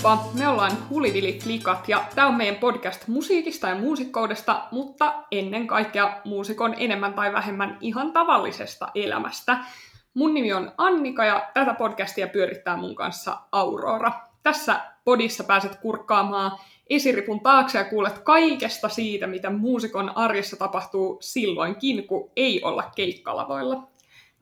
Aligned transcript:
Heippa! 0.00 0.30
Me 0.34 0.48
ollaan 0.48 0.88
Hulivili 0.90 1.38
Flikat 1.42 1.88
ja 1.88 2.04
tämä 2.14 2.28
on 2.28 2.34
meidän 2.34 2.56
podcast 2.56 3.08
musiikista 3.08 3.68
ja 3.68 3.74
muusikkoudesta, 3.74 4.68
mutta 4.70 5.24
ennen 5.30 5.66
kaikkea 5.66 6.20
muusikon 6.24 6.74
enemmän 6.78 7.14
tai 7.14 7.32
vähemmän 7.32 7.78
ihan 7.80 8.12
tavallisesta 8.12 8.88
elämästä. 8.94 9.58
Mun 10.14 10.34
nimi 10.34 10.52
on 10.52 10.72
Annika 10.78 11.24
ja 11.24 11.50
tätä 11.54 11.74
podcastia 11.74 12.28
pyörittää 12.28 12.76
mun 12.76 12.94
kanssa 12.94 13.38
Aurora. 13.52 14.12
Tässä 14.42 14.80
podissa 15.04 15.44
pääset 15.44 15.74
kurkkaamaan 15.74 16.58
esiripun 16.90 17.40
taakse 17.40 17.78
ja 17.78 17.84
kuulet 17.84 18.18
kaikesta 18.18 18.88
siitä, 18.88 19.26
mitä 19.26 19.50
muusikon 19.50 20.16
arjessa 20.16 20.56
tapahtuu 20.56 21.18
silloinkin, 21.20 22.06
kun 22.06 22.30
ei 22.36 22.62
olla 22.62 22.90
keikkalavoilla. 22.96 23.88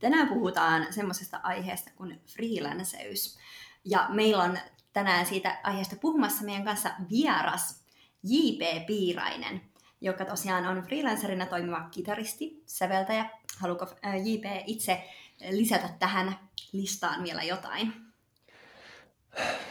Tänään 0.01 0.29
puhutaan 0.29 0.87
semmoisesta 0.91 1.41
aiheesta 1.43 1.91
kuin 1.97 2.21
freelanceys. 2.27 3.39
Ja 3.85 4.07
meillä 4.09 4.43
on 4.43 4.59
tänään 4.99 5.27
siitä 5.27 5.59
aiheesta 5.63 5.97
puhumassa 6.01 6.45
meidän 6.45 6.65
kanssa 6.65 6.91
vieras 7.11 7.85
J.P. 8.23 8.87
Piirainen, 8.87 9.61
joka 10.01 10.25
tosiaan 10.25 10.67
on 10.67 10.83
freelancerina 10.83 11.47
toimiva 11.47 11.89
kitaristi, 11.91 12.63
säveltäjä. 12.67 13.31
Haluatko 13.59 13.87
J.P. 14.25 14.63
itse 14.67 15.05
lisätä 15.51 15.89
tähän 15.99 16.39
listaan 16.73 17.25
vielä 17.25 17.43
jotain? 17.43 17.93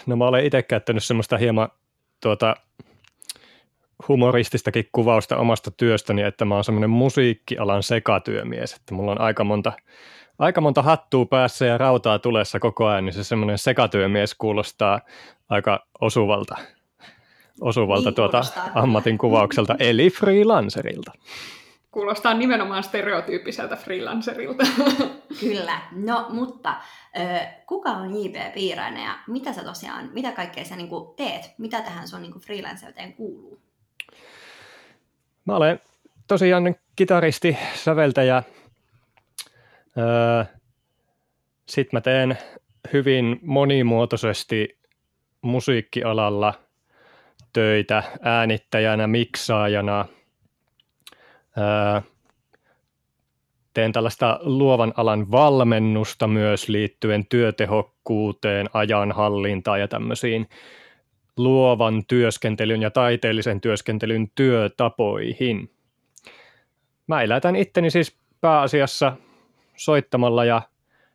No 0.05 0.15
mä 0.15 0.27
olen 0.27 0.45
itse 0.45 0.63
käyttänyt 0.63 1.03
semmoista 1.03 1.37
hieman 1.37 1.69
tuota, 2.21 2.55
humorististakin 4.07 4.89
kuvausta 4.91 5.37
omasta 5.37 5.71
työstäni, 5.71 6.21
että 6.21 6.45
mä 6.45 6.55
oon 6.55 6.63
semmoinen 6.63 6.89
musiikkialan 6.89 7.83
sekatyömies, 7.83 8.73
että 8.73 8.93
mulla 8.93 9.11
on 9.11 9.21
aika 9.21 9.43
monta, 9.43 9.73
aika 10.39 10.61
monta 10.61 10.81
hattua 10.81 11.25
päässä 11.25 11.65
ja 11.65 11.77
rautaa 11.77 12.19
tulessa 12.19 12.59
koko 12.59 12.85
ajan, 12.85 13.05
niin 13.05 13.13
se 13.13 13.23
semmoinen 13.23 13.57
sekatyömies 13.57 14.35
kuulostaa 14.35 15.01
aika 15.49 15.85
osuvalta, 16.01 16.57
osuvalta 17.61 18.09
niin 18.09 18.15
tuota 18.15 18.41
ammatin 18.75 19.17
kuvaukselta, 19.17 19.75
eli 19.79 20.09
freelancerilta. 20.09 21.11
Kuulostaa 21.91 22.33
nimenomaan 22.33 22.83
stereotyyppiseltä 22.83 23.75
freelancerilta. 23.75 24.63
Kyllä, 25.39 25.81
no 25.91 26.25
mutta 26.29 26.75
kuka 27.65 27.89
on 27.89 28.23
J.P. 28.23 28.53
Piirainen 28.53 29.03
ja 29.03 29.19
mitä 29.27 29.53
sä 29.53 29.63
tosiaan, 29.63 30.09
mitä 30.13 30.31
kaikkea 30.31 30.65
sä 30.65 30.75
niin 30.75 30.89
teet? 31.15 31.53
Mitä 31.57 31.81
tähän 31.81 32.07
sun 32.07 32.21
niin 32.21 32.39
freelancerteen 32.39 33.13
kuuluu? 33.13 33.59
Mä 35.45 35.55
olen 35.55 35.79
tosiaan 36.27 36.75
kitaristi, 36.95 37.57
säveltäjä. 37.75 38.43
Öö, 39.97 40.45
Sitten 41.65 41.97
mä 41.97 42.01
teen 42.01 42.37
hyvin 42.93 43.39
monimuotoisesti 43.41 44.77
musiikkialalla 45.41 46.53
töitä 47.53 48.03
äänittäjänä, 48.21 49.07
miksaajana. 49.07 50.05
Öö, 51.57 52.01
teen 53.73 53.91
tällaista 53.91 54.39
luovan 54.41 54.93
alan 54.97 55.31
valmennusta 55.31 56.27
myös 56.27 56.69
liittyen 56.69 57.25
työtehokkuuteen, 57.25 58.69
ajanhallintaan 58.73 59.79
ja 59.79 59.87
tämmöisiin 59.87 60.49
luovan 61.37 62.05
työskentelyn 62.07 62.81
ja 62.81 62.91
taiteellisen 62.91 63.61
työskentelyn 63.61 64.31
työtapoihin. 64.35 65.71
Mä 67.07 67.21
elätän 67.21 67.55
itteni 67.55 67.89
siis 67.89 68.17
pääasiassa 68.41 69.17
soittamalla 69.77 70.45
ja 70.45 70.61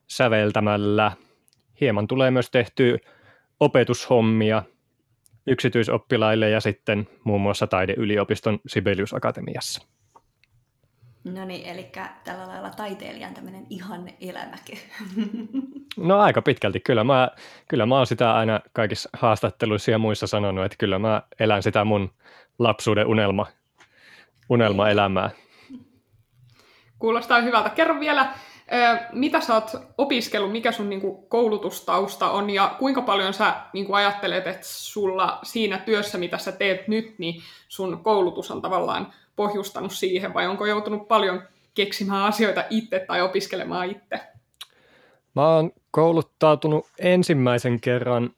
säveltämällä. 0.06 1.12
Hieman 1.80 2.06
tulee 2.06 2.30
myös 2.30 2.50
tehtyä 2.50 2.98
opetushommia 3.60 4.62
yksityisoppilaille 5.46 6.50
ja 6.50 6.60
sitten 6.60 7.08
muun 7.24 7.40
muassa 7.40 7.66
taideyliopiston 7.66 8.58
Sibelius 8.66 9.14
Akatemiassa. 9.14 9.86
No 11.24 11.44
niin, 11.44 11.66
eli 11.66 11.92
tällä 12.24 12.48
lailla 12.48 12.70
taiteilijan 12.70 13.34
tämmöinen 13.34 13.66
ihan 13.70 14.08
elämäkö. 14.20 14.72
No 15.96 16.18
aika 16.18 16.42
pitkälti, 16.42 16.80
kyllä 16.80 17.04
mä, 17.04 17.30
kyllä 17.68 17.86
mä 17.86 17.96
oon 17.96 18.06
sitä 18.06 18.34
aina 18.34 18.60
kaikissa 18.72 19.08
haastatteluissa 19.12 19.90
ja 19.90 19.98
muissa 19.98 20.26
sanonut, 20.26 20.64
että 20.64 20.76
kyllä 20.78 20.98
mä 20.98 21.22
elän 21.40 21.62
sitä 21.62 21.84
mun 21.84 22.12
lapsuuden 22.58 23.06
unelma, 23.06 23.46
unelma-elämää. 24.48 25.30
Kuulostaa 26.98 27.40
hyvältä. 27.40 27.70
Kerro 27.70 28.00
vielä, 28.00 28.34
mitä 29.12 29.40
sä 29.40 29.54
oot 29.54 29.70
opiskellut, 29.98 30.52
mikä 30.52 30.72
sun 30.72 30.90
niinku 30.90 31.26
koulutustausta 31.28 32.30
on 32.30 32.50
ja 32.50 32.76
kuinka 32.78 33.02
paljon 33.02 33.34
sä 33.34 33.54
niinku 33.72 33.94
ajattelet, 33.94 34.46
että 34.46 34.66
sulla 34.66 35.38
siinä 35.42 35.78
työssä, 35.78 36.18
mitä 36.18 36.38
sä 36.38 36.52
teet 36.52 36.88
nyt, 36.88 37.14
niin 37.18 37.42
sun 37.68 38.00
koulutus 38.02 38.50
on 38.50 38.62
tavallaan 38.62 39.12
pohjustanut 39.36 39.92
siihen 39.92 40.34
vai 40.34 40.46
onko 40.46 40.66
joutunut 40.66 41.08
paljon 41.08 41.42
keksimään 41.74 42.22
asioita 42.22 42.64
itse 42.70 43.04
tai 43.06 43.22
opiskelemaan 43.22 43.90
itse? 43.90 44.20
Mä 45.34 45.48
oon 45.48 45.72
kouluttautunut 45.90 46.86
ensimmäisen 46.98 47.80
kerran 47.80 48.30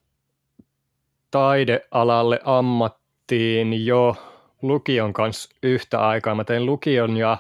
taidealalle 1.30 2.40
ammattiin 2.44 3.86
jo 3.86 4.16
lukion 4.62 5.12
kanssa 5.12 5.50
yhtä 5.62 6.08
aikaa. 6.08 6.34
Mä 6.34 6.44
tein 6.44 6.66
lukion 6.66 7.16
ja 7.16 7.36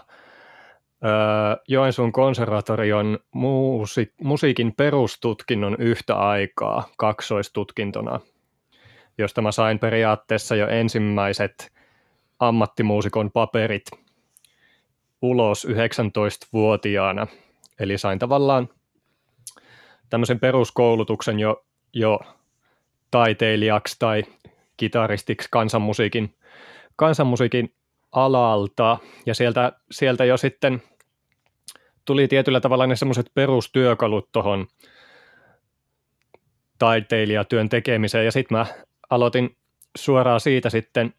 Joensuun 1.68 2.12
konservatorion 2.12 3.18
muusi, 3.32 4.12
musiikin 4.22 4.74
perustutkinnon 4.76 5.76
yhtä 5.78 6.16
aikaa 6.16 6.88
kaksoistutkintona, 6.96 8.20
josta 9.18 9.42
mä 9.42 9.52
sain 9.52 9.78
periaatteessa 9.78 10.56
jo 10.56 10.68
ensimmäiset 10.68 11.72
ammattimuusikon 12.38 13.30
paperit 13.30 13.84
ulos 15.22 15.66
19-vuotiaana. 15.66 17.26
Eli 17.80 17.98
sain 17.98 18.18
tavallaan 18.18 18.68
tämmöisen 20.10 20.40
peruskoulutuksen 20.40 21.40
jo, 21.40 21.64
jo 21.92 22.20
taiteilijaksi 23.10 23.96
tai 23.98 24.24
kitaristiksi 24.76 25.48
kansanmusiikin, 25.50 26.34
kansanmusiikin 26.96 27.74
alalta. 28.12 28.98
Ja 29.26 29.34
sieltä, 29.34 29.72
sieltä 29.90 30.24
jo 30.24 30.36
sitten 30.36 30.82
tuli 32.04 32.28
tietyllä 32.28 32.60
tavalla 32.60 32.86
ne 32.86 32.96
semmoiset 32.96 33.30
perustyökalut 33.34 34.32
tuohon 34.32 34.66
taiteilijatyön 36.78 37.68
tekemiseen. 37.68 38.24
Ja 38.24 38.32
sitten 38.32 38.58
mä 38.58 38.66
aloitin 39.10 39.56
suoraan 39.96 40.40
siitä 40.40 40.70
sitten 40.70 41.14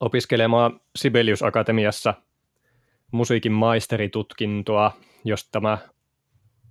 opiskelemaan 0.00 0.80
Sibelius 0.96 1.42
Akatemiassa 1.42 2.14
musiikin 3.12 3.52
maisteritutkintoa, 3.52 4.92
josta 5.24 5.60
mä 5.60 5.78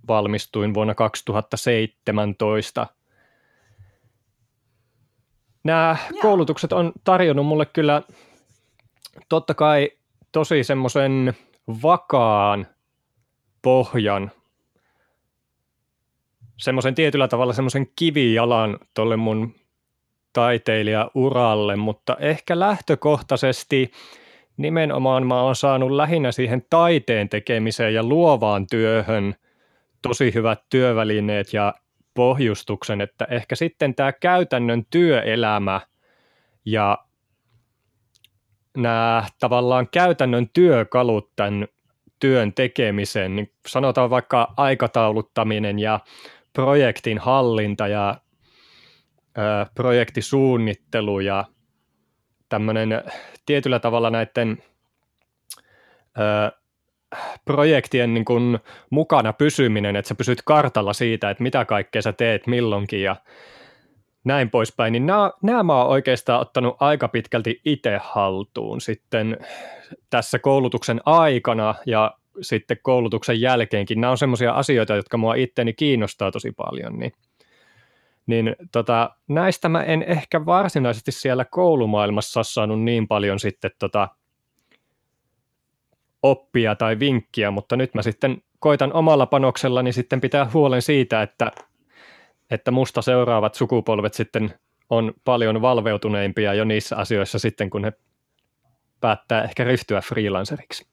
valmistuin 0.08 0.74
vuonna 0.74 0.94
2017. 0.94 2.86
Nämä 5.64 5.96
Joo. 6.10 6.20
koulutukset 6.22 6.72
on 6.72 6.92
tarjonnut 7.04 7.46
mulle 7.46 7.66
kyllä 7.66 8.02
totta 9.28 9.54
kai 9.54 9.90
tosi 10.32 10.64
semmoisen 10.64 11.34
vakaan 11.82 12.66
pohjan, 13.64 14.30
semmoisen 16.56 16.94
tietyllä 16.94 17.28
tavalla 17.28 17.52
semmoisen 17.52 17.86
kivijalan 17.96 18.78
tuolle 18.94 19.16
mun 19.16 19.54
taiteilijauralle, 20.32 21.76
mutta 21.76 22.16
ehkä 22.20 22.58
lähtökohtaisesti 22.58 23.90
nimenomaan 24.56 25.26
mä 25.26 25.42
oon 25.42 25.56
saanut 25.56 25.90
lähinnä 25.90 26.32
siihen 26.32 26.66
taiteen 26.70 27.28
tekemiseen 27.28 27.94
ja 27.94 28.02
luovaan 28.02 28.66
työhön 28.66 29.34
tosi 30.02 30.34
hyvät 30.34 30.62
työvälineet 30.70 31.52
ja 31.52 31.74
pohjustuksen, 32.14 33.00
että 33.00 33.26
ehkä 33.30 33.54
sitten 33.54 33.94
tämä 33.94 34.12
käytännön 34.12 34.86
työelämä 34.90 35.80
ja 36.64 36.98
nämä 38.76 39.24
tavallaan 39.40 39.88
käytännön 39.92 40.48
työkalut 40.52 41.30
tämän 41.36 41.66
työn 42.24 42.52
tekemiseen, 42.52 43.36
niin 43.36 43.50
sanotaan 43.66 44.10
vaikka 44.10 44.54
aikatauluttaminen 44.56 45.78
ja 45.78 46.00
projektin 46.52 47.18
hallinta 47.18 47.88
ja 47.88 48.16
ö, 49.38 49.66
projektisuunnittelu 49.74 51.20
ja 51.20 51.44
tämmöinen 52.48 53.02
tietyllä 53.46 53.78
tavalla 53.78 54.10
näiden 54.10 54.58
ö, 56.18 56.52
projektien 57.44 58.14
niin 58.14 58.24
kuin 58.24 58.58
mukana 58.90 59.32
pysyminen, 59.32 59.96
että 59.96 60.08
sä 60.08 60.14
pysyt 60.14 60.42
kartalla 60.44 60.92
siitä, 60.92 61.30
että 61.30 61.42
mitä 61.42 61.64
kaikkea 61.64 62.02
sä 62.02 62.12
teet 62.12 62.46
milloinkin 62.46 63.02
ja 63.02 63.16
näin 64.24 64.50
poispäin, 64.50 64.92
niin 64.92 65.06
nämä, 65.06 65.30
nämä 65.42 65.62
mä 65.62 65.82
oon 65.82 65.90
oikeastaan 65.90 66.40
ottanut 66.40 66.76
aika 66.80 67.08
pitkälti 67.08 67.60
itse 67.64 68.00
haltuun 68.02 68.80
sitten 68.80 69.36
tässä 70.10 70.38
koulutuksen 70.38 71.00
aikana 71.06 71.74
ja 71.86 72.14
sitten 72.40 72.76
koulutuksen 72.82 73.40
jälkeenkin. 73.40 74.00
Nämä 74.00 74.10
on 74.10 74.18
semmoisia 74.18 74.52
asioita, 74.52 74.96
jotka 74.96 75.16
mua 75.16 75.34
itteni 75.34 75.72
kiinnostaa 75.72 76.30
tosi 76.30 76.52
paljon, 76.52 76.98
niin 76.98 77.12
niin 78.26 78.56
tota, 78.72 79.10
näistä 79.28 79.68
mä 79.68 79.82
en 79.82 80.02
ehkä 80.02 80.46
varsinaisesti 80.46 81.12
siellä 81.12 81.44
koulumaailmassa 81.44 82.42
saanut 82.42 82.82
niin 82.82 83.08
paljon 83.08 83.40
sitten 83.40 83.70
tota, 83.78 84.08
oppia 86.22 86.74
tai 86.74 86.98
vinkkiä, 86.98 87.50
mutta 87.50 87.76
nyt 87.76 87.94
mä 87.94 88.02
sitten 88.02 88.42
koitan 88.58 88.92
omalla 88.92 89.26
panoksellani 89.26 89.92
sitten 89.92 90.20
pitää 90.20 90.50
huolen 90.54 90.82
siitä, 90.82 91.22
että, 91.22 91.52
että 92.50 92.70
musta 92.70 93.02
seuraavat 93.02 93.54
sukupolvet 93.54 94.14
sitten 94.14 94.54
on 94.90 95.14
paljon 95.24 95.62
valveutuneimpia 95.62 96.54
jo 96.54 96.64
niissä 96.64 96.96
asioissa 96.96 97.38
sitten, 97.38 97.70
kun 97.70 97.84
he 97.84 97.92
päättää 99.00 99.42
ehkä 99.42 99.64
ryhtyä 99.64 100.00
freelanceriksi. 100.00 100.86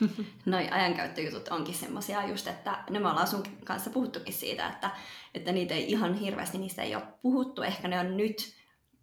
Noi 0.46 0.68
ajankäyttöjutut 0.70 1.48
onkin 1.48 1.74
semmoisia 1.74 2.26
just, 2.26 2.46
että 2.46 2.84
no 2.90 3.00
me 3.00 3.08
ollaan 3.08 3.26
sun 3.26 3.42
kanssa 3.64 3.90
puhuttukin 3.90 4.34
siitä, 4.34 4.68
että, 4.68 4.90
että 5.34 5.52
niitä 5.52 5.74
ei 5.74 5.90
ihan 5.90 6.14
hirveästi, 6.14 6.58
niistä 6.58 6.82
ei 6.82 6.94
ole 6.94 7.02
puhuttu. 7.22 7.62
Ehkä 7.62 7.88
ne 7.88 8.00
on 8.00 8.16
nyt 8.16 8.54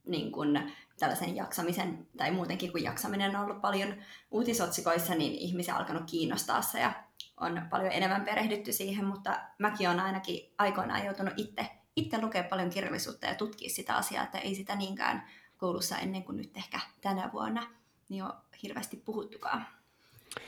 niin 0.08 0.32
kun, 0.32 0.60
tällaisen 1.00 1.36
jaksamisen, 1.36 2.08
tai 2.18 2.32
muutenkin 2.32 2.72
kun 2.72 2.84
jaksaminen 2.84 3.36
on 3.36 3.44
ollut 3.44 3.62
paljon 3.62 3.94
uutisotsikoissa, 4.32 5.16
niin 5.16 5.34
ihmisiä 5.34 5.74
on 5.74 5.80
alkanut 5.80 6.12
kiinnostaa 6.12 6.62
se 6.62 6.80
ja 6.80 6.94
on 7.38 7.62
paljon 7.70 7.92
enemmän 7.92 8.26
perehdytty 8.26 8.74
siihen, 8.74 9.06
mutta 9.06 9.40
mäkin 9.60 9.88
olen 9.88 10.00
ainakin 10.00 10.54
aikoinaan 10.58 11.06
joutunut 11.06 11.34
itse, 11.38 11.70
itse 11.96 12.22
lukea 12.22 12.44
paljon 12.44 12.70
kirjallisuutta 12.70 13.28
ja 13.28 13.36
tutkia 13.36 13.70
sitä 13.70 13.96
asiaa, 13.96 14.24
että 14.24 14.38
ei 14.38 14.56
sitä 14.56 14.76
niinkään 14.76 15.28
koulussa 15.58 15.98
ennen 15.98 16.24
kuin 16.24 16.38
nyt 16.38 16.58
ehkä 16.58 16.80
tänä 17.02 17.30
vuonna 17.34 17.68
niin 18.10 18.24
on 18.24 18.34
hirveästi 18.64 19.02
puhuttukaan 19.06 19.66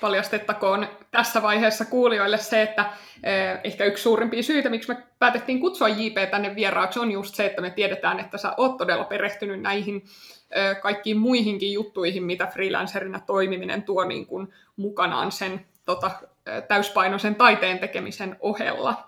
paljastettakoon 0.02 0.88
tässä 1.12 1.42
vaiheessa 1.42 1.86
kuulijoille 1.86 2.38
se, 2.38 2.62
että 2.62 2.86
eh, 3.24 3.60
ehkä 3.64 3.86
yksi 3.86 4.04
suurimpia 4.04 4.44
syitä, 4.44 4.70
miksi 4.70 4.94
me 4.94 5.04
päätettiin 5.20 5.60
kutsua 5.60 5.88
JP 5.88 6.32
tänne 6.32 6.56
vieraaksi, 6.56 7.00
on 7.00 7.12
just 7.12 7.36
se, 7.36 7.46
että 7.46 7.62
me 7.62 7.70
tiedetään, 7.70 8.20
että 8.20 8.38
sä 8.38 8.54
oot 8.58 8.78
todella 8.78 9.04
perehtynyt 9.04 9.62
näihin 9.62 10.06
eh, 10.52 10.82
kaikkiin 10.82 11.18
muihinkin 11.18 11.74
juttuihin, 11.74 12.24
mitä 12.24 12.48
freelancerina 12.48 13.20
toimiminen 13.20 13.84
tuo 13.84 14.04
niin 14.04 14.26
kuin 14.26 14.54
mukanaan 14.76 15.32
sen 15.32 15.66
tota, 15.86 16.12
eh, 16.46 16.64
täyspainoisen 16.68 17.36
taiteen 17.36 17.80
tekemisen 17.80 18.38
ohella. 18.40 19.08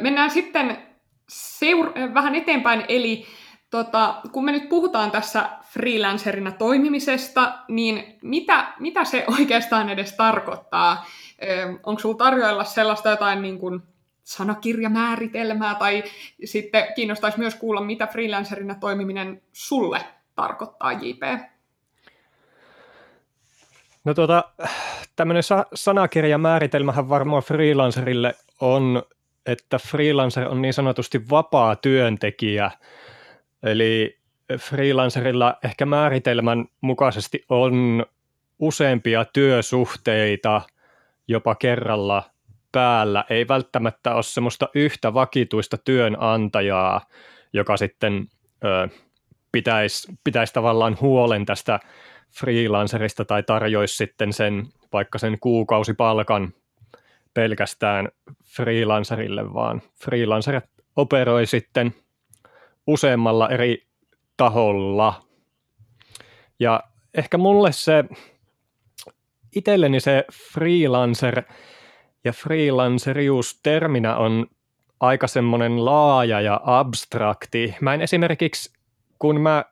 Mennään 0.00 0.30
sitten 0.30 0.87
seur- 1.32 2.14
vähän 2.14 2.34
eteenpäin, 2.34 2.84
eli 2.88 3.26
Tota, 3.70 4.20
kun 4.32 4.44
me 4.44 4.52
nyt 4.52 4.68
puhutaan 4.68 5.10
tässä 5.10 5.48
freelancerina 5.62 6.52
toimimisesta, 6.52 7.58
niin 7.68 8.18
mitä, 8.22 8.72
mitä 8.78 9.04
se 9.04 9.24
oikeastaan 9.38 9.88
edes 9.88 10.12
tarkoittaa? 10.12 11.06
Onko 11.82 12.00
sinulla 12.00 12.18
tarjoilla 12.18 12.64
sellaista 12.64 13.10
jotain 13.10 13.42
niin 13.42 13.58
kuin 13.58 13.82
sanakirjamääritelmää, 14.24 15.74
tai 15.74 16.04
sitten 16.44 16.94
kiinnostaisi 16.94 17.38
myös 17.38 17.54
kuulla, 17.54 17.80
mitä 17.80 18.06
freelancerina 18.06 18.74
toimiminen 18.74 19.42
sulle 19.52 20.00
tarkoittaa, 20.34 20.92
JP? 20.92 21.22
No 24.04 24.14
tuota, 24.14 24.44
tämmöinen 25.16 25.42
sa- 25.42 25.66
sanakirjamääritelmähän 25.74 27.08
varmaan 27.08 27.42
freelancerille 27.42 28.34
on, 28.60 29.02
että 29.48 29.78
freelancer 29.78 30.48
on 30.48 30.62
niin 30.62 30.74
sanotusti 30.74 31.28
vapaa 31.30 31.76
työntekijä, 31.76 32.70
Eli 33.62 34.18
freelancerilla 34.58 35.56
ehkä 35.64 35.86
määritelmän 35.86 36.66
mukaisesti 36.80 37.44
on 37.48 38.06
useampia 38.58 39.24
työsuhteita 39.24 40.62
jopa 41.28 41.54
kerralla 41.54 42.22
päällä. 42.72 43.24
Ei 43.30 43.48
välttämättä 43.48 44.14
ole 44.14 44.22
semmoista 44.22 44.68
yhtä 44.74 45.14
vakituista 45.14 45.78
työnantajaa, 45.78 47.06
joka 47.52 47.76
sitten 47.76 48.26
ö, 48.64 48.88
pitäisi, 49.52 50.12
pitäisi 50.24 50.52
tavallaan 50.52 50.96
huolen 51.00 51.46
tästä 51.46 51.80
freelancerista 52.40 53.24
tai 53.24 53.42
tarjoisi 53.42 53.96
sitten 53.96 54.32
sen 54.32 54.66
vaikka 54.92 55.18
sen 55.18 55.38
kuukausipalkan 55.40 56.52
pelkästään 57.34 58.08
freelancerille, 58.56 59.54
vaan 59.54 59.82
freelancer 60.04 60.60
operoi 60.96 61.46
sitten– 61.46 61.94
useammalla 62.88 63.48
eri 63.48 63.86
taholla. 64.36 65.22
Ja 66.60 66.80
ehkä 67.14 67.38
mulle 67.38 67.72
se, 67.72 68.04
itselleni 69.56 70.00
se 70.00 70.24
freelancer 70.52 71.42
ja 72.24 72.32
freelancerius 72.32 73.60
terminä 73.62 74.16
on 74.16 74.46
aika 75.00 75.26
semmoinen 75.26 75.84
laaja 75.84 76.40
ja 76.40 76.60
abstrakti. 76.64 77.76
Mä 77.80 77.94
en 77.94 78.00
esimerkiksi, 78.00 78.72
kun 79.18 79.40
mä 79.40 79.64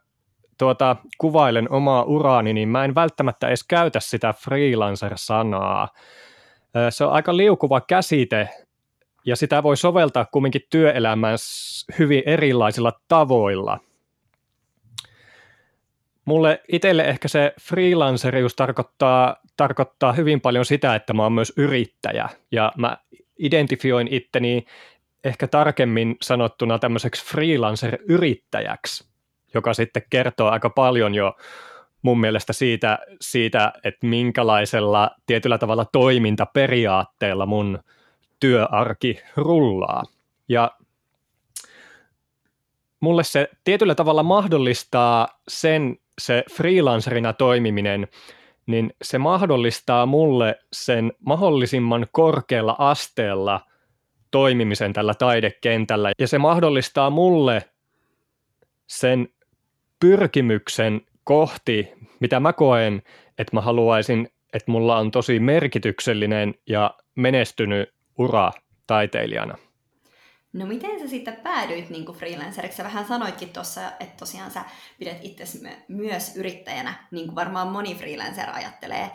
tuota, 0.59 0.97
kuvailen 1.19 1.73
omaa 1.73 2.03
uraani, 2.03 2.53
niin 2.53 2.69
mä 2.69 2.85
en 2.85 2.95
välttämättä 2.95 3.49
edes 3.49 3.65
käytä 3.65 4.01
sitä 4.01 4.33
freelancer-sanaa. 4.33 5.89
Se 6.91 7.05
on 7.05 7.13
aika 7.13 7.37
liukuva 7.37 7.81
käsite, 7.81 8.49
ja 9.25 9.37
sitä 9.37 9.63
voi 9.63 9.77
soveltaa 9.77 10.25
kumminkin 10.25 10.67
työelämään 10.71 11.39
hyvin 11.99 12.23
erilaisilla 12.27 12.93
tavoilla. 13.09 13.79
Mulle 16.25 16.63
itselle 16.69 17.03
ehkä 17.03 17.29
se 17.29 17.55
freelancerius 17.61 18.55
tarkoittaa, 18.55 19.37
tarkoittaa 19.57 20.13
hyvin 20.13 20.41
paljon 20.41 20.65
sitä, 20.65 20.95
että 20.95 21.13
mä 21.13 21.23
oon 21.23 21.33
myös 21.33 21.53
yrittäjä 21.57 22.29
ja 22.51 22.73
mä 22.77 22.97
identifioin 23.39 24.09
itteni 24.11 24.67
ehkä 25.25 25.47
tarkemmin 25.47 26.17
sanottuna 26.23 26.79
tämmöiseksi 26.79 27.25
freelancer-yrittäjäksi, 27.25 29.09
joka 29.55 29.75
sitten 29.75 30.03
kertoo 30.11 30.49
aika 30.51 30.71
paljon 30.71 31.15
jo 31.15 31.37
mun 32.03 32.21
mielestä 32.21 32.53
siitä, 32.53 32.99
siitä, 33.21 33.73
että 33.85 34.07
minkälaisella 34.07 35.11
tietyllä 35.27 35.59
tavalla 35.59 35.85
toimintaperiaatteella 35.85 37.47
mun 37.47 37.79
työarki 38.41 39.21
rullaa. 39.37 40.03
Ja 40.49 40.71
mulle 43.01 43.25
se 43.25 43.49
tietyllä 43.65 43.95
tavalla 43.95 44.23
mahdollistaa 44.23 45.29
sen, 45.49 45.99
se 46.21 46.45
freelancerina 46.51 47.33
toimiminen, 47.33 48.09
niin 48.67 48.93
se 49.03 49.19
mahdollistaa 49.19 50.07
mulle 50.07 50.59
sen 50.73 51.13
mahdollisimman 51.25 52.07
korkealla 52.13 52.77
asteella 52.79 53.61
toimimisen 54.31 54.93
tällä 54.93 55.15
taidekentällä. 55.15 56.13
Ja 56.19 56.29
se 56.29 56.39
mahdollistaa 56.39 57.11
mulle 57.11 57.71
sen 58.87 59.29
pyrkimyksen 60.01 61.01
kohti, 61.25 61.93
mitä 62.21 62.41
mä 62.41 62.53
koen, 62.53 63.03
että 63.39 63.57
mä 63.57 63.61
haluaisin, 63.61 64.29
että 64.53 64.71
mulla 64.71 64.99
on 64.99 65.11
tosi 65.11 65.41
merkityksellinen 65.41 66.55
ja 66.69 66.95
menestynyt 67.15 67.89
ura 68.19 68.53
taiteilijana. 68.87 69.59
No 70.53 70.67
miten 70.67 71.01
sä 71.01 71.09
sitten 71.09 71.37
päädyit 71.37 71.91
niin 71.91 72.07
freelanceriksi? 72.07 72.77
Sä 72.77 72.85
vähän 72.85 73.07
sanoitkin 73.07 73.49
tuossa, 73.49 73.81
että 74.01 74.17
tosiaan 74.17 74.51
sä 74.51 74.65
pidät 74.99 75.19
itse 75.23 75.45
myös 75.89 76.37
yrittäjänä, 76.37 76.95
niin 77.11 77.27
kuin 77.27 77.35
varmaan 77.35 77.69
moni 77.69 77.95
freelancer 77.95 78.51
ajattelee, 78.51 79.11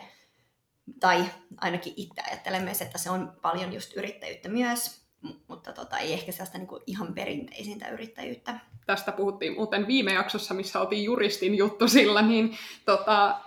tai 1.00 1.24
ainakin 1.56 1.92
itse 1.96 2.22
ajattelen 2.30 2.62
myös, 2.62 2.82
että 2.82 2.98
se 2.98 3.10
on 3.10 3.32
paljon 3.42 3.72
just 3.72 3.96
yrittäjyyttä 3.96 4.48
myös, 4.48 5.06
mutta 5.48 5.72
tota, 5.72 5.98
ei 5.98 6.12
ehkä 6.12 6.32
sellaista 6.32 6.58
niin 6.58 6.68
kuin 6.68 6.82
ihan 6.86 7.14
perinteisintä 7.14 7.88
yrittäjyyttä. 7.88 8.60
Tästä 8.86 9.12
puhuttiin 9.12 9.54
muuten 9.54 9.86
viime 9.86 10.12
jaksossa, 10.12 10.54
missä 10.54 10.80
oltiin 10.80 11.04
juristin 11.04 11.54
juttu 11.54 11.88
sillä, 11.88 12.22
niin 12.22 12.58
tota, 12.84 13.40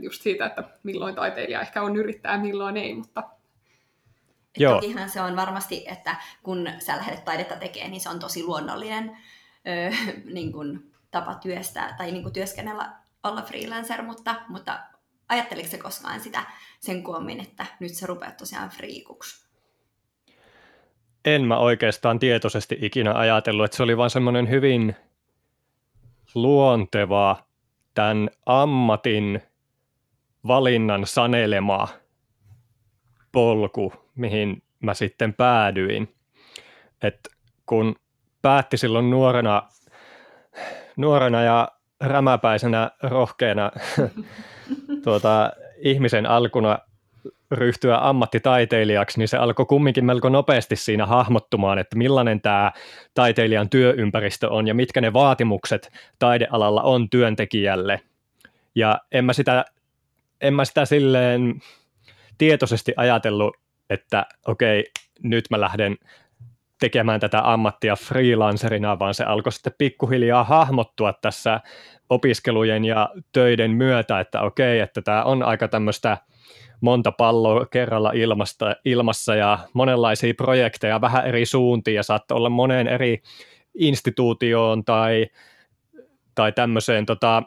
just 0.00 0.22
siitä, 0.22 0.46
että 0.46 0.64
milloin 0.82 1.14
taiteilija 1.14 1.60
ehkä 1.60 1.82
on 1.82 1.96
yrittäjä, 1.96 2.38
milloin 2.38 2.76
ei, 2.76 2.94
mutta 2.94 3.22
Joo. 4.56 4.74
Tokihan 4.74 5.10
se 5.10 5.20
on 5.20 5.36
varmasti, 5.36 5.84
että 5.88 6.16
kun 6.42 6.68
sä 6.78 6.96
lähdet 6.96 7.24
taidetta 7.24 7.56
tekemään, 7.56 7.90
niin 7.90 8.00
se 8.00 8.08
on 8.08 8.18
tosi 8.18 8.44
luonnollinen 8.44 9.18
öö, 9.68 9.90
niin 10.34 10.52
kuin 10.52 10.92
tapa 11.10 11.34
työstää 11.34 11.94
tai 11.98 12.10
niin 12.10 12.22
kuin 12.22 12.32
työskennellä 12.32 12.92
olla 13.22 13.42
freelancer, 13.42 14.02
mutta, 14.02 14.34
mutta 14.48 14.80
ajatteliko 15.28 15.68
se 15.68 15.78
koskaan 15.78 16.20
sitä 16.20 16.44
sen 16.80 17.02
kuommin, 17.02 17.40
että 17.40 17.66
nyt 17.80 17.94
sä 17.94 18.06
rupeat 18.06 18.36
tosiaan 18.36 18.70
friikuksi? 18.70 19.46
En 21.24 21.44
mä 21.44 21.58
oikeastaan 21.58 22.18
tietoisesti 22.18 22.78
ikinä 22.80 23.14
ajatellut, 23.14 23.64
että 23.64 23.76
se 23.76 23.82
oli 23.82 23.96
vaan 23.96 24.10
semmoinen 24.10 24.50
hyvin 24.50 24.96
luonteva 26.34 27.36
tämän 27.94 28.30
ammatin 28.46 29.42
valinnan 30.46 31.06
sanelema 31.06 31.88
polku 33.32 33.92
mihin 34.14 34.62
mä 34.80 34.94
sitten 34.94 35.34
päädyin. 35.34 36.14
Et 37.02 37.28
kun 37.66 37.96
päätti 38.42 38.76
silloin 38.76 39.10
nuorena, 39.10 39.62
nuorena 40.96 41.42
ja 41.42 41.68
rämäpäisenä 42.00 42.90
rohkeana 43.02 43.70
tuota, 45.04 45.52
ihmisen 45.78 46.26
alkuna 46.26 46.78
ryhtyä 47.50 48.08
ammattitaiteilijaksi, 48.08 49.18
niin 49.18 49.28
se 49.28 49.36
alkoi 49.36 49.66
kumminkin 49.66 50.04
melko 50.04 50.28
nopeasti 50.28 50.76
siinä 50.76 51.06
hahmottumaan, 51.06 51.78
että 51.78 51.96
millainen 51.96 52.40
tämä 52.40 52.72
taiteilijan 53.14 53.70
työympäristö 53.70 54.50
on 54.50 54.66
ja 54.68 54.74
mitkä 54.74 55.00
ne 55.00 55.12
vaatimukset 55.12 55.92
taidealalla 56.18 56.82
on 56.82 57.10
työntekijälle. 57.10 58.00
Ja 58.74 58.98
en 59.12 59.24
mä 59.24 59.32
sitä, 59.32 59.64
en 60.40 60.54
mä 60.54 60.64
sitä 60.64 60.84
silleen 60.84 61.60
tietoisesti 62.38 62.92
ajatellut, 62.96 63.56
että 63.90 64.26
okei, 64.46 64.84
nyt 65.22 65.44
mä 65.50 65.60
lähden 65.60 65.96
tekemään 66.80 67.20
tätä 67.20 67.52
ammattia 67.52 67.96
freelancerina, 67.96 68.98
vaan 68.98 69.14
se 69.14 69.24
alkoi 69.24 69.52
sitten 69.52 69.72
pikkuhiljaa 69.78 70.44
hahmottua 70.44 71.12
tässä 71.12 71.60
opiskelujen 72.12 72.84
ja 72.84 73.10
töiden 73.32 73.70
myötä, 73.70 74.20
että 74.20 74.40
okei, 74.40 74.80
että 74.80 75.02
tämä 75.02 75.24
on 75.24 75.42
aika 75.42 75.68
tämmöistä 75.68 76.16
monta 76.80 77.12
palloa 77.12 77.66
kerralla 77.66 78.10
ilmasta, 78.14 78.76
ilmassa 78.84 79.34
ja 79.34 79.58
monenlaisia 79.72 80.34
projekteja 80.34 81.00
vähän 81.00 81.26
eri 81.26 81.46
suuntiin 81.46 81.94
ja 81.94 82.02
saattaa 82.02 82.36
olla 82.36 82.50
moneen 82.50 82.88
eri 82.88 83.22
instituutioon 83.74 84.84
tai, 84.84 85.26
tai 86.34 86.52
tämmöiseen 86.52 87.06
tota, 87.06 87.42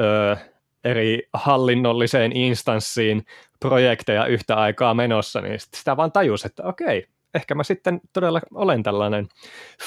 ö, 0.00 0.36
eri 0.84 1.28
hallinnolliseen 1.32 2.36
instanssiin 2.36 3.26
projekteja 3.60 4.26
yhtä 4.26 4.56
aikaa 4.56 4.94
menossa, 4.94 5.40
niin 5.40 5.58
sitä 5.60 5.96
vaan 5.96 6.12
tajus, 6.12 6.44
että 6.44 6.62
okei, 6.62 7.06
ehkä 7.34 7.54
mä 7.54 7.62
sitten 7.62 8.00
todella 8.12 8.40
olen 8.54 8.82
tällainen 8.82 9.28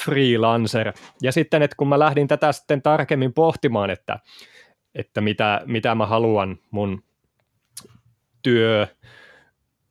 freelancer. 0.04 0.92
Ja 1.22 1.32
sitten, 1.32 1.62
että 1.62 1.76
kun 1.76 1.88
mä 1.88 1.98
lähdin 1.98 2.28
tätä 2.28 2.52
sitten 2.52 2.82
tarkemmin 2.82 3.32
pohtimaan, 3.32 3.90
että, 3.90 4.18
että 4.94 5.20
mitä, 5.20 5.60
mitä 5.66 5.94
mä 5.94 6.06
haluan 6.06 6.58
mun 6.70 7.02
työ 8.42 8.86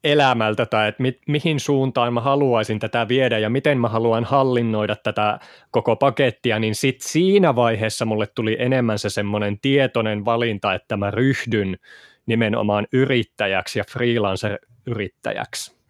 elämältä 0.03 0.65
tai 0.65 0.87
että 0.87 1.01
mi, 1.01 1.19
mihin 1.27 1.59
suuntaan 1.59 2.13
mä 2.13 2.21
haluaisin 2.21 2.79
tätä 2.79 3.07
viedä 3.07 3.39
ja 3.39 3.49
miten 3.49 3.77
mä 3.77 3.89
haluan 3.89 4.23
hallinnoida 4.23 4.95
tätä 4.95 5.39
koko 5.71 5.95
pakettia, 5.95 6.59
niin 6.59 6.75
sit 6.75 7.01
siinä 7.01 7.55
vaiheessa 7.55 8.05
mulle 8.05 8.27
tuli 8.27 8.57
enemmän 8.59 8.99
se 8.99 9.09
semmoinen 9.09 9.59
tietoinen 9.59 10.25
valinta, 10.25 10.73
että 10.73 10.97
mä 10.97 11.11
ryhdyn 11.11 11.77
nimenomaan 12.25 12.87
yrittäjäksi 12.93 13.79
ja 13.79 13.85
freelancer-yrittäjäksi. 13.91 15.82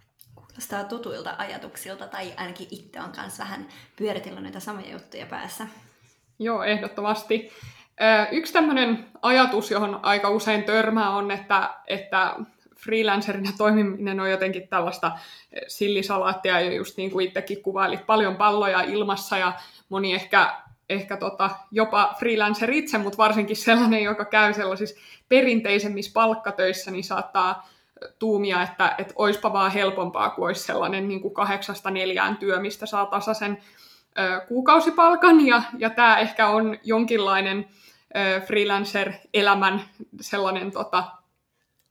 Kuulostaa 0.54 0.84
tutuilta 0.84 1.36
ajatuksilta, 1.38 2.08
tai 2.08 2.34
ainakin 2.38 2.68
itse 2.72 3.02
on 3.02 3.12
kanssa 3.12 3.44
vähän 3.44 3.68
pyöritellyt 3.96 4.44
näitä 4.44 4.60
samoja 4.60 4.92
juttuja 4.92 5.26
päässä. 5.26 5.68
Joo, 6.40 6.64
ehdottomasti. 6.64 7.52
Yksi 8.32 8.54
tämmöinen 8.54 9.06
ajatus, 9.22 9.72
johon 9.72 10.00
aika 10.04 10.30
usein 10.30 10.64
törmää, 10.64 11.10
on, 11.10 11.32
että, 11.32 11.70
että 11.88 12.36
freelancerina 12.78 13.52
toimiminen 13.58 14.20
on 14.20 14.32
jotenkin 14.32 14.68
tällaista 14.68 15.12
sillisalaattia, 15.68 16.60
ja 16.60 16.74
just 16.74 16.98
niin 16.98 17.12
kuin 17.12 17.28
itsekin 17.28 17.64
kuvailit, 17.64 18.06
paljon 18.06 18.36
palloja 18.36 18.82
ilmassa, 18.82 19.38
ja 19.38 19.54
moni 19.90 20.14
ehkä, 20.14 20.54
ehkä 20.90 21.18
tota, 21.18 21.50
jopa 21.72 22.16
freelancer 22.20 22.72
itse, 22.72 22.98
mutta 22.98 23.18
varsinkin 23.18 23.56
sellainen, 23.56 24.04
joka 24.04 24.26
käy 24.26 24.54
sellaisissa 24.54 25.02
perinteisemmissä 25.30 26.12
palkkatöissä, 26.14 26.92
niin 26.92 27.04
saattaa 27.04 27.70
tuumia, 28.20 28.64
että, 28.64 28.96
että 28.98 29.14
oispa 29.18 29.54
vaan 29.54 29.72
helpompaa 29.72 30.30
kuin 30.30 30.46
olisi 30.46 30.64
sellainen 30.64 31.08
niin 31.08 31.22
kuin 31.22 31.34
kahdeksasta 31.34 31.92
neljään 31.92 32.38
työ, 32.38 32.60
mistä 32.60 32.86
saa 32.86 33.06
tasaisen 33.06 33.58
ö, 34.20 34.42
kuukausipalkan, 34.48 35.48
ja, 35.48 35.62
ja 35.78 35.90
tämä 35.90 36.18
ehkä 36.18 36.48
on 36.48 36.78
jonkinlainen 36.84 37.68
ö, 38.16 38.42
freelancer-elämän 38.42 39.82
sellainen 40.22 40.72
tota, 40.72 41.04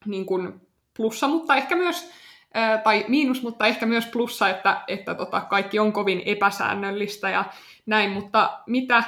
niin 0.05 0.27
kuin 0.27 0.61
plussa, 0.97 1.29
mutta 1.29 1.57
ehkä 1.57 1.77
myös, 1.77 2.11
ö, 2.57 2.79
tai 2.85 3.05
miinus, 3.09 3.43
mutta 3.43 3.67
ehkä 3.67 3.87
myös 3.87 4.07
plussa, 4.07 4.49
että, 4.49 4.81
että 4.89 5.15
tota, 5.15 5.41
kaikki 5.41 5.79
on 5.79 5.93
kovin 5.93 6.23
epäsäännöllistä 6.27 7.31
ja 7.31 7.45
näin, 7.87 8.11
mutta 8.11 8.59
mitä 8.67 9.05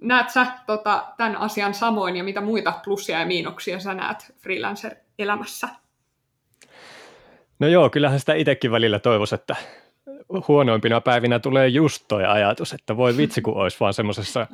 näet 0.00 0.30
sä 0.30 0.46
tota, 0.66 1.04
tämän 1.16 1.36
asian 1.36 1.74
samoin 1.74 2.16
ja 2.16 2.24
mitä 2.24 2.40
muita 2.40 2.80
plussia 2.84 3.20
ja 3.20 3.26
miinuksia 3.26 3.80
sä 3.80 3.94
näet 3.94 4.34
freelancer-elämässä? 4.38 5.83
No 7.58 7.68
joo, 7.68 7.90
kyllähän 7.90 8.20
sitä 8.20 8.34
itsekin 8.34 8.70
välillä 8.70 8.98
toivoisi, 8.98 9.34
että 9.34 9.56
huonoimpina 10.48 11.00
päivinä 11.00 11.38
tulee 11.38 11.68
just 11.68 12.04
toi 12.08 12.24
ajatus, 12.24 12.72
että 12.72 12.96
voi 12.96 13.16
vitsi, 13.16 13.42
kun 13.42 13.56
olisi 13.56 13.76
vaan 13.80 13.94
semmoisessa 13.94 14.46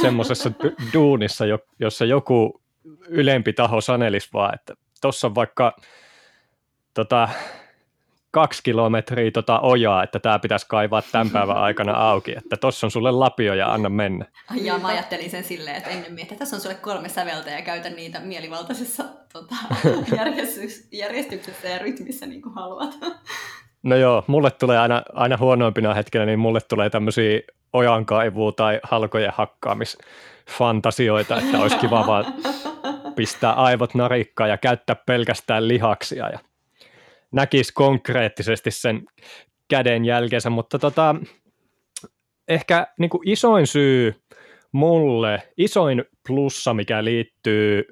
semmosessa 0.00 0.52
duunissa, 0.92 1.44
jossa 1.78 2.04
joku 2.04 2.60
ylempi 3.08 3.52
taho 3.52 3.80
sanelisi 3.80 4.28
vaan, 4.32 4.54
että 4.54 4.74
tuossa 5.00 5.26
on 5.26 5.34
vaikka 5.34 5.76
tota, 6.94 7.28
kaksi 8.32 8.62
kilometriä 8.62 9.30
tota 9.30 9.60
ojaa, 9.60 10.02
että 10.02 10.18
tämä 10.18 10.38
pitäisi 10.38 10.66
kaivaa 10.68 11.02
tämän 11.02 11.30
päivän 11.36 11.56
aikana 11.56 11.92
auki, 11.92 12.34
että 12.36 12.56
tuossa 12.56 12.86
on 12.86 12.90
sulle 12.90 13.10
lapio 13.10 13.54
ja 13.54 13.72
anna 13.72 13.88
mennä. 13.88 14.24
Ja 14.54 14.78
mä 14.78 14.88
ajattelin 14.88 15.30
sen 15.30 15.44
silleen, 15.44 15.76
että 15.76 15.90
ennen 15.90 16.18
että 16.18 16.34
tässä 16.34 16.56
on 16.56 16.62
sulle 16.62 16.74
kolme 16.74 17.08
säveltä 17.08 17.50
ja 17.50 17.62
käytä 17.62 17.90
niitä 17.90 18.20
mielivaltaisessa 18.20 19.04
tota, 19.32 19.54
järjestyksessä 20.92 21.68
ja 21.68 21.78
rytmissä 21.78 22.26
niin 22.26 22.42
kuin 22.42 22.54
haluat. 22.54 22.98
No 23.82 23.96
joo, 23.96 24.24
mulle 24.26 24.50
tulee 24.50 24.78
aina, 24.78 25.02
aina 25.12 25.36
huonoimpina 25.36 25.94
hetkinä, 25.94 26.26
niin 26.26 26.38
mulle 26.38 26.60
tulee 26.60 26.90
tämmöisiä 26.90 27.40
ojankaivua 27.72 28.52
tai 28.52 28.80
halkojen 28.82 29.32
hakkaamisfantasioita, 29.36 31.38
että 31.38 31.58
olisi 31.58 31.76
kiva 31.76 32.06
vaan 32.06 32.34
pistää 33.14 33.52
aivot 33.52 33.94
narikkaan 33.94 34.50
ja 34.50 34.58
käyttää 34.58 34.96
pelkästään 35.06 35.68
lihaksia 35.68 36.28
ja 36.28 36.38
näkisi 37.32 37.72
konkreettisesti 37.72 38.70
sen 38.70 39.02
käden 39.68 40.04
jälkeensä, 40.04 40.50
mutta 40.50 40.78
tota, 40.78 41.14
ehkä 42.48 42.86
niin 42.98 43.10
kuin 43.10 43.28
isoin 43.28 43.66
syy 43.66 44.14
mulle, 44.72 45.42
isoin 45.56 46.04
plussa, 46.26 46.74
mikä 46.74 47.04
liittyy 47.04 47.84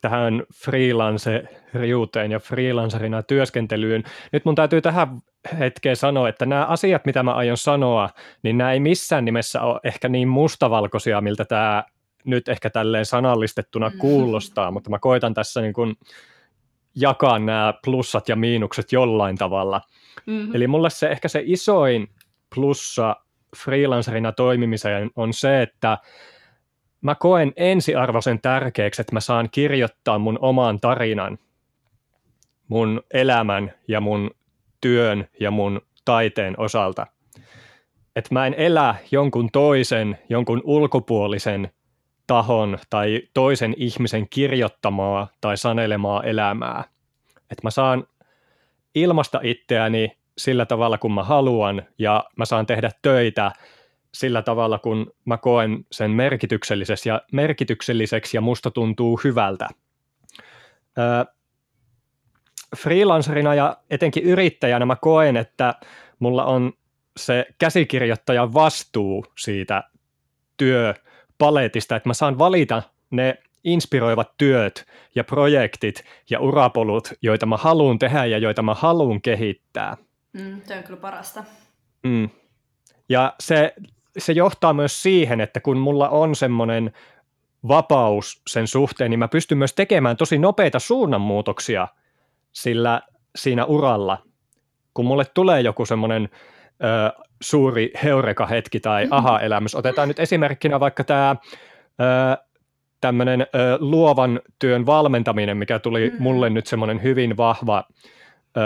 tähän 0.00 0.42
freelanceriuteen 0.64 2.32
ja 2.32 2.40
freelancerina 2.40 3.22
työskentelyyn. 3.22 4.04
Nyt 4.32 4.44
mun 4.44 4.54
täytyy 4.54 4.80
tähän 4.80 5.08
hetkeen 5.58 5.96
sanoa, 5.96 6.28
että 6.28 6.46
nämä 6.46 6.66
asiat, 6.66 7.04
mitä 7.04 7.22
mä 7.22 7.34
aion 7.34 7.56
sanoa, 7.56 8.10
niin 8.42 8.58
nämä 8.58 8.72
ei 8.72 8.80
missään 8.80 9.24
nimessä 9.24 9.62
ole 9.62 9.80
ehkä 9.84 10.08
niin 10.08 10.28
mustavalkoisia, 10.28 11.20
miltä 11.20 11.44
tämä 11.44 11.84
nyt 12.24 12.48
ehkä 12.48 12.70
tälleen 12.70 13.06
sanallistettuna 13.06 13.88
mm. 13.88 13.98
kuulostaa, 13.98 14.70
mutta 14.70 14.90
mä 14.90 14.98
koitan 14.98 15.34
tässä 15.34 15.60
niin 15.60 15.72
kuin 15.72 15.94
jakaa 16.94 17.38
nämä 17.38 17.74
plussat 17.84 18.28
ja 18.28 18.36
miinukset 18.36 18.92
jollain 18.92 19.36
tavalla. 19.36 19.80
Mm-hmm. 20.26 20.54
Eli 20.54 20.66
mulle 20.66 20.90
se 20.90 21.08
ehkä 21.08 21.28
se 21.28 21.42
isoin 21.44 22.08
plussa 22.54 23.16
freelancerina 23.56 24.32
toimimiseen 24.32 25.10
on 25.16 25.32
se, 25.32 25.62
että 25.62 25.98
mä 27.00 27.14
koen 27.14 27.52
ensiarvoisen 27.56 28.40
tärkeäksi, 28.40 29.02
että 29.02 29.14
mä 29.14 29.20
saan 29.20 29.48
kirjoittaa 29.50 30.18
mun 30.18 30.38
oman 30.40 30.80
tarinan, 30.80 31.38
mun 32.68 33.02
elämän 33.14 33.72
ja 33.88 34.00
mun 34.00 34.30
työn 34.80 35.28
ja 35.40 35.50
mun 35.50 35.80
taiteen 36.04 36.60
osalta. 36.60 37.06
Että 38.16 38.34
mä 38.34 38.46
en 38.46 38.54
elä 38.54 38.94
jonkun 39.10 39.50
toisen, 39.52 40.18
jonkun 40.28 40.60
ulkopuolisen 40.64 41.70
tahon 42.26 42.78
tai 42.90 43.22
toisen 43.34 43.74
ihmisen 43.76 44.28
kirjoittamaa 44.28 45.28
tai 45.40 45.56
sanelemaa 45.56 46.22
elämää. 46.22 46.84
Että 47.50 47.62
mä 47.62 47.70
saan 47.70 48.06
ilmasta 48.94 49.40
itseäni 49.42 50.16
sillä 50.38 50.66
tavalla, 50.66 50.98
kun 50.98 51.12
mä 51.14 51.24
haluan, 51.24 51.82
ja 51.98 52.24
mä 52.36 52.44
saan 52.44 52.66
tehdä 52.66 52.90
töitä 53.02 53.52
sillä 54.14 54.42
tavalla, 54.42 54.78
kun 54.78 55.12
mä 55.24 55.36
koen 55.36 55.84
sen 55.92 56.10
merkitykselliseksi 56.10 57.08
ja, 57.08 57.22
merkitykselliseksi 57.32 58.36
ja 58.36 58.40
musta 58.40 58.70
tuntuu 58.70 59.20
hyvältä. 59.24 59.68
Öö, 60.98 61.24
freelancerina 62.76 63.54
ja 63.54 63.76
etenkin 63.90 64.24
yrittäjänä 64.24 64.86
mä 64.86 64.96
koen, 64.96 65.36
että 65.36 65.74
mulla 66.18 66.44
on 66.44 66.72
se 67.16 67.46
käsikirjoittajan 67.58 68.54
vastuu 68.54 69.26
siitä 69.38 69.82
työ, 70.56 70.94
paletista, 71.42 71.96
että 71.96 72.08
mä 72.08 72.14
saan 72.14 72.38
valita 72.38 72.82
ne 73.10 73.38
inspiroivat 73.64 74.32
työt 74.38 74.86
ja 75.14 75.24
projektit 75.24 76.04
ja 76.30 76.40
urapolut, 76.40 77.12
joita 77.22 77.46
mä 77.46 77.56
haluan 77.56 77.98
tehdä 77.98 78.24
ja 78.24 78.38
joita 78.38 78.62
mä 78.62 78.74
haluan 78.74 79.22
kehittää. 79.22 79.96
Mm, 80.32 80.60
se 80.64 80.76
on 80.76 80.82
kyllä 80.82 81.00
parasta. 81.00 81.44
Mm. 82.02 82.30
Ja 83.08 83.34
se, 83.40 83.74
se 84.18 84.32
johtaa 84.32 84.72
myös 84.72 85.02
siihen, 85.02 85.40
että 85.40 85.60
kun 85.60 85.76
mulla 85.78 86.08
on 86.08 86.34
semmoinen 86.34 86.92
vapaus 87.68 88.42
sen 88.46 88.66
suhteen, 88.66 89.10
niin 89.10 89.18
mä 89.18 89.28
pystyn 89.28 89.58
myös 89.58 89.74
tekemään 89.74 90.16
tosi 90.16 90.38
nopeita 90.38 90.78
suunnanmuutoksia 90.78 91.88
sillä 92.52 93.02
siinä 93.36 93.64
uralla. 93.64 94.18
Kun 94.94 95.06
mulle 95.06 95.24
tulee 95.24 95.60
joku 95.60 95.86
semmoinen 95.86 96.28
ö, 96.84 97.22
suuri 97.42 97.92
heureka-hetki 98.04 98.80
tai 98.80 99.04
mm-hmm. 99.04 99.16
aha-elämys. 99.18 99.74
Otetaan 99.74 100.08
nyt 100.08 100.18
esimerkkinä 100.20 100.80
vaikka 100.80 101.04
tämä 101.04 101.36
tämmöinen 103.00 103.46
luovan 103.78 104.40
työn 104.58 104.86
valmentaminen, 104.86 105.56
mikä 105.56 105.78
tuli 105.78 106.10
Mm. 106.10 106.16
mulle 106.22 106.50
nyt 106.50 106.66
semmoinen 106.66 107.02
hyvin 107.02 107.36
vahva 107.36 107.84
ö, 108.56 108.60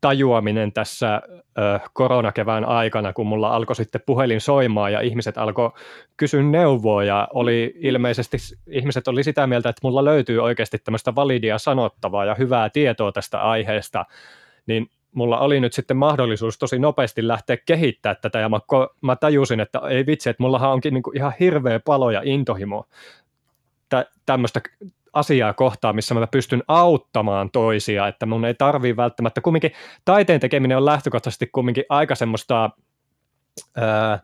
tajuaminen 0.00 0.72
tässä 0.72 1.22
ö, 1.26 1.80
koronakevään 1.92 2.64
aikana, 2.64 3.12
kun 3.12 3.26
mulla 3.26 3.48
alkoi 3.48 3.76
sitten 3.76 4.00
puhelin 4.06 4.40
soimaan 4.40 4.92
ja 4.92 5.00
ihmiset 5.00 5.38
alkoi 5.38 5.70
kysyä 6.16 6.42
neuvoa 6.42 7.04
ja 7.04 7.28
oli 7.34 7.74
ilmeisesti, 7.78 8.36
ihmiset 8.70 9.08
oli 9.08 9.24
sitä 9.24 9.46
mieltä, 9.46 9.68
että 9.68 9.80
mulla 9.82 10.04
löytyy 10.04 10.38
oikeasti 10.38 10.78
tämmöistä 10.78 11.14
validia 11.14 11.58
sanottavaa 11.58 12.24
ja 12.24 12.34
hyvää 12.34 12.70
tietoa 12.70 13.12
tästä 13.12 13.40
aiheesta, 13.40 14.04
niin 14.66 14.86
mulla 15.14 15.38
oli 15.38 15.60
nyt 15.60 15.72
sitten 15.72 15.96
mahdollisuus 15.96 16.58
tosi 16.58 16.78
nopeasti 16.78 17.28
lähteä 17.28 17.56
kehittämään 17.56 18.16
tätä 18.22 18.38
ja 18.38 18.48
mä, 18.48 18.60
mä 19.00 19.16
tajusin, 19.16 19.60
että 19.60 19.80
ei 19.90 20.06
vitsi, 20.06 20.30
että 20.30 20.42
mullahan 20.42 20.72
onkin 20.72 20.94
niinku 20.94 21.12
ihan 21.14 21.32
hirveä 21.40 21.80
palo 21.80 22.10
ja 22.10 22.20
intohimo 22.24 22.88
tä- 23.88 24.06
tämmöistä 24.26 24.60
asiaa 25.12 25.52
kohtaan, 25.52 25.94
missä 25.94 26.14
mä 26.14 26.26
pystyn 26.26 26.62
auttamaan 26.68 27.50
toisia, 27.50 28.08
että 28.08 28.26
mun 28.26 28.44
ei 28.44 28.54
tarvii 28.54 28.96
välttämättä, 28.96 29.40
kumminkin 29.40 29.72
taiteen 30.04 30.40
tekeminen 30.40 30.76
on 30.76 30.84
lähtökohtaisesti 30.84 31.46
kumminkin 31.46 31.84
aika 31.88 32.14
semmoista 32.14 32.70
ää, 33.76 34.20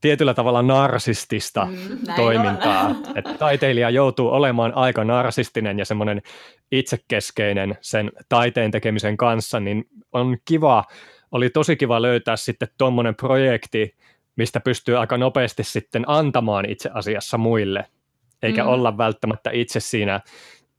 tietyllä 0.00 0.34
tavalla 0.34 0.62
narsistista 0.62 1.64
Mm, 1.64 1.98
toimintaa. 2.16 2.86
on. 2.86 2.96
Että 3.14 3.34
taiteilija 3.34 3.90
joutuu 3.90 4.28
olemaan 4.28 4.74
aika 4.74 5.04
narsistinen 5.04 5.78
ja 5.78 5.84
semmoinen 5.84 6.22
itsekeskeinen 6.72 7.78
sen 7.80 8.12
taiteen 8.28 8.70
tekemisen 8.70 9.16
kanssa, 9.16 9.60
niin 9.60 9.84
on 10.12 10.36
kiva, 10.44 10.84
oli 11.32 11.50
tosi 11.50 11.76
kiva 11.76 12.02
löytää 12.02 12.36
sitten 12.36 12.68
tuommoinen 12.78 13.14
projekti, 13.14 13.94
mistä 14.36 14.60
pystyy 14.60 14.98
aika 14.98 15.16
nopeasti 15.18 15.64
sitten 15.64 16.04
antamaan 16.06 16.64
itse 16.70 16.90
asiassa 16.94 17.38
muille, 17.38 17.84
eikä 18.42 18.62
Mm. 18.62 18.68
olla 18.68 18.98
välttämättä 18.98 19.50
itse 19.52 19.80
siinä 19.80 20.20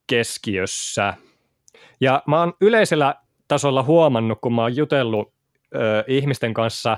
keskiössä. 0.08 1.14
Ja 2.02 2.24
mä 2.28 2.40
oon 2.40 2.54
yleisellä 2.62 3.16
tasolla 3.48 3.84
huomannut, 3.84 4.38
kun 4.42 4.54
mä 4.56 4.62
oon 4.62 4.76
jutellut 4.76 5.34
ö, 5.76 6.04
ihmisten 6.08 6.54
kanssa, 6.54 6.98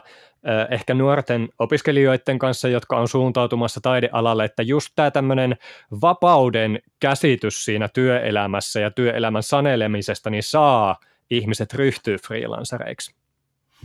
ehkä 0.69 0.93
nuorten 0.93 1.49
opiskelijoiden 1.59 2.39
kanssa, 2.39 2.67
jotka 2.67 2.97
on 2.97 3.07
suuntautumassa 3.07 3.81
taidealalle, 3.81 4.45
että 4.45 4.63
just 4.63 4.89
tämä 4.95 5.11
tämmöinen 5.11 5.57
vapauden 6.01 6.79
käsitys 6.99 7.65
siinä 7.65 7.87
työelämässä 7.87 8.79
ja 8.79 8.91
työelämän 8.91 9.43
sanelemisesta, 9.43 10.29
niin 10.29 10.43
saa 10.43 10.99
ihmiset 11.29 11.73
ryhtyä 11.73 12.17
freelancereiksi. 12.27 13.15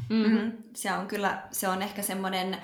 Mm. 0.08 0.30
Mm, 0.30 0.52
se 0.74 0.92
on 0.92 1.06
kyllä, 1.06 1.42
se 1.50 1.68
on 1.68 1.82
ehkä 1.82 2.02
semmoinen, 2.02 2.56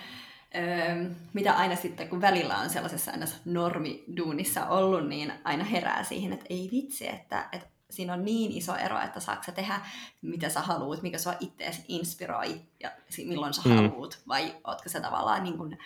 öö, 0.57 1.05
mitä 1.33 1.53
aina 1.53 1.77
sitten, 1.77 2.09
kun 2.09 2.21
välillä 2.21 2.57
on 2.57 2.71
sellaisessa 2.71 3.11
aina 3.11 3.27
normiduunissa 3.45 4.67
ollut, 4.67 5.09
niin 5.09 5.33
aina 5.45 5.65
herää 5.65 6.05
siihen, 6.05 6.33
että 6.33 6.47
ei 6.51 6.69
vitsi, 6.73 7.09
että, 7.09 7.49
että 7.53 7.74
siinä 7.97 8.13
on 8.13 8.25
niin 8.25 8.53
iso 8.53 8.77
ero, 8.77 9.01
että 9.01 9.21
saako 9.21 9.43
sä 9.43 9.53
tehdä 9.53 9.81
mitä 10.23 10.49
sä 10.49 10.61
haluat, 10.61 11.03
mikä 11.03 11.19
sua 11.19 11.35
itseäsi 11.41 11.85
inspiroi 11.89 12.61
ja 12.81 12.91
milloin 13.25 13.55
sä 13.55 13.63
Mm. 13.65 13.77
haluat, 13.77 14.19
vai 14.29 14.55
ootko 14.65 14.89
sä 14.89 15.01
tavallaan 15.01 15.43
niin 15.43 15.59
kuin 15.59 15.79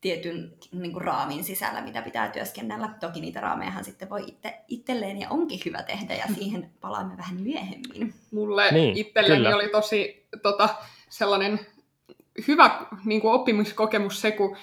tietyn 0.00 0.52
niin 0.72 0.92
kuin 0.92 1.02
raamin 1.04 1.44
sisällä, 1.44 1.80
mitä 1.80 2.02
pitää 2.02 2.28
työskennellä. 2.28 2.88
Toki 3.00 3.20
niitä 3.20 3.40
raamejahan 3.40 3.84
sitten 3.84 4.10
voi 4.10 4.24
itse, 4.26 4.60
itselleen 4.68 5.20
ja 5.20 5.30
onkin 5.30 5.60
hyvä 5.64 5.82
tehdä, 5.82 6.14
ja 6.14 6.24
siihen 6.34 6.70
palaamme 6.80 7.16
vähän 7.16 7.36
myöhemmin. 7.40 8.14
Mulle 8.30 8.70
Niin, 8.70 8.96
itselleni 8.96 9.36
kyllä. 9.36 9.56
oli 9.56 9.68
tosi 9.68 10.26
tota, 10.42 10.68
sellainen 11.08 11.60
hyvä 12.48 12.86
niin 13.04 13.20
kuin 13.20 13.34
oppimiskokemus 13.34 14.20
se, 14.20 14.30
kun 14.30 14.56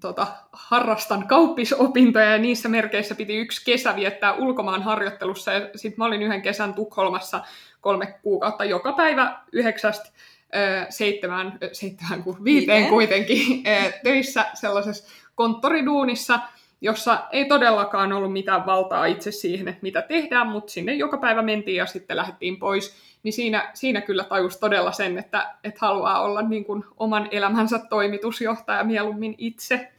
tota, 0.00 0.26
harrastan 0.52 1.26
kauppisopintoja 1.26 2.30
ja 2.30 2.38
niissä 2.38 2.68
merkeissä 2.68 3.14
piti 3.14 3.36
yksi 3.36 3.64
kesä 3.64 3.96
viettää 3.96 4.34
ulkomaan 4.34 4.82
harjoittelussa 4.82 5.52
ja 5.52 5.68
sitten 5.76 5.98
mä 5.98 6.04
olin 6.04 6.22
yhden 6.22 6.42
kesän 6.42 6.74
Tukholmassa 6.74 7.40
kolme 7.80 8.18
kuukautta 8.22 8.64
joka 8.64 8.92
päivä 8.92 9.38
yhdeksästä 9.52 10.10
seitsemään, 10.88 11.58
seitsemään 11.72 12.22
kuin 12.22 12.44
viiteen 12.44 12.88
kuitenkin 12.88 13.62
töissä 14.04 14.46
sellaisessa 14.54 15.12
konttoriduunissa, 15.34 16.40
jossa 16.84 17.26
ei 17.32 17.44
todellakaan 17.44 18.12
ollut 18.12 18.32
mitään 18.32 18.66
valtaa 18.66 19.06
itse 19.06 19.32
siihen, 19.32 19.68
että 19.68 19.82
mitä 19.82 20.02
tehdään, 20.02 20.46
mutta 20.46 20.72
sinne 20.72 20.94
joka 20.94 21.18
päivä 21.18 21.42
mentiin 21.42 21.76
ja 21.76 21.86
sitten 21.86 22.16
lähdettiin 22.16 22.58
pois. 22.58 22.96
Niin 23.22 23.32
siinä, 23.32 23.70
siinä 23.74 24.00
kyllä 24.00 24.24
tajus 24.24 24.56
todella 24.56 24.92
sen, 24.92 25.18
että, 25.18 25.54
että 25.64 25.78
haluaa 25.86 26.22
olla 26.22 26.42
niin 26.42 26.64
kuin 26.64 26.84
oman 26.96 27.28
elämänsä 27.30 27.78
toimitusjohtaja 27.78 28.84
mieluummin 28.84 29.34
itse. 29.38 29.92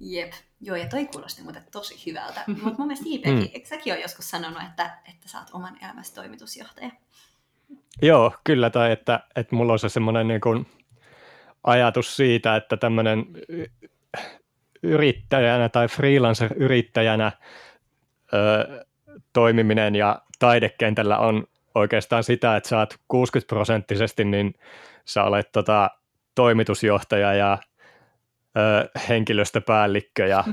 Jep. 0.00 0.32
Joo, 0.60 0.76
ja 0.76 0.88
toi 0.88 1.06
kuulosti 1.06 1.42
muuten 1.42 1.62
tosi 1.72 2.02
hyvältä. 2.06 2.44
Mutta 2.62 2.78
mun 2.78 2.86
mielestä 2.86 3.08
Iipekin, 3.08 3.38
Mm. 3.38 3.48
eikö 3.54 3.68
säkin 3.68 3.92
ole 3.92 4.00
joskus 4.02 4.30
sanonut, 4.30 4.62
että, 4.70 4.90
että 5.08 5.28
sä 5.28 5.38
oot 5.38 5.48
oman 5.52 5.78
elämässä 5.84 6.14
toimitusjohtaja? 6.14 6.90
Joo, 8.02 8.32
kyllä, 8.44 8.70
tai 8.70 8.92
että, 8.92 9.20
että 9.36 9.56
mulla 9.56 9.72
on 9.72 9.78
se 9.78 9.88
semmoinen 9.88 10.28
niin 10.28 10.40
kuin 10.40 10.66
ajatus 11.64 12.16
siitä, 12.16 12.56
että 12.56 12.76
tämmöinen 12.76 13.26
yrittäjänä 14.82 15.68
tai 15.68 15.88
freelancer-yrittäjänä 15.88 17.32
ö, 18.34 18.84
toimiminen 19.32 19.94
ja 19.94 20.22
taidekentällä 20.38 21.18
on 21.18 21.44
oikeastaan 21.74 22.24
sitä, 22.24 22.56
että 22.56 22.68
sä 22.68 22.78
oot 22.78 22.94
60 23.08 23.48
prosenttisesti, 23.48 24.24
niin 24.24 24.54
sä 25.04 25.24
olet 25.24 25.52
tota, 25.52 25.90
toimitusjohtaja 26.34 27.34
ja 27.34 27.58
ö, 28.56 28.88
henkilöstöpäällikkö 29.08 30.26
ja 30.26 30.44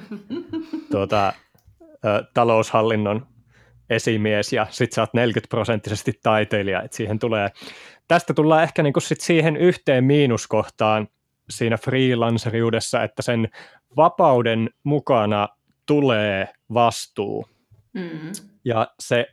tuota, 0.92 1.34
ö, 1.82 2.24
taloushallinnon 2.34 3.28
esimies 3.90 4.54
ja 4.54 4.68
sit 4.70 4.94
sä 4.94 5.02
oot 5.02 5.14
40 5.14 5.50
prosenttisesti 5.50 6.20
taiteilija, 6.24 6.82
että 6.82 6.98
siihen 6.98 7.20
tulee, 7.20 7.50
tästä 8.08 8.34
tullaan 8.34 8.64
ehkä 8.64 8.84
niinku 8.84 9.00
sit 9.00 9.22
siihen 9.22 9.58
yhteen 9.58 10.04
miinuskohtaan 10.04 11.08
siinä 11.50 11.78
freelanceriudessa, 11.78 13.04
että 13.04 13.22
sen 13.22 13.50
vapauden 13.96 14.70
mukana 14.84 15.48
tulee 15.86 16.54
vastuu 16.74 17.46
Mm. 17.94 18.32
ja 18.66 18.88
se 19.00 19.28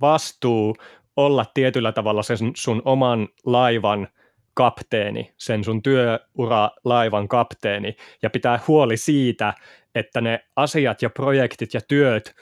vastuu 0.00 0.76
olla 1.16 1.44
tietyllä 1.54 1.92
tavalla 1.92 2.22
sen 2.22 2.38
sun 2.56 2.82
oman 2.84 3.28
laivan 3.44 4.08
kapteeni, 4.54 5.34
sen 5.36 5.64
sun 5.64 5.82
työura 5.82 6.70
laivan 6.84 7.28
kapteeni 7.28 7.96
ja 8.22 8.30
pitää 8.30 8.60
huoli 8.68 8.96
siitä, 8.96 9.54
että 9.94 10.20
ne 10.20 10.44
asiat 10.56 11.02
ja 11.02 11.10
projektit 11.10 11.74
ja 11.74 11.80
työt 11.88 12.34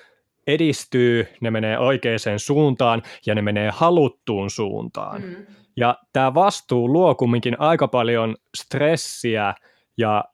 edistyy, 0.47 1.27
ne 1.41 1.51
menee 1.51 1.79
oikeaan 1.79 2.39
suuntaan 2.39 3.03
ja 3.27 3.35
ne 3.35 3.43
menee 3.43 3.71
haluttuun 3.71 4.51
suuntaan. 4.51 5.23
Mm. 5.23 5.47
Ja 5.79 5.99
tämä 6.13 6.35
vastuu 6.35 6.93
luo 6.93 7.15
kumminkin 7.15 7.57
aika 7.61 7.89
paljon 7.89 8.37
stressiä 8.57 9.55
ja 9.97 10.25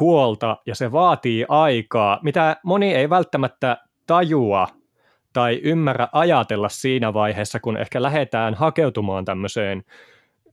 huolta 0.00 0.56
ja 0.66 0.74
se 0.74 0.92
vaatii 0.92 1.46
aikaa, 1.48 2.18
mitä 2.22 2.56
moni 2.64 2.94
ei 2.94 3.10
välttämättä 3.10 3.76
tajua 4.06 4.68
tai 5.32 5.60
ymmärrä 5.62 6.08
ajatella 6.12 6.68
siinä 6.68 7.14
vaiheessa, 7.14 7.60
kun 7.60 7.76
ehkä 7.76 8.02
lähdetään 8.02 8.54
hakeutumaan 8.54 9.24
tämmöiseen 9.24 9.84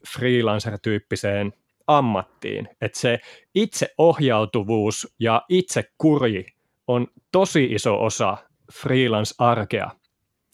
freelancer-tyyppiseen 0.07 1.53
ammattiin. 1.87 2.69
Että 2.81 2.99
se 2.99 3.19
itseohjautuvuus 3.55 5.15
ja 5.19 5.41
itsekuri 5.49 6.45
on 6.87 7.07
tosi 7.31 7.65
iso 7.65 8.03
osa 8.03 8.37
freelance-arkea. 8.73 9.89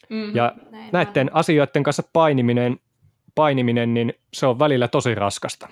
Mm. 0.10 0.36
Ja 0.36 0.56
Näin 0.72 0.89
näiden 0.92 1.36
asioiden 1.36 1.84
kanssa 1.84 2.04
painiminen, 2.13 2.80
painiminen, 3.36 3.94
niin 3.94 4.13
se 4.34 4.46
on 4.46 4.60
välillä 4.60 4.88
tosi 4.88 5.15
raskasta. 5.15 5.70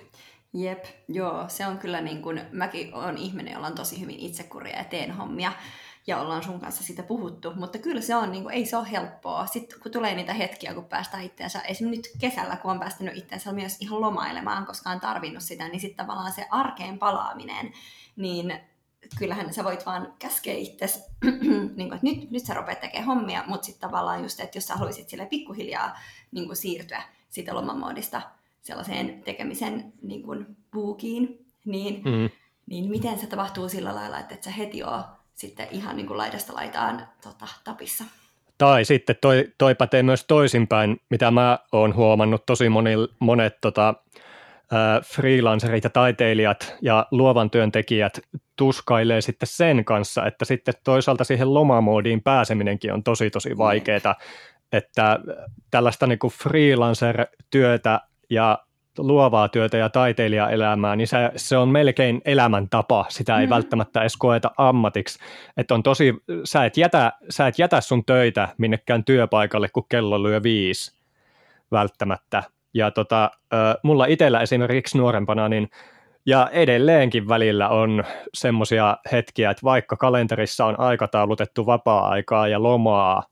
Jep, 0.53 0.85
joo, 1.07 1.45
se 1.47 1.67
on 1.67 1.77
kyllä 1.77 2.01
niin 2.01 2.21
kuin, 2.21 2.41
mäkin 2.51 2.93
olen 2.93 3.17
ihminen, 3.17 3.53
jolla 3.53 3.67
on 3.67 3.75
tosi 3.75 4.01
hyvin 4.01 4.19
itsekuria 4.19 4.77
ja 4.77 4.83
teen 4.83 5.11
hommia, 5.11 5.51
ja 6.07 6.17
ollaan 6.21 6.43
sun 6.43 6.59
kanssa 6.59 6.83
sitä 6.83 7.03
puhuttu, 7.03 7.53
mutta 7.55 7.77
kyllä 7.77 8.01
se 8.01 8.15
on, 8.15 8.31
niin 8.31 8.43
kuin, 8.43 8.55
ei 8.55 8.65
se 8.65 8.77
ole 8.77 8.91
helppoa. 8.91 9.45
Sitten 9.45 9.79
kun 9.79 9.91
tulee 9.91 10.15
niitä 10.15 10.33
hetkiä, 10.33 10.73
kun 10.73 10.85
päästään 10.85 11.23
itseensä, 11.23 11.61
esimerkiksi 11.61 12.11
nyt 12.11 12.21
kesällä, 12.21 12.55
kun 12.55 12.71
on 12.71 12.79
päästänyt 12.79 13.17
itseensä 13.17 13.51
myös 13.51 13.77
ihan 13.81 14.01
lomailemaan, 14.01 14.65
koska 14.65 14.89
on 14.89 14.99
tarvinnut 14.99 15.43
sitä, 15.43 15.67
niin 15.67 15.79
sitten 15.79 16.05
tavallaan 16.05 16.33
se 16.33 16.45
arkeen 16.51 16.99
palaaminen, 16.99 17.73
niin 18.15 18.59
kyllähän 19.19 19.53
sä 19.53 19.63
voit 19.63 19.85
vaan 19.85 20.13
käskeä 20.19 20.53
itsesi, 20.53 20.99
niin 21.75 21.89
kuin, 21.89 21.93
että 21.93 22.07
nyt, 22.07 22.31
nyt 22.31 22.45
sä 22.45 22.53
rupeat 22.53 22.79
tekemään 22.79 23.05
hommia, 23.05 23.43
mutta 23.47 23.65
sitten 23.65 23.89
tavallaan 23.89 24.23
just, 24.23 24.39
että 24.39 24.57
jos 24.57 24.67
sä 24.67 24.75
haluaisit 24.75 25.09
sille 25.09 25.25
pikkuhiljaa 25.25 25.99
niin 26.31 26.45
kuin 26.45 26.57
siirtyä 26.57 27.03
siitä 27.29 27.55
lomamoodista 27.55 28.21
sellaiseen 28.61 29.21
tekemisen 29.23 29.93
niin 30.01 30.23
kuin, 30.23 30.45
buukiin, 30.73 31.45
niin, 31.65 32.01
Mm. 32.05 32.29
niin 32.65 32.89
miten 32.89 33.19
se 33.19 33.27
tapahtuu 33.27 33.69
sillä 33.69 33.95
lailla, 33.95 34.19
että 34.19 34.35
et 34.35 34.43
sä 34.43 34.51
heti 34.51 34.83
oo 34.83 35.03
sitten 35.35 35.67
ihan 35.71 35.95
niin 35.95 36.07
kuin 36.07 36.17
laidasta 36.17 36.53
laitaan 36.53 37.07
tota, 37.23 37.47
tapissa. 37.63 38.03
Tai 38.57 38.85
sitten 38.85 39.15
toi, 39.21 39.51
toi 39.57 39.75
pätee 39.75 40.03
myös 40.03 40.25
toisinpäin, 40.27 41.01
mitä 41.09 41.31
mä 41.31 41.59
oon 41.71 41.95
huomannut 41.95 42.45
tosi 42.45 42.69
moni, 42.69 42.91
monet 43.19 43.61
tota, 43.61 43.93
freelancerit 45.05 45.83
ja 45.83 45.89
taiteilijat 45.89 46.75
ja 46.81 47.07
luovan 47.11 47.49
työntekijät 47.49 48.19
tuskailee 48.55 49.21
sitten 49.21 49.47
sen 49.47 49.85
kanssa, 49.85 50.25
että 50.25 50.45
sitten 50.45 50.73
toisaalta 50.83 51.23
siihen 51.23 51.53
lomamoodiin 51.53 52.21
pääseminenkin 52.23 52.93
on 52.93 53.03
tosi 53.03 53.29
tosi 53.29 53.57
vaikeaa, 53.57 54.15
että 54.71 55.19
tällaista 55.71 56.07
niin 56.07 56.19
kuin 56.19 56.33
freelancer-työtä 56.33 58.01
ja 58.29 58.59
luovaa 58.97 59.49
työtä 59.49 59.77
ja 59.77 59.89
taiteilijaelämää, 59.89 60.95
niin 60.95 61.07
se, 61.07 61.31
se 61.35 61.57
on 61.57 61.69
melkein 61.69 62.21
elämäntapa. 62.25 63.05
Sitä 63.09 63.39
ei 63.39 63.45
mm. 63.45 63.49
välttämättä 63.49 64.01
edes 64.01 64.17
koeta 64.17 64.51
ammatiksi. 64.57 65.19
Että 65.57 65.73
on 65.73 65.83
tosi, 65.83 66.13
sä 66.43 66.65
et, 66.65 66.77
jätä, 66.77 67.13
sä 67.29 67.47
et 67.47 67.59
jätä 67.59 67.81
sun 67.81 68.05
töitä 68.05 68.47
minnekään 68.57 69.03
työpaikalle, 69.03 69.69
kun 69.69 69.85
kello 69.89 70.23
lyö 70.23 70.43
viisi 70.43 70.97
välttämättä. 71.71 72.43
Ja 72.73 72.91
tota, 72.91 73.31
mulla 73.83 74.05
itsellä 74.05 74.41
esimerkiksi 74.41 74.97
nuorempana, 74.97 75.49
niin 75.49 75.69
ja 76.25 76.49
edelleenkin 76.51 77.27
välillä 77.27 77.69
on 77.69 78.03
semmoisia 78.33 78.97
hetkiä, 79.11 79.51
että 79.51 79.63
vaikka 79.63 79.95
kalenterissa 79.95 80.65
on 80.65 80.79
aikataulutettu 80.79 81.65
vapaa-aikaa 81.65 82.47
ja 82.47 82.63
lomaa, 82.63 83.23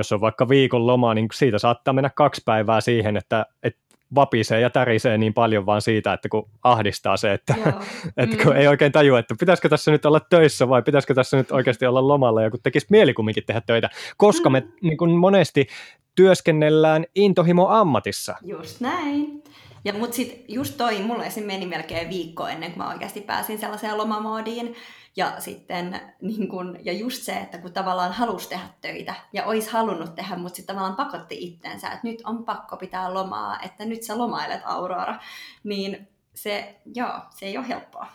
jos 0.00 0.12
on 0.12 0.20
vaikka 0.20 0.48
viikon 0.48 0.86
loma, 0.86 1.14
niin 1.14 1.28
siitä 1.34 1.58
saattaa 1.58 1.94
mennä 1.94 2.10
kaksi 2.14 2.42
päivää 2.44 2.80
siihen, 2.80 3.16
että, 3.16 3.46
että 3.62 3.88
vapisee 4.14 4.60
ja 4.60 4.70
tärisee 4.70 5.18
niin 5.18 5.34
paljon 5.34 5.66
vaan 5.66 5.82
siitä, 5.82 6.12
että 6.12 6.28
kun 6.28 6.48
ahdistaa 6.62 7.16
se, 7.16 7.32
että, 7.32 7.54
että 8.16 8.36
kun 8.36 8.52
mm. 8.52 8.58
ei 8.58 8.68
oikein 8.68 8.92
tajua, 8.92 9.18
että 9.18 9.34
pitäisikö 9.40 9.68
tässä 9.68 9.90
nyt 9.90 10.06
olla 10.06 10.20
töissä 10.20 10.68
vai 10.68 10.82
pitäisikö 10.82 11.14
tässä 11.14 11.36
nyt 11.36 11.52
oikeasti 11.52 11.86
olla 11.86 12.08
lomalla 12.08 12.42
ja 12.42 12.50
kun 12.50 12.60
tekisi 12.62 12.86
mieli 12.90 13.14
kumminkin 13.14 13.44
tehdä 13.46 13.62
töitä, 13.66 13.90
koska 14.16 14.50
me 14.50 14.60
mm. 14.60 14.68
niin 14.82 14.96
kuin 14.96 15.10
monesti 15.10 15.66
työskennellään 16.14 17.04
intohimo 17.14 17.68
ammatissa. 17.68 18.34
Just 18.42 18.80
näin. 18.80 19.42
Ja 19.84 19.92
mut 19.92 20.12
sit 20.12 20.44
just 20.48 20.76
toi, 20.76 21.02
mulle 21.02 21.26
esim. 21.26 21.44
meni 21.44 21.66
melkein 21.66 22.10
viikko 22.10 22.48
ennen 22.48 22.70
kuin 22.70 22.78
mä 22.78 22.88
oikeasti 22.88 23.20
pääsin 23.20 23.58
sellaiseen 23.58 23.98
lomamoodiin. 23.98 24.74
Ja 25.18 25.32
sitten 25.38 26.00
niin 26.20 26.48
kun, 26.48 26.78
ja 26.84 26.92
just 26.92 27.22
se, 27.22 27.32
että 27.36 27.58
kun 27.58 27.72
tavallaan 27.72 28.12
halusi 28.12 28.48
tehdä 28.48 28.68
töitä 28.80 29.14
ja 29.32 29.44
olisi 29.44 29.70
halunnut 29.70 30.14
tehdä, 30.14 30.36
mutta 30.36 30.56
sitten 30.56 30.76
tavallaan 30.76 30.96
pakotti 30.96 31.36
itsensä, 31.40 31.86
että 31.88 32.06
nyt 32.06 32.22
on 32.24 32.44
pakko 32.44 32.76
pitää 32.76 33.14
lomaa, 33.14 33.60
että 33.62 33.84
nyt 33.84 34.02
sä 34.02 34.18
lomailet 34.18 34.60
Aurora, 34.64 35.18
niin 35.64 36.08
se, 36.34 36.80
joo, 36.94 37.12
se 37.30 37.46
ei 37.46 37.58
ole 37.58 37.68
helppoa. 37.68 38.06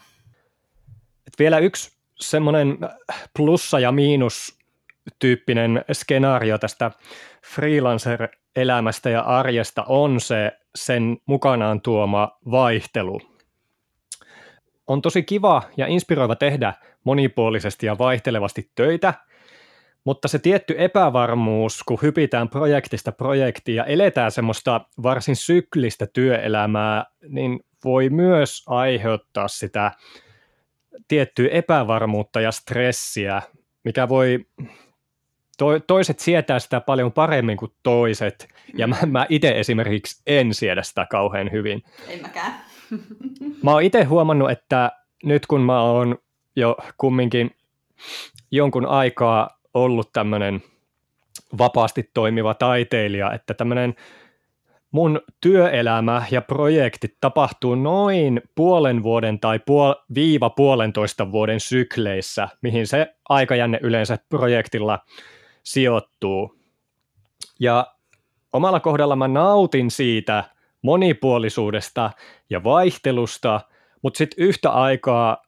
Et 1.27 1.33
vielä 1.39 1.59
yksi 1.59 1.91
semmoinen 2.19 2.77
plussa 3.35 3.79
ja 3.79 3.91
miinus 3.91 4.59
tyyppinen 5.19 5.85
skenaario 5.93 6.57
tästä 6.57 6.91
freelancer-elämästä 7.45 9.09
ja 9.09 9.21
arjesta 9.21 9.83
on 9.83 10.19
se 10.19 10.51
sen 10.75 11.17
mukanaan 11.25 11.81
tuoma 11.81 12.37
vaihtelu. 12.51 13.21
On 14.87 15.01
tosi 15.01 15.23
kiva 15.23 15.63
ja 15.77 15.87
inspiroiva 15.87 16.35
tehdä 16.35 16.73
monipuolisesti 17.03 17.85
ja 17.85 17.97
vaihtelevasti 17.97 18.71
töitä, 18.75 19.13
mutta 20.03 20.27
se 20.27 20.39
tietty 20.39 20.75
epävarmuus, 20.77 21.83
kun 21.83 21.99
hypitään 22.01 22.49
projektista 22.49 23.11
projektiin 23.11 23.75
ja 23.75 23.85
eletään 23.85 24.31
semmoista 24.31 24.81
varsin 25.03 25.35
syklistä 25.35 26.07
työelämää, 26.13 27.05
niin 27.27 27.59
voi 27.83 28.09
myös 28.09 28.63
aiheuttaa 28.67 29.47
sitä 29.47 29.91
tiettyä 31.07 31.47
epävarmuutta 31.51 32.41
ja 32.41 32.51
stressiä, 32.51 33.41
mikä 33.83 34.09
voi 34.09 34.45
to, 35.57 35.79
toiset 35.79 36.19
sietää 36.19 36.59
sitä 36.59 36.81
paljon 36.81 37.11
paremmin 37.11 37.57
kuin 37.57 37.71
toiset, 37.83 38.47
ja 38.77 38.87
mä, 38.87 38.97
mä 39.05 39.25
itse 39.29 39.59
esimerkiksi 39.59 40.21
en 40.27 40.53
siedä 40.53 40.83
sitä 40.83 41.07
kauhean 41.09 41.51
hyvin. 41.51 41.83
En 42.07 42.21
mäkään. 42.21 42.53
mä 43.63 43.71
oon 43.71 43.83
itse 43.83 44.03
huomannut, 44.03 44.51
että 44.51 44.91
nyt 45.23 45.45
kun 45.45 45.61
mä 45.61 45.81
oon 45.81 46.17
jo 46.55 46.77
kumminkin 46.97 47.55
jonkun 48.51 48.85
aikaa 48.85 49.59
ollut 49.73 50.13
tämmöinen 50.13 50.63
vapaasti 51.57 52.09
toimiva 52.13 52.53
taiteilija, 52.53 53.33
että 53.33 53.53
tämmöinen 53.53 53.95
mun 54.91 55.21
työelämä 55.41 56.25
ja 56.31 56.41
projektit 56.41 57.17
tapahtuu 57.21 57.75
noin 57.75 58.41
puolen 58.55 59.03
vuoden 59.03 59.39
tai 59.39 59.57
puol- 59.57 60.03
viiva 60.15 60.49
puolentoista 60.49 61.31
vuoden 61.31 61.59
sykleissä, 61.59 62.47
mihin 62.61 62.87
se 62.87 63.15
aikajänne 63.29 63.79
yleensä 63.81 64.17
projektilla 64.29 64.99
sijoittuu. 65.63 66.55
Ja 67.59 67.87
omalla 68.53 68.79
kohdalla 68.79 69.15
mä 69.15 69.27
nautin 69.27 69.91
siitä 69.91 70.43
monipuolisuudesta 70.81 72.11
ja 72.49 72.63
vaihtelusta, 72.63 73.61
mutta 74.01 74.17
sitten 74.17 74.45
yhtä 74.45 74.69
aikaa 74.69 75.42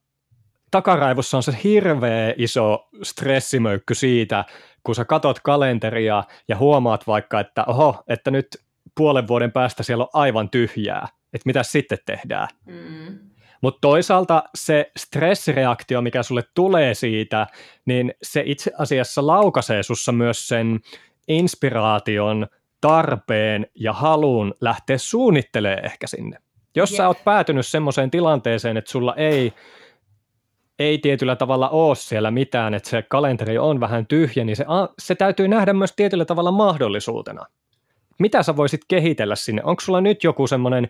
takaraivossa 0.71 1.38
on 1.38 1.43
se 1.43 1.58
hirveä 1.63 2.34
iso 2.38 2.88
stressimöykky 3.04 3.95
siitä, 3.95 4.45
kun 4.84 4.95
sä 4.95 5.06
katot 5.06 5.39
kalenteria 5.39 6.23
ja 6.47 6.58
huomaat 6.58 7.08
vaikka, 7.08 7.39
että 7.39 7.63
oho, 7.67 8.04
että 8.08 8.32
nyt 8.32 8.47
puolen 8.95 9.28
vuoden 9.28 9.51
päästä 9.51 9.84
siellä 9.84 10.04
on 10.04 10.10
aivan 10.13 10.49
tyhjää, 10.49 11.08
että 11.34 11.45
mitä 11.45 11.63
sitten 11.63 11.97
tehdään. 12.06 12.47
Mm. 12.65 13.19
Mutta 13.62 13.80
toisaalta 13.82 14.43
se 14.56 14.91
stressireaktio, 14.97 16.01
mikä 16.01 16.23
sulle 16.23 16.43
tulee 16.54 16.93
siitä, 16.93 17.47
niin 17.86 18.13
se 18.23 18.43
itse 18.45 18.71
asiassa 18.78 19.28
laukaisee 19.28 19.84
sussa 19.84 20.12
myös 20.12 20.47
sen 20.47 20.80
inspiraation, 21.28 22.47
tarpeen 22.82 23.67
ja 23.75 23.93
halun 23.93 24.54
lähteä 24.62 24.97
suunnittelemaan 24.97 25.86
ehkä 25.86 26.08
sinne. 26.08 26.38
Jos 26.75 26.91
yeah. 26.91 26.97
sä 26.97 27.08
oot 27.08 27.23
päätynyt 27.23 27.67
semmoiseen 27.67 28.12
tilanteeseen, 28.12 28.78
että 28.78 28.91
sulla 28.91 29.15
ei, 29.15 29.54
ei 30.79 30.97
tietyllä 30.97 31.35
tavalla 31.35 31.69
ole 31.69 31.95
siellä 31.95 32.31
mitään, 32.31 32.73
että 32.73 32.89
se 32.89 33.01
kalenteri 33.01 33.57
on 33.57 33.79
vähän 33.79 34.07
tyhjä, 34.07 34.45
niin 34.45 34.55
se, 34.55 34.65
se 34.99 35.15
täytyy 35.15 35.47
nähdä 35.47 35.73
myös 35.73 35.93
tietyllä 35.95 36.25
tavalla 36.25 36.51
mahdollisuutena. 36.51 37.45
Mitä 38.17 38.43
sä 38.43 38.56
voisit 38.56 38.82
kehitellä 38.88 39.36
sinne? 39.36 39.62
Onko 39.65 39.82
sulla 39.82 40.01
nyt 40.01 40.23
joku 40.23 40.47
semmoinen 40.47 40.89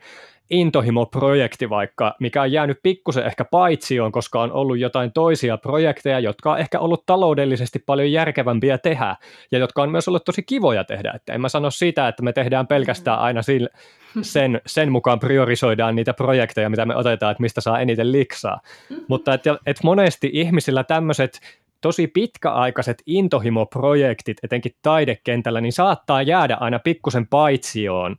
intohimo-projekti 0.49 1.69
vaikka, 1.69 2.15
mikä 2.19 2.41
on 2.41 2.51
jäänyt 2.51 2.79
pikkusen 2.83 3.25
ehkä 3.25 3.45
paitsioon, 3.45 4.11
koska 4.11 4.41
on 4.41 4.51
ollut 4.51 4.79
jotain 4.79 5.11
toisia 5.11 5.57
projekteja, 5.57 6.19
jotka 6.19 6.51
on 6.51 6.59
ehkä 6.59 6.79
ollut 6.79 7.05
taloudellisesti 7.05 7.79
paljon 7.79 8.11
järkevämpiä 8.11 8.77
tehdä, 8.77 9.15
ja 9.51 9.59
jotka 9.59 9.81
on 9.81 9.89
myös 9.89 10.07
ollut 10.07 10.25
tosi 10.25 10.43
kivoja 10.43 10.83
tehdä. 10.83 11.11
Että 11.15 11.33
en 11.33 11.41
mä 11.41 11.49
sano 11.49 11.69
sitä, 11.71 12.07
että 12.07 12.23
me 12.23 12.33
tehdään 12.33 12.67
pelkästään 12.67 13.19
aina 13.19 13.41
sen, 14.21 14.61
sen 14.65 14.91
mukaan 14.91 15.19
priorisoidaan 15.19 15.95
niitä 15.95 16.13
projekteja, 16.13 16.69
mitä 16.69 16.85
me 16.85 16.95
otetaan, 16.95 17.31
että 17.31 17.41
mistä 17.41 17.61
saa 17.61 17.79
eniten 17.79 18.11
liksaa. 18.11 18.59
Mutta 19.07 19.33
että, 19.33 19.57
että 19.65 19.81
monesti 19.83 20.29
ihmisillä 20.33 20.83
tämmöiset 20.83 21.39
tosi 21.85 22.07
pitkäaikaiset 22.07 23.03
intohimo-projektit, 23.05 24.37
etenkin 24.43 24.71
taidekentällä, 24.81 25.61
niin 25.61 25.73
saattaa 25.73 26.21
jäädä 26.21 26.57
aina 26.59 26.79
pikkusen 26.79 27.27
paitsioon 27.27 28.15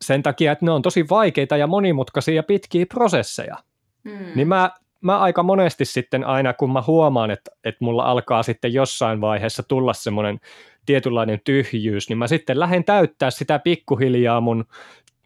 sen 0.00 0.22
takia, 0.22 0.52
että 0.52 0.64
ne 0.64 0.70
on 0.70 0.82
tosi 0.82 1.04
vaikeita 1.10 1.56
ja 1.56 1.66
monimutkaisia 1.66 2.34
ja 2.34 2.42
pitkiä 2.42 2.86
prosesseja. 2.86 3.56
Mm. 4.04 4.26
Niin 4.34 4.48
mä, 4.48 4.70
mä 5.00 5.18
aika 5.18 5.42
monesti 5.42 5.84
sitten 5.84 6.24
aina, 6.24 6.52
kun 6.52 6.72
mä 6.72 6.82
huomaan, 6.86 7.30
että, 7.30 7.50
että 7.64 7.84
mulla 7.84 8.04
alkaa 8.04 8.42
sitten 8.42 8.72
jossain 8.72 9.20
vaiheessa 9.20 9.62
tulla 9.62 9.92
semmoinen 9.92 10.40
tietynlainen 10.86 11.40
tyhjyys, 11.44 12.08
niin 12.08 12.18
mä 12.18 12.26
sitten 12.26 12.60
lähden 12.60 12.84
täyttää 12.84 13.30
sitä 13.30 13.58
pikkuhiljaa 13.58 14.40
mun, 14.40 14.64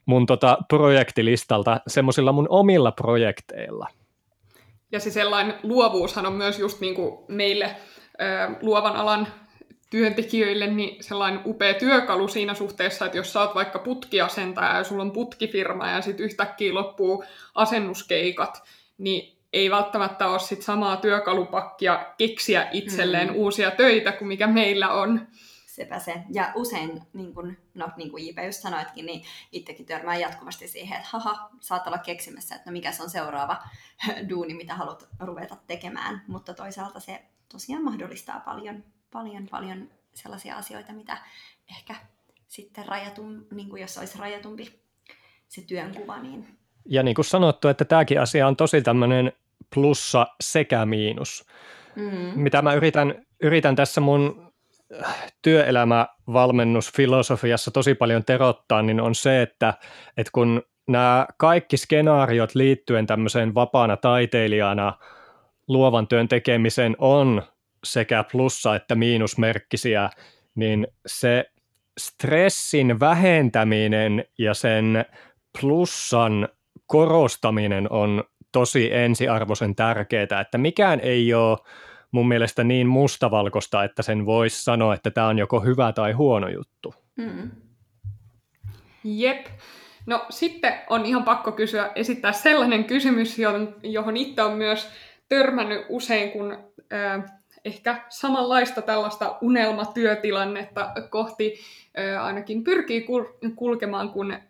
mun 0.07 0.26
tota 0.26 0.59
projektilistalta 0.68 1.81
semmoisilla 1.87 2.33
mun 2.33 2.46
omilla 2.50 2.92
projekteilla. 2.92 3.88
Ja 4.92 5.01
se 5.01 5.11
sellainen 5.11 5.55
luovuushan 5.62 6.27
on 6.27 6.33
myös 6.33 6.59
just 6.59 6.81
niin 6.81 6.94
kuin 6.94 7.18
meille 7.29 7.77
ö, 8.20 8.57
luovan 8.62 8.96
alan 8.96 9.29
työntekijöille 9.90 10.66
niin 10.66 11.05
sellainen 11.05 11.40
upea 11.46 11.74
työkalu 11.74 12.29
siinä 12.29 12.55
suhteessa, 12.55 13.07
että 13.07 13.18
jos 13.18 13.33
sä 13.33 13.40
oot 13.40 13.55
vaikka 13.55 13.79
putkiasentaja 13.79 14.77
ja 14.77 14.85
sulla 14.85 15.03
on 15.03 15.12
putkifirma 15.12 15.90
ja 15.90 16.03
sitten 16.03 16.24
yhtäkkiä 16.27 16.74
loppuu 16.74 17.24
asennuskeikat, 17.55 18.62
niin 18.98 19.38
ei 19.53 19.70
välttämättä 19.70 20.29
ole 20.29 20.38
sit 20.38 20.62
samaa 20.62 20.96
työkalupakkia 20.96 22.07
keksiä 22.18 22.68
itselleen 22.72 23.29
mm. 23.29 23.37
uusia 23.37 23.70
töitä 23.70 24.12
kuin 24.12 24.29
mikä 24.29 24.46
meillä 24.46 24.88
on. 24.88 25.27
Sepä 25.79 25.99
se. 25.99 26.23
Ja 26.33 26.53
usein, 26.55 27.03
niin 27.12 27.35
kuin, 27.35 27.59
no 27.75 27.88
niin 27.97 28.11
kuin 28.11 28.25
Ipe 28.25 28.47
just 28.47 28.61
sanoitkin, 28.61 29.07
niin 29.07 29.25
itsekin 29.53 29.87
törmää 29.87 30.17
jatkuvasti 30.17 30.69
siihen, 30.69 30.97
että 30.97 31.09
haha, 31.12 31.51
saat 31.61 31.87
olla 31.87 31.99
keksimässä, 31.99 32.55
että 32.55 32.71
no 32.71 32.73
mikä 32.73 32.93
se 32.93 33.03
on 33.03 33.11
seuraava 33.11 33.57
duuni, 34.31 34.55
mitä 34.55 34.75
haluat 34.75 35.09
ruveta 35.21 35.57
tekemään. 35.67 36.23
Mutta 36.27 36.55
toisaalta 36.55 37.01
se 37.01 37.23
tosiaan 37.53 37.85
mahdollistaa 37.85 38.41
paljon 38.41 38.85
paljon, 39.12 39.47
paljon 39.51 39.88
sellaisia 40.14 40.57
asioita, 40.57 40.93
mitä 40.93 41.19
ehkä 41.71 41.95
sitten 42.49 42.87
rajatun, 42.87 43.47
niin 43.51 43.69
kuin 43.69 43.83
jos 43.83 43.99
olisi 43.99 44.19
rajatumpi 44.19 44.81
se 45.49 45.62
työnkuva. 45.62 46.19
Niin... 46.19 46.59
Ja 46.85 47.03
niin 47.03 47.14
kuin 47.14 47.25
sanottu, 47.25 47.69
että 47.69 47.85
tämäkin 47.85 48.21
asia 48.21 48.47
on 48.47 48.57
tosi 48.57 48.83
tämmöinen 48.83 49.33
plussa 49.75 50.27
sekä 50.41 50.87
miinus. 50.87 51.47
Mm. 51.97 52.41
Mitä 52.41 52.62
mä 52.62 52.75
yritän, 52.75 53.27
yritän 53.43 53.77
tässä 53.77 54.01
mun 54.01 54.48
työelämävalmennusfilosofiassa 55.42 57.70
tosi 57.70 57.94
paljon 57.94 58.24
terottaa, 58.24 58.83
niin 58.83 59.01
on 59.01 59.14
se, 59.14 59.42
että, 59.42 59.74
että 60.16 60.31
kun 60.33 60.62
nämä 60.88 61.27
kaikki 61.38 61.77
skenaariot 61.77 62.55
liittyen 62.55 63.07
tämmöiseen 63.07 63.55
vapaana 63.55 63.96
taiteilijana 63.96 64.92
luovan 65.68 66.09
työn 66.09 66.29
tekemiseen 66.29 66.96
on 66.98 67.42
sekä 67.85 68.24
plussa- 68.33 68.77
että 68.77 68.94
miinusmerkkisiä, 68.94 70.11
niin 70.55 70.87
se 71.07 71.51
stressin 71.98 73.01
vähentäminen 73.01 74.24
ja 74.38 74.55
sen 74.55 75.05
plussan 75.61 76.48
korostaminen 76.87 77.92
on 77.92 78.24
tosi 78.53 78.94
ensiarvoisen 78.94 79.74
tärkeää, 79.74 80.40
että 80.40 80.59
mikään 80.59 81.01
ei 81.01 81.35
ole 81.35 81.59
mun 82.11 82.29
mielestä 82.29 82.64
niin 82.64 82.87
mustavalkoista, 82.87 83.85
että 83.85 84.03
sen 84.03 84.27
voisi 84.27 84.64
sanoa, 84.64 84.94
että 84.94 85.11
tämä 85.11 85.27
on 85.27 85.38
joko 85.38 85.61
hyvä 85.61 85.92
tai 85.92 86.12
huono 86.12 86.49
juttu. 86.49 86.94
Mm. 87.16 87.51
Jep. 89.05 89.47
No 90.07 90.27
sitten 90.31 90.75
on 90.90 91.07
ihan 91.07 91.25
pakko 91.25 91.53
kysyä, 91.53 91.90
esittää 91.94 92.33
sellainen 92.33 92.85
kysymys, 92.85 93.38
johon, 93.83 94.16
itse 94.16 94.42
on 94.42 94.53
myös 94.53 94.88
törmännyt 95.29 95.87
usein, 95.88 96.31
kun 96.31 96.59
äh, 96.92 97.38
ehkä 97.64 98.05
samanlaista 98.09 98.83
tällaista 98.83 99.38
unelmatyötilannetta 99.40 100.92
kohti 101.11 101.55
äh, 101.99 102.25
ainakin 102.25 102.64
pyrkii 102.64 103.07
kul- 103.07 103.51
kulkemaan, 103.57 104.11
kun 104.11 104.33
äh, 104.33 104.40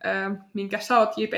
minkä 0.55 0.79
sä 0.79 0.99
oot 0.99 1.18
JP 1.18 1.33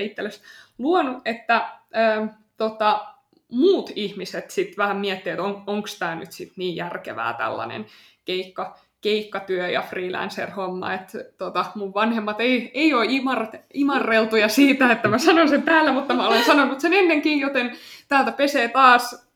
luonut, 0.79 1.23
että 1.25 1.57
äh, 1.57 2.31
tota, 2.57 3.07
muut 3.51 3.91
ihmiset 3.95 4.51
sitten 4.51 4.77
vähän 4.77 4.97
miettii, 4.97 5.31
että 5.31 5.43
on, 5.43 5.63
onko 5.67 5.89
tämä 5.99 6.15
nyt 6.15 6.33
sit 6.33 6.53
niin 6.57 6.77
järkevää 6.77 7.33
tällainen 7.33 7.87
keikka, 8.25 8.79
keikkatyö 9.01 9.69
ja 9.69 9.83
freelancer-homma, 9.83 10.93
että 10.93 11.19
tota, 11.39 11.65
mun 11.75 11.95
vanhemmat 11.95 12.41
ei, 12.41 12.71
ei 12.75 12.95
ole 12.95 13.07
imar, 13.09 13.47
imarreltuja 13.75 14.49
siitä, 14.49 14.93
että 14.93 15.09
mä 15.09 15.19
sanon 15.19 15.49
sen 15.49 15.63
täällä, 15.63 15.93
mutta 15.93 16.15
mä 16.15 16.29
olen 16.29 16.45
sanonut 16.45 16.81
sen 16.81 16.93
ennenkin, 16.93 17.41
joten 17.41 17.77
täältä 18.09 18.33
pesee 18.33 18.69
taas, 18.69 19.27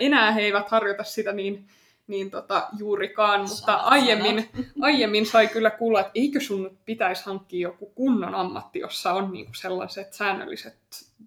enää 0.00 0.32
he 0.32 0.40
eivät 0.40 0.68
harjoita 0.68 1.04
sitä 1.04 1.32
niin, 1.32 1.66
niin 2.06 2.30
tota, 2.30 2.68
juurikaan, 2.78 3.40
mutta 3.40 3.74
aiemmin, 3.74 4.48
aiemmin 4.80 5.26
sai 5.26 5.48
kyllä 5.48 5.70
kuulla, 5.70 6.00
että 6.00 6.12
eikö 6.14 6.40
sun 6.40 6.78
pitäisi 6.84 7.24
hankkia 7.26 7.68
joku 7.68 7.86
kunnon 7.86 8.34
ammatti, 8.34 8.78
jossa 8.78 9.12
on 9.12 9.32
niinku 9.32 9.54
sellaiset 9.54 10.12
säännölliset 10.12 10.76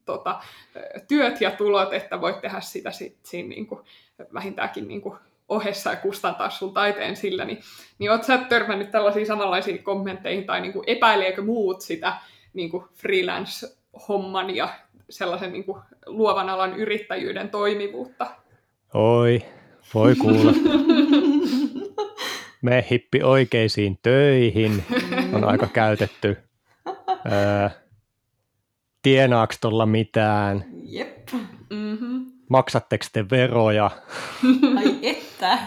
tota, 0.08 0.40
työt 1.08 1.42
ja 1.42 1.52
tulot, 1.52 1.94
että 1.94 2.22
voit 2.22 2.42
tehdä 2.42 2.62
sitä 2.62 2.92
sit, 2.92 3.18
siinä 3.24 3.50
niinku, 3.50 3.82
vähintäänkin 4.34 4.88
niinku, 4.88 5.18
ohessa 5.50 5.90
ja 5.90 5.96
kustantaa 5.96 6.50
sun 6.50 6.74
taiteen 6.74 7.16
sillä, 7.16 7.46
niin, 7.46 7.60
niin 8.00 8.12
oot 8.12 8.24
sä 8.24 8.38
törmännyt 8.38 8.92
tällaisiin 8.92 9.26
samanlaisiin 9.26 9.84
kommentteihin, 9.84 10.46
tai 10.46 10.62
niinku, 10.62 10.84
epäileekö 10.88 11.42
muut 11.42 11.82
sitä 11.82 12.14
niinku, 12.54 12.86
freelance-homman 12.94 14.56
ja 14.56 14.70
sellaisen 15.10 15.54
niinku, 15.54 15.80
luovan 16.06 16.50
alan 16.50 16.76
yrittäjyyden 16.76 17.50
toimivuutta? 17.50 18.28
Oi, 18.94 19.42
voi 19.94 20.16
kuulla. 20.16 20.54
Me 22.62 22.86
hippi 22.92 23.24
oikeisiin 23.24 24.00
töihin, 24.04 24.84
on 25.34 25.44
aika 25.44 25.68
käytetty. 25.68 26.38
Öö, 27.32 27.70
tienaako 29.08 29.54
tuolla 29.62 29.86
mitään? 29.86 30.66
Jep. 30.84 31.28
Mm-hmm. 31.70 32.26
Maksatteko 32.50 33.06
te 33.14 33.26
veroja? 33.32 33.92
Ai 34.78 34.96
että. 35.02 35.58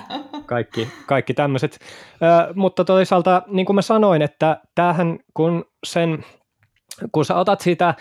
Kaikki, 0.47 0.89
kaikki 1.07 1.35
tämmöiset. 1.35 1.79
Mutta 2.55 2.85
toisaalta, 2.85 3.43
niin 3.47 3.67
kuin 3.67 3.75
mä 3.75 3.83
sanoin, 3.83 4.23
että 4.23 4.61
tämähän 4.75 5.19
kun 5.35 5.65
sen, 5.87 6.25
kun 7.13 7.25
sä 7.25 7.37
otat 7.37 7.61
siitä, 7.61 7.95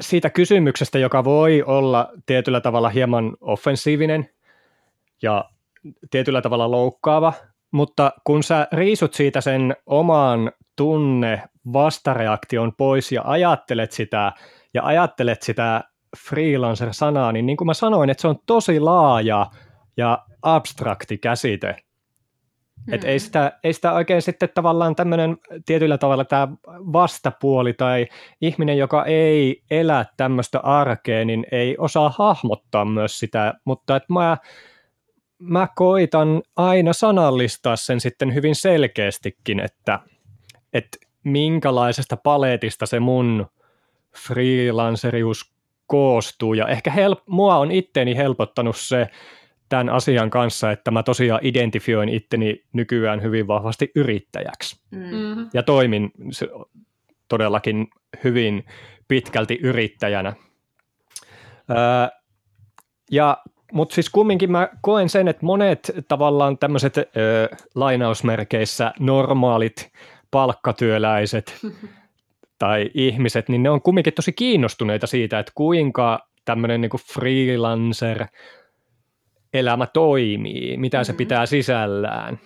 siitä 0.00 0.30
kysymyksestä, 0.30 0.98
joka 0.98 1.24
voi 1.24 1.62
olla 1.66 2.08
tietyllä 2.26 2.60
tavalla 2.60 2.88
hieman 2.88 3.36
offensiivinen 3.40 4.28
ja 5.22 5.44
tietyllä 6.10 6.42
tavalla 6.42 6.70
loukkaava, 6.70 7.32
mutta 7.72 8.12
kun 8.24 8.42
sä 8.42 8.68
riisut 8.72 9.14
siitä 9.14 9.40
sen 9.40 9.76
oman 9.86 10.52
tunne 10.76 11.42
vastareaktion 11.72 12.72
pois 12.76 13.12
ja 13.12 13.22
ajattelet 13.24 13.92
sitä 13.92 14.32
ja 14.74 14.84
ajattelet 14.84 15.42
sitä 15.42 15.84
freelancer-sanaa, 16.28 17.32
niin 17.32 17.46
niin 17.46 17.56
kuin 17.56 17.66
mä 17.66 17.74
sanoin, 17.74 18.10
että 18.10 18.20
se 18.20 18.28
on 18.28 18.38
tosi 18.46 18.80
laaja 18.80 19.46
ja 19.96 20.18
abstrakti 20.42 21.18
käsite. 21.18 21.76
Mm. 22.86 22.94
Et 22.94 23.04
ei, 23.04 23.18
sitä, 23.18 23.58
ei 23.64 23.72
sitä 23.72 23.92
oikein 23.92 24.22
sitten 24.22 24.48
tavallaan 24.54 24.94
tämmöinen 24.94 25.36
tietyllä 25.66 25.98
tavalla 25.98 26.24
tämä 26.24 26.48
vastapuoli 26.68 27.72
tai 27.72 28.06
ihminen, 28.40 28.78
joka 28.78 29.04
ei 29.04 29.62
elä 29.70 30.06
tämmöistä 30.16 30.60
arkea, 30.60 31.24
niin 31.24 31.46
ei 31.52 31.76
osaa 31.78 32.14
hahmottaa 32.18 32.84
myös 32.84 33.18
sitä, 33.18 33.54
mutta 33.64 33.96
että 33.96 34.12
mä, 34.12 34.36
mä 35.38 35.68
koitan 35.76 36.42
aina 36.56 36.92
sanallistaa 36.92 37.76
sen 37.76 38.00
sitten 38.00 38.34
hyvin 38.34 38.54
selkeästikin, 38.54 39.60
että, 39.60 40.00
että 40.72 40.98
minkälaisesta 41.24 42.16
paletista 42.16 42.86
se 42.86 43.00
mun 43.00 43.46
freelancerius 44.16 45.52
koostuu. 45.86 46.54
Ja 46.54 46.68
ehkä 46.68 46.90
help, 46.90 47.18
mua 47.26 47.56
on 47.56 47.70
itteni 47.70 48.16
helpottanut 48.16 48.76
se 48.76 49.08
tämän 49.68 49.88
asian 49.88 50.30
kanssa, 50.30 50.70
että 50.70 50.90
mä 50.90 51.02
tosiaan 51.02 51.40
identifioin 51.42 52.08
itteni 52.08 52.64
nykyään 52.72 53.22
hyvin 53.22 53.46
vahvasti 53.46 53.90
yrittäjäksi. 53.94 54.80
Mm-hmm. 54.90 55.50
Ja 55.54 55.62
toimin 55.62 56.12
todellakin 57.28 57.88
hyvin 58.24 58.64
pitkälti 59.08 59.58
yrittäjänä. 59.62 60.32
Öö, 61.70 61.76
ja 63.10 63.38
mutta 63.72 63.94
siis 63.94 64.10
kumminkin 64.10 64.52
mä 64.52 64.68
koen 64.80 65.08
sen, 65.08 65.28
että 65.28 65.46
monet 65.46 65.92
tavallaan 66.08 66.58
tämmöiset 66.58 66.94
lainausmerkeissä 67.74 68.92
normaalit 69.00 69.92
palkkatyöläiset 70.30 71.54
tai 72.62 72.90
ihmiset, 72.94 73.48
niin 73.48 73.62
ne 73.62 73.70
on 73.70 73.82
kumminkin 73.82 74.12
tosi 74.12 74.32
kiinnostuneita 74.32 75.06
siitä, 75.06 75.38
että 75.38 75.52
kuinka 75.54 76.28
tämmöinen 76.44 76.80
niin 76.80 76.90
freelancer 77.14 78.26
elämä 79.52 79.86
toimii, 79.86 80.76
mitä 80.76 80.96
mm-hmm. 80.96 81.04
se 81.04 81.12
pitää 81.12 81.46
sisällään. 81.46 82.40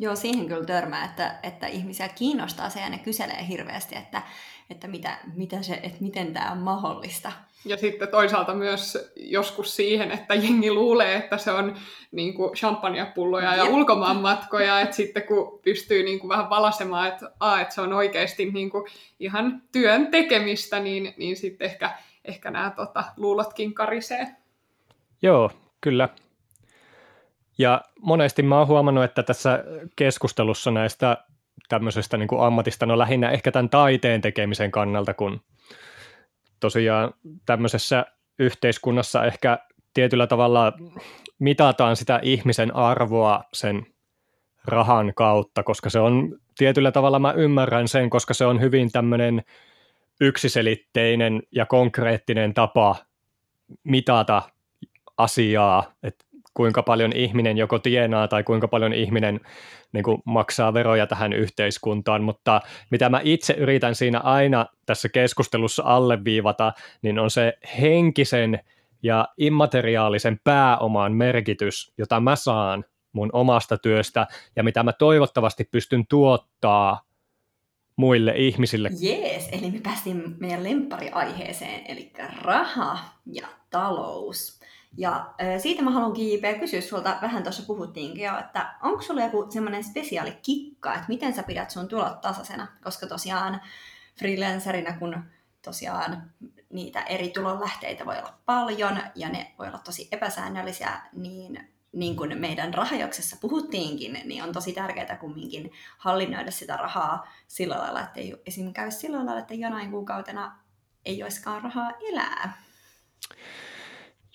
Joo, 0.00 0.16
siihen 0.16 0.48
kyllä 0.48 0.64
törmää, 0.64 1.04
että, 1.04 1.38
että 1.42 1.66
ihmisiä 1.66 2.08
kiinnostaa 2.08 2.70
se 2.70 2.80
ja 2.80 2.88
ne 2.88 2.98
kyselee 2.98 3.48
hirveästi, 3.48 3.96
että, 3.96 4.22
että, 4.70 4.88
mitä, 4.88 5.18
mitä 5.34 5.62
se, 5.62 5.80
että 5.82 5.98
miten 6.00 6.32
tämä 6.32 6.52
on 6.52 6.58
mahdollista. 6.58 7.32
Ja 7.66 7.76
sitten 7.76 8.08
toisaalta 8.08 8.54
myös 8.54 9.12
joskus 9.16 9.76
siihen, 9.76 10.10
että 10.10 10.34
jengi 10.34 10.70
luulee, 10.70 11.16
että 11.16 11.38
se 11.38 11.52
on 11.52 11.76
niin 12.12 12.34
kuin 12.34 12.54
champagnepulloja 12.54 13.56
ja 13.56 13.64
ulkomaanmatkoja, 13.64 14.80
että 14.80 14.96
sitten 14.96 15.22
kun 15.22 15.60
pystyy 15.64 16.02
niin 16.02 16.18
kuin 16.18 16.28
vähän 16.28 16.50
valasemaan, 16.50 17.08
että, 17.08 17.30
a, 17.40 17.60
että 17.60 17.74
se 17.74 17.80
on 17.80 17.92
oikeasti 17.92 18.50
niin 18.50 18.70
kuin 18.70 18.84
ihan 19.20 19.62
työn 19.72 20.06
tekemistä, 20.06 20.80
niin, 20.80 21.14
niin 21.16 21.36
sitten 21.36 21.66
ehkä, 21.66 21.90
ehkä 22.24 22.50
nämä 22.50 22.70
tota, 22.70 23.04
luulotkin 23.16 23.74
karisee. 23.74 24.26
Joo, 25.22 25.50
kyllä. 25.80 26.08
Ja 27.58 27.80
monesti 28.00 28.42
mä 28.42 28.58
oon 28.58 28.66
huomannut, 28.66 29.04
että 29.04 29.22
tässä 29.22 29.64
keskustelussa 29.96 30.70
näistä 30.70 31.16
tämmöisestä 31.68 32.16
niin 32.16 32.28
kuin 32.28 32.42
ammatista, 32.42 32.86
no 32.86 32.98
lähinnä 32.98 33.30
ehkä 33.30 33.52
tämän 33.52 33.70
taiteen 33.70 34.20
tekemisen 34.20 34.70
kannalta, 34.70 35.14
kun 35.14 35.40
tosiaan 36.60 37.14
tämmöisessä 37.46 38.06
yhteiskunnassa 38.38 39.24
ehkä 39.24 39.58
tietyllä 39.94 40.26
tavalla 40.26 40.72
mitataan 41.38 41.96
sitä 41.96 42.20
ihmisen 42.22 42.76
arvoa 42.76 43.44
sen 43.52 43.86
rahan 44.64 45.12
kautta, 45.14 45.62
koska 45.62 45.90
se 45.90 45.98
on 45.98 46.38
tietyllä 46.58 46.92
tavalla, 46.92 47.18
mä 47.18 47.32
ymmärrän 47.32 47.88
sen, 47.88 48.10
koska 48.10 48.34
se 48.34 48.46
on 48.46 48.60
hyvin 48.60 48.92
tämmöinen 48.92 49.42
yksiselitteinen 50.20 51.42
ja 51.52 51.66
konkreettinen 51.66 52.54
tapa 52.54 52.96
mitata 53.84 54.42
asiaa, 55.16 55.92
että 56.02 56.24
kuinka 56.54 56.82
paljon 56.82 57.12
ihminen 57.12 57.56
joko 57.56 57.78
tienaa 57.78 58.28
tai 58.28 58.44
kuinka 58.44 58.68
paljon 58.68 58.92
ihminen 58.92 59.40
niin 59.96 60.04
kuin 60.04 60.22
maksaa 60.24 60.74
veroja 60.74 61.06
tähän 61.06 61.32
yhteiskuntaan, 61.32 62.22
mutta 62.22 62.60
mitä 62.90 63.08
mä 63.08 63.20
itse 63.24 63.52
yritän 63.52 63.94
siinä 63.94 64.20
aina 64.20 64.66
tässä 64.86 65.08
keskustelussa 65.08 65.82
alleviivata, 65.86 66.72
niin 67.02 67.18
on 67.18 67.30
se 67.30 67.52
henkisen 67.80 68.60
ja 69.02 69.28
immateriaalisen 69.38 70.40
pääoman 70.44 71.12
merkitys, 71.12 71.92
jota 71.98 72.20
mä 72.20 72.36
saan 72.36 72.84
mun 73.12 73.30
omasta 73.32 73.78
työstä 73.78 74.26
ja 74.56 74.62
mitä 74.62 74.82
mä 74.82 74.92
toivottavasti 74.92 75.64
pystyn 75.70 76.06
tuottaa 76.06 77.00
muille 77.96 78.32
ihmisille. 78.36 78.90
Jees, 79.00 79.48
eli 79.52 79.70
me 79.70 79.80
päästiin 79.82 80.36
meidän 80.40 80.64
lemppariaiheeseen, 80.64 81.84
eli 81.88 82.12
raha 82.42 82.98
ja 83.26 83.46
talous. 83.70 84.60
Ja 84.96 85.34
siitä 85.58 85.82
mä 85.82 85.90
haluan 85.90 86.16
JP 86.16 86.60
kysyä 86.60 86.80
sulta, 86.80 87.18
vähän 87.22 87.42
tuossa 87.42 87.62
puhuttiinkin 87.66 88.24
jo, 88.24 88.38
että 88.38 88.74
onko 88.82 89.02
sulla 89.02 89.22
joku 89.22 89.46
semmoinen 89.50 89.84
spesiaali 89.84 90.38
kikka, 90.42 90.94
että 90.94 91.08
miten 91.08 91.34
sä 91.34 91.42
pidät 91.42 91.70
sun 91.70 91.88
tulot 91.88 92.20
tasaisena, 92.20 92.66
koska 92.84 93.06
tosiaan 93.06 93.60
freelancerina 94.18 94.98
kun 94.98 95.24
tosiaan 95.62 96.30
niitä 96.72 97.00
eri 97.00 97.28
tulonlähteitä 97.30 98.06
voi 98.06 98.18
olla 98.18 98.38
paljon 98.46 99.00
ja 99.14 99.28
ne 99.28 99.54
voi 99.58 99.68
olla 99.68 99.78
tosi 99.78 100.08
epäsäännöllisiä, 100.12 101.00
niin 101.12 101.68
niin 101.92 102.16
kuin 102.16 102.38
meidän 102.38 102.74
rahajoksessa 102.74 103.36
puhuttiinkin, 103.40 104.20
niin 104.24 104.42
on 104.42 104.52
tosi 104.52 104.72
tärkeää 104.72 105.16
kumminkin 105.16 105.72
hallinnoida 105.98 106.50
sitä 106.50 106.76
rahaa 106.76 107.28
sillä 107.48 107.78
lailla, 107.78 108.00
että 108.00 108.20
ei 108.20 108.34
esim. 108.46 108.72
käy 108.72 108.90
sillä 108.90 109.16
lailla, 109.16 109.38
että 109.38 109.54
jonain 109.54 109.90
kuukautena 109.90 110.58
ei 111.04 111.22
olisikaan 111.22 111.62
rahaa 111.62 111.92
elää. 112.08 112.62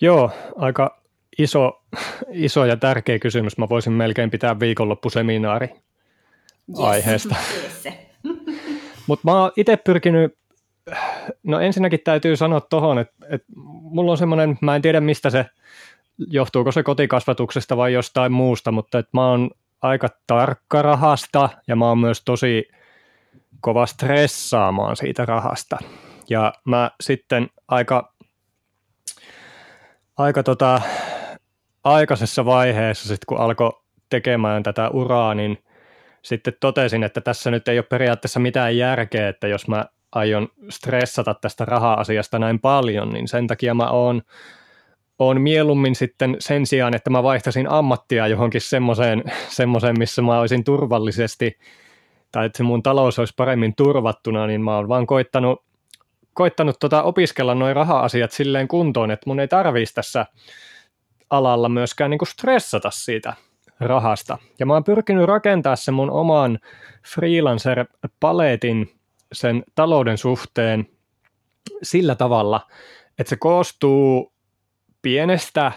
Joo, 0.02 0.30
aika 0.56 1.02
iso, 1.38 1.82
iso 2.32 2.64
ja 2.64 2.76
tärkeä 2.76 3.18
kysymys. 3.18 3.58
Mä 3.58 3.68
voisin 3.68 3.92
melkein 3.92 4.30
pitää 4.30 4.60
viikonloppuseminaari 4.60 5.68
yes. 5.68 6.78
aiheesta. 6.78 7.34
Mutta 9.06 9.30
mä 9.30 9.40
oon 9.42 9.52
itse 9.56 9.76
pyrkinyt, 9.76 10.38
no 11.42 11.60
ensinnäkin 11.60 12.00
täytyy 12.04 12.36
sanoa 12.36 12.60
tohon, 12.60 12.98
että, 12.98 13.14
että 13.30 13.46
mulla 13.56 14.10
on 14.10 14.18
semmoinen, 14.18 14.58
mä 14.60 14.76
en 14.76 14.82
tiedä 14.82 15.00
mistä 15.00 15.30
se, 15.30 15.46
johtuuko 16.30 16.72
se 16.72 16.82
kotikasvatuksesta 16.82 17.76
vai 17.76 17.92
jostain 17.92 18.32
muusta, 18.32 18.72
mutta 18.72 18.98
että 18.98 19.10
mä 19.12 19.28
oon 19.28 19.50
aika 19.82 20.08
tarkka 20.26 20.82
rahasta 20.82 21.48
ja 21.68 21.76
mä 21.76 21.88
oon 21.88 21.98
myös 21.98 22.22
tosi 22.24 22.68
kova 23.60 23.86
stressaamaan 23.86 24.96
siitä 24.96 25.26
rahasta. 25.26 25.78
Ja 26.30 26.52
mä 26.64 26.90
sitten 27.00 27.48
aika, 27.68 28.11
aika 30.16 30.42
tota, 30.42 30.80
aikaisessa 31.84 32.44
vaiheessa, 32.44 33.08
sit 33.08 33.24
kun 33.24 33.38
alkoi 33.38 33.72
tekemään 34.08 34.62
tätä 34.62 34.88
uraa, 34.88 35.34
niin 35.34 35.58
sitten 36.22 36.54
totesin, 36.60 37.02
että 37.04 37.20
tässä 37.20 37.50
nyt 37.50 37.68
ei 37.68 37.78
ole 37.78 37.86
periaatteessa 37.90 38.40
mitään 38.40 38.76
järkeä, 38.76 39.28
että 39.28 39.48
jos 39.48 39.68
mä 39.68 39.84
aion 40.12 40.48
stressata 40.70 41.34
tästä 41.34 41.64
raha-asiasta 41.64 42.38
näin 42.38 42.60
paljon, 42.60 43.10
niin 43.10 43.28
sen 43.28 43.46
takia 43.46 43.74
mä 43.74 43.90
oon, 43.90 44.22
oon 45.18 45.40
mieluummin 45.40 45.94
sitten 45.94 46.36
sen 46.38 46.66
sijaan, 46.66 46.94
että 46.94 47.10
mä 47.10 47.22
vaihtasin 47.22 47.70
ammattia 47.70 48.26
johonkin 48.26 48.60
semmoiseen, 48.60 49.24
semmoiseen 49.48 49.98
missä 49.98 50.22
mä 50.22 50.40
olisin 50.40 50.64
turvallisesti, 50.64 51.58
tai 52.32 52.46
että 52.46 52.62
mun 52.62 52.82
talous 52.82 53.18
olisi 53.18 53.34
paremmin 53.36 53.74
turvattuna, 53.76 54.46
niin 54.46 54.60
mä 54.60 54.76
oon 54.76 54.88
vaan 54.88 55.06
koittanut, 55.06 55.64
koittanut 56.34 56.76
tota 56.78 57.02
opiskella 57.02 57.54
noin 57.54 57.76
raha-asiat 57.76 58.32
silleen 58.32 58.68
kuntoon, 58.68 59.10
että 59.10 59.30
mun 59.30 59.40
ei 59.40 59.48
tarvitsisi 59.48 59.94
tässä 59.94 60.26
alalla 61.30 61.68
myöskään 61.68 62.10
niin 62.10 62.18
kuin 62.18 62.28
stressata 62.28 62.90
siitä 62.90 63.34
rahasta. 63.80 64.38
Ja 64.58 64.66
mä 64.66 64.72
oon 64.72 64.84
pyrkinyt 64.84 65.26
rakentaa 65.26 65.76
sen 65.76 65.94
mun 65.94 66.10
oman 66.10 66.58
freelancer-paletin 67.08 68.94
sen 69.32 69.64
talouden 69.74 70.18
suhteen 70.18 70.86
sillä 71.82 72.14
tavalla, 72.14 72.66
että 73.18 73.30
se 73.30 73.36
koostuu 73.36 74.32
pienestä 75.02 75.72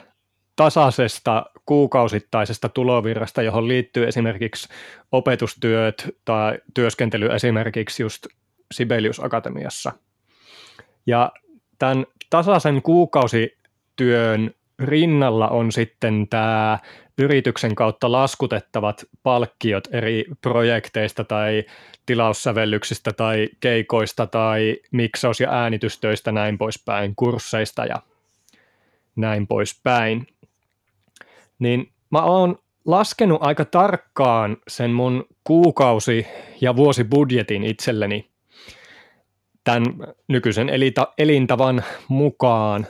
tasaisesta 0.55 1.45
kuukausittaisesta 1.65 2.69
tulovirrasta, 2.69 3.41
johon 3.41 3.67
liittyy 3.67 4.07
esimerkiksi 4.07 4.69
opetustyöt 5.11 6.09
tai 6.25 6.59
työskentely 6.73 7.25
esimerkiksi 7.25 8.03
just 8.03 8.27
Sibelius 8.71 9.23
Akatemiassa. 9.23 9.91
Ja 11.05 11.31
tämän 11.79 12.05
tasaisen 12.29 12.81
kuukausityön 12.81 14.51
rinnalla 14.79 15.47
on 15.47 15.71
sitten 15.71 16.27
tämä 16.29 16.79
yrityksen 17.17 17.75
kautta 17.75 18.11
laskutettavat 18.11 19.05
palkkiot 19.23 19.87
eri 19.91 20.25
projekteista 20.41 21.23
tai 21.23 21.63
tilaussävellyksistä 22.05 23.13
tai 23.13 23.49
keikoista 23.59 24.27
tai 24.27 24.77
miksaus- 24.91 25.39
ja 25.39 25.51
äänitystöistä 25.51 26.31
näin 26.31 26.57
poispäin, 26.57 27.15
kursseista 27.15 27.85
ja 27.85 27.95
näin 29.15 29.47
poispäin. 29.47 30.27
Niin 31.59 31.91
mä 32.09 32.21
oon 32.21 32.57
laskenut 32.85 33.43
aika 33.43 33.65
tarkkaan 33.65 34.57
sen 34.67 34.91
mun 34.91 35.25
kuukausi- 35.43 36.27
ja 36.61 36.75
vuosibudjetin 36.75 37.63
itselleni 37.63 38.34
tämän 39.65 39.83
nykyisen 40.27 40.69
elintavan 41.17 41.83
mukaan. 42.07 42.87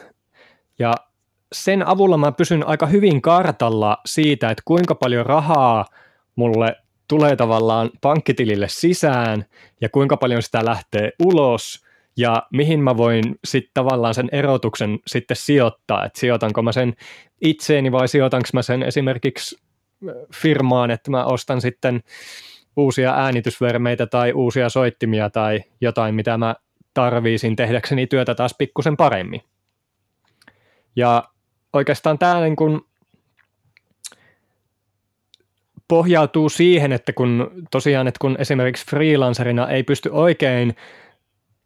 Ja 0.80 0.94
sen 1.54 1.88
avulla 1.88 2.18
mä 2.18 2.32
pysyn 2.32 2.68
aika 2.68 2.86
hyvin 2.86 3.22
kartalla 3.22 3.98
siitä, 4.06 4.50
että 4.50 4.62
kuinka 4.66 4.96
paljon 4.96 5.26
rahaa 5.26 5.86
mulle 6.36 6.76
tulee 7.08 7.36
tavallaan 7.36 7.90
pankkitilille 8.02 8.68
sisään 8.70 9.46
ja 9.82 9.90
kuinka 9.90 10.18
paljon 10.18 10.42
sitä 10.42 10.66
lähtee 10.66 11.12
ulos 11.26 11.86
ja 12.18 12.44
mihin 12.54 12.84
mä 12.84 12.98
voin 12.98 13.24
sitten 13.46 13.72
tavallaan 13.74 14.14
sen 14.14 14.30
erotuksen 14.32 15.00
sitten 15.08 15.38
sijoittaa, 15.38 16.06
että 16.06 16.20
sijoitanko 16.20 16.62
mä 16.62 16.72
sen 16.72 16.94
itseeni 17.42 17.92
vai 17.92 18.08
sijoitanko 18.08 18.48
mä 18.54 18.62
sen 18.62 18.84
esimerkiksi 18.84 19.58
firmaan, 20.36 20.92
että 20.92 21.12
mä 21.12 21.26
ostan 21.26 21.62
sitten 21.62 22.04
uusia 22.78 23.14
äänitysvermeitä 23.14 24.08
tai 24.08 24.34
uusia 24.34 24.70
soittimia 24.70 25.30
tai 25.30 25.64
jotain, 25.82 26.16
mitä 26.16 26.38
mä 26.38 26.56
tarviisin 26.96 27.56
tehdäkseni 27.56 28.08
työtä 28.08 28.36
taas 28.36 28.56
pikkusen 28.58 28.98
paremmin. 28.98 29.42
Ja 30.96 31.24
oikeastaan 31.74 32.20
tämä 32.20 32.42
niin 32.42 32.56
kuin 32.56 32.82
pohjautuu 35.88 36.50
siihen, 36.50 36.92
että 36.92 37.14
kun 37.14 37.52
tosiaan, 37.72 38.08
että 38.08 38.18
kun 38.22 38.36
esimerkiksi 38.40 38.86
freelancerina 38.86 39.70
ei 39.70 39.84
pysty 39.84 40.10
oikein 40.12 40.76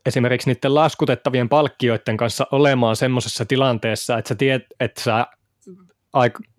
esimerkiksi 0.06 0.50
niiden 0.50 0.76
laskutettavien 0.76 1.50
palkkioiden 1.50 2.18
kanssa 2.18 2.48
olemaan 2.52 2.96
semmoisessa 2.96 3.46
tilanteessa, 3.46 4.18
että 4.18 4.30
sä 4.30 4.36
tiedät, 4.36 4.64
että 4.80 5.02
sä 5.02 5.28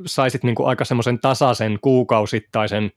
saisit 0.06 0.44
niin 0.44 0.54
kuin 0.54 0.68
aika 0.68 0.84
semmoisen 0.84 1.18
tasaisen 1.18 1.78
kuukausittaisen 1.80 2.92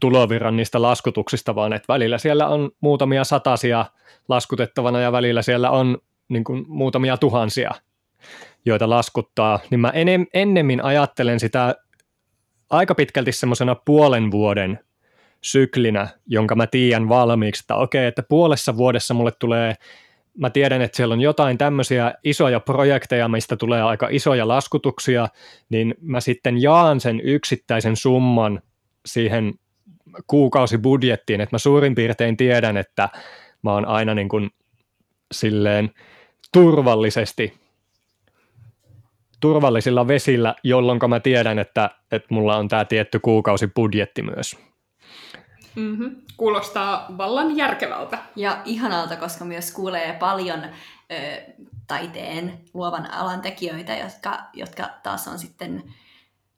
tulovirran 0.00 0.56
niistä 0.56 0.82
laskutuksista, 0.82 1.54
vaan 1.54 1.72
että 1.72 1.92
välillä 1.92 2.18
siellä 2.18 2.48
on 2.48 2.70
muutamia 2.80 3.24
satasia 3.24 3.84
laskutettavana 4.28 5.00
ja 5.00 5.12
välillä 5.12 5.42
siellä 5.42 5.70
on 5.70 5.98
niin 6.28 6.44
kuin 6.44 6.64
muutamia 6.68 7.16
tuhansia 7.16 7.70
joita 8.66 8.90
laskuttaa, 8.90 9.58
niin 9.70 9.80
mä 9.80 9.88
enem, 9.88 10.26
ennemmin 10.34 10.84
ajattelen 10.84 11.40
sitä 11.40 11.74
aika 12.70 12.94
pitkälti 12.94 13.32
semmoisena 13.32 13.74
puolen 13.74 14.30
vuoden 14.30 14.78
syklinä, 15.40 16.08
jonka 16.26 16.54
mä 16.54 16.66
tiedän 16.66 17.08
valmiiksi, 17.08 17.62
että 17.62 17.74
okei, 17.74 18.06
että 18.06 18.22
puolessa 18.22 18.76
vuodessa 18.76 19.14
mulle 19.14 19.32
tulee, 19.40 19.74
mä 20.38 20.50
tiedän, 20.50 20.82
että 20.82 20.96
siellä 20.96 21.12
on 21.12 21.20
jotain 21.20 21.58
tämmöisiä 21.58 22.14
isoja 22.24 22.60
projekteja, 22.60 23.28
mistä 23.28 23.56
tulee 23.56 23.82
aika 23.82 24.08
isoja 24.10 24.48
laskutuksia, 24.48 25.28
niin 25.68 25.94
mä 26.00 26.20
sitten 26.20 26.62
jaan 26.62 27.00
sen 27.00 27.20
yksittäisen 27.20 27.96
summan 27.96 28.62
siihen 29.06 29.54
kuukausibudjettiin, 30.26 31.40
että 31.40 31.54
mä 31.54 31.58
suurin 31.58 31.94
piirtein 31.94 32.36
tiedän, 32.36 32.76
että 32.76 33.08
mä 33.62 33.72
oon 33.72 33.84
aina 33.84 34.14
niin 34.14 34.28
kuin 34.28 34.50
silleen 35.32 35.90
turvallisesti 36.52 37.66
turvallisilla 39.40 40.08
vesillä, 40.08 40.54
jolloin 40.62 41.00
mä 41.08 41.20
tiedän, 41.20 41.58
että, 41.58 41.90
että 42.12 42.34
mulla 42.34 42.56
on 42.56 42.68
tämä 42.68 42.84
tietty 42.84 43.18
kuukausi 43.20 43.66
budjetti 43.66 44.22
myös. 44.22 44.56
Mm-hmm. 45.74 46.16
Kuulostaa 46.36 47.06
vallan 47.18 47.56
järkevältä. 47.56 48.18
Ja 48.36 48.62
ihanalta, 48.64 49.16
koska 49.16 49.44
myös 49.44 49.72
kuulee 49.72 50.12
paljon 50.12 50.64
ö, 50.64 50.70
taiteen 51.86 52.60
luovan 52.74 53.10
alan 53.12 53.40
tekijöitä, 53.40 53.96
jotka, 53.96 54.38
jotka 54.52 54.90
taas 55.02 55.28
on 55.28 55.38
sitten, 55.38 55.82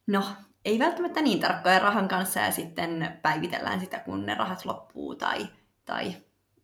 no 0.07 0.23
ei 0.69 0.79
välttämättä 0.79 1.21
niin 1.21 1.39
tarkkoja 1.39 1.79
rahan 1.79 2.07
kanssa 2.07 2.39
ja 2.39 2.51
sitten 2.51 3.19
päivitellään 3.21 3.79
sitä, 3.79 3.99
kun 3.99 4.25
ne 4.25 4.35
rahat 4.35 4.65
loppuu 4.65 5.15
tai, 5.15 5.47
tai 5.85 6.13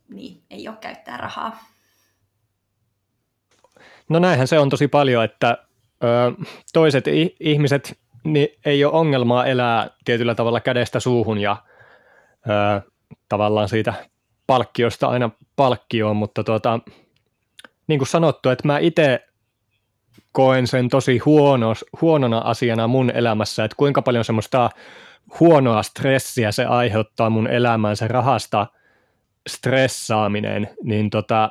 niin, 0.10 0.44
ei 0.50 0.68
ole 0.68 0.78
käyttää 0.82 1.18
rahaa. 1.18 1.60
No 4.10 4.20
näinhän 4.20 4.48
se 4.48 4.60
on 4.60 4.70
tosi 4.70 4.88
paljon, 4.88 5.24
että 5.24 5.58
toiset 6.74 7.06
ihmiset 7.40 8.00
niin 8.24 8.48
ei 8.66 8.86
ole 8.86 8.94
ongelmaa 8.94 9.46
elää 9.46 9.90
tietyllä 10.06 10.36
tavalla 10.36 10.60
kädestä 10.60 11.00
suuhun 11.00 11.38
ja 11.38 11.58
ö, 12.50 12.92
tavallaan 13.30 13.70
siitä 13.70 13.94
palkkiosta 14.48 15.08
aina 15.08 15.30
palkkioon, 15.56 16.16
mutta 16.16 16.44
tuota, 16.44 16.80
niin 17.88 18.00
kuin 18.00 18.08
sanottu, 18.08 18.50
että 18.50 18.68
mä 18.68 18.80
itse 18.80 19.28
koen 20.36 20.68
sen 20.68 20.90
tosi 20.90 21.18
huono, 21.18 21.74
huonona 22.02 22.38
asiana 22.38 22.88
mun 22.88 23.12
elämässä, 23.12 23.64
että 23.64 23.76
kuinka 23.76 24.02
paljon 24.02 24.26
semmoista 24.26 24.70
huonoa 25.40 25.84
stressiä 25.84 26.52
se 26.52 26.66
aiheuttaa 26.66 27.30
mun 27.30 27.48
elämään, 27.48 27.96
se 27.96 28.08
rahasta 28.08 28.68
stressaaminen, 29.50 30.70
niin 30.84 31.10
tota, 31.10 31.50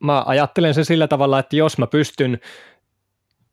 mä 0.00 0.22
ajattelen 0.26 0.74
sen 0.74 0.84
sillä 0.84 1.08
tavalla, 1.08 1.38
että 1.38 1.56
jos 1.56 1.78
mä 1.78 1.86
pystyn 1.86 2.38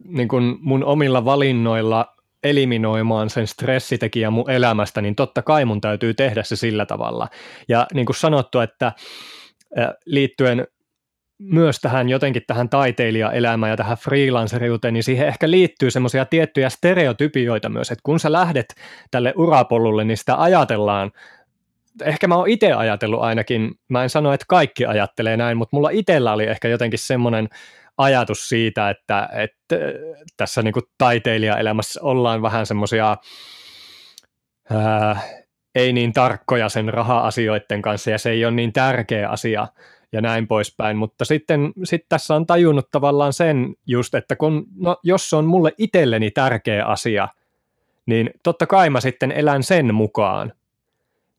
niin 0.07 0.27
kuin 0.27 0.57
mun 0.61 0.83
omilla 0.83 1.25
valinnoilla 1.25 2.15
eliminoimaan 2.43 3.29
sen 3.29 3.47
stressitekijän 3.47 4.33
mun 4.33 4.49
elämästä, 4.49 5.01
niin 5.01 5.15
totta 5.15 5.41
kai 5.41 5.65
mun 5.65 5.81
täytyy 5.81 6.13
tehdä 6.13 6.43
se 6.43 6.55
sillä 6.55 6.85
tavalla. 6.85 7.27
Ja 7.67 7.87
niin 7.93 8.05
kuin 8.05 8.15
sanottu, 8.15 8.59
että 8.59 8.91
liittyen 10.05 10.67
myös 11.39 11.79
tähän 11.79 12.09
jotenkin 12.09 12.43
tähän 12.47 12.69
taiteilijaelämään 12.69 13.69
ja 13.69 13.77
tähän 13.77 13.97
freelanceriuteen, 13.97 14.93
niin 14.93 15.03
siihen 15.03 15.27
ehkä 15.27 15.51
liittyy 15.51 15.91
semmoisia 15.91 16.25
tiettyjä 16.25 16.69
stereotypioita 16.69 17.69
myös, 17.69 17.91
että 17.91 18.01
kun 18.03 18.19
sä 18.19 18.31
lähdet 18.31 18.75
tälle 19.11 19.33
urapolulle, 19.37 20.03
niin 20.03 20.17
sitä 20.17 20.41
ajatellaan, 20.41 21.11
ehkä 22.03 22.27
mä 22.27 22.35
oon 22.35 22.49
itse 22.49 22.73
ajatellut 22.73 23.21
ainakin, 23.21 23.71
mä 23.87 24.03
en 24.03 24.09
sano, 24.09 24.33
että 24.33 24.45
kaikki 24.49 24.85
ajattelee 24.85 25.37
näin, 25.37 25.57
mutta 25.57 25.75
mulla 25.75 25.89
itsellä 25.89 26.33
oli 26.33 26.43
ehkä 26.43 26.67
jotenkin 26.67 26.99
semmoinen 26.99 27.49
ajatus 27.97 28.49
siitä, 28.49 28.89
että, 28.89 29.29
että 29.33 29.75
tässä 30.37 30.61
niin 30.61 30.73
kuin 30.73 30.85
taiteilijaelämässä 30.97 31.99
ollaan 32.03 32.41
vähän 32.41 32.65
semmoisia 32.65 33.17
ei 35.75 35.93
niin 35.93 36.13
tarkkoja 36.13 36.69
sen 36.69 36.93
raha-asioiden 36.93 37.81
kanssa 37.81 38.11
ja 38.11 38.17
se 38.17 38.29
ei 38.29 38.45
ole 38.45 38.53
niin 38.53 38.73
tärkeä 38.73 39.29
asia 39.29 39.67
ja 40.11 40.21
näin 40.21 40.47
poispäin, 40.47 40.97
mutta 40.97 41.25
sitten 41.25 41.73
sit 41.83 42.05
tässä 42.09 42.35
on 42.35 42.45
tajunnut 42.45 42.91
tavallaan 42.91 43.33
sen 43.33 43.75
just, 43.87 44.15
että 44.15 44.35
kun, 44.35 44.65
no, 44.77 44.97
jos 45.03 45.29
se 45.29 45.35
on 45.35 45.45
mulle 45.45 45.73
itselleni 45.77 46.31
tärkeä 46.31 46.85
asia, 46.85 47.27
niin 48.05 48.29
totta 48.43 48.67
kai 48.67 48.89
mä 48.89 49.01
sitten 49.01 49.31
elän 49.31 49.63
sen 49.63 49.95
mukaan. 49.95 50.53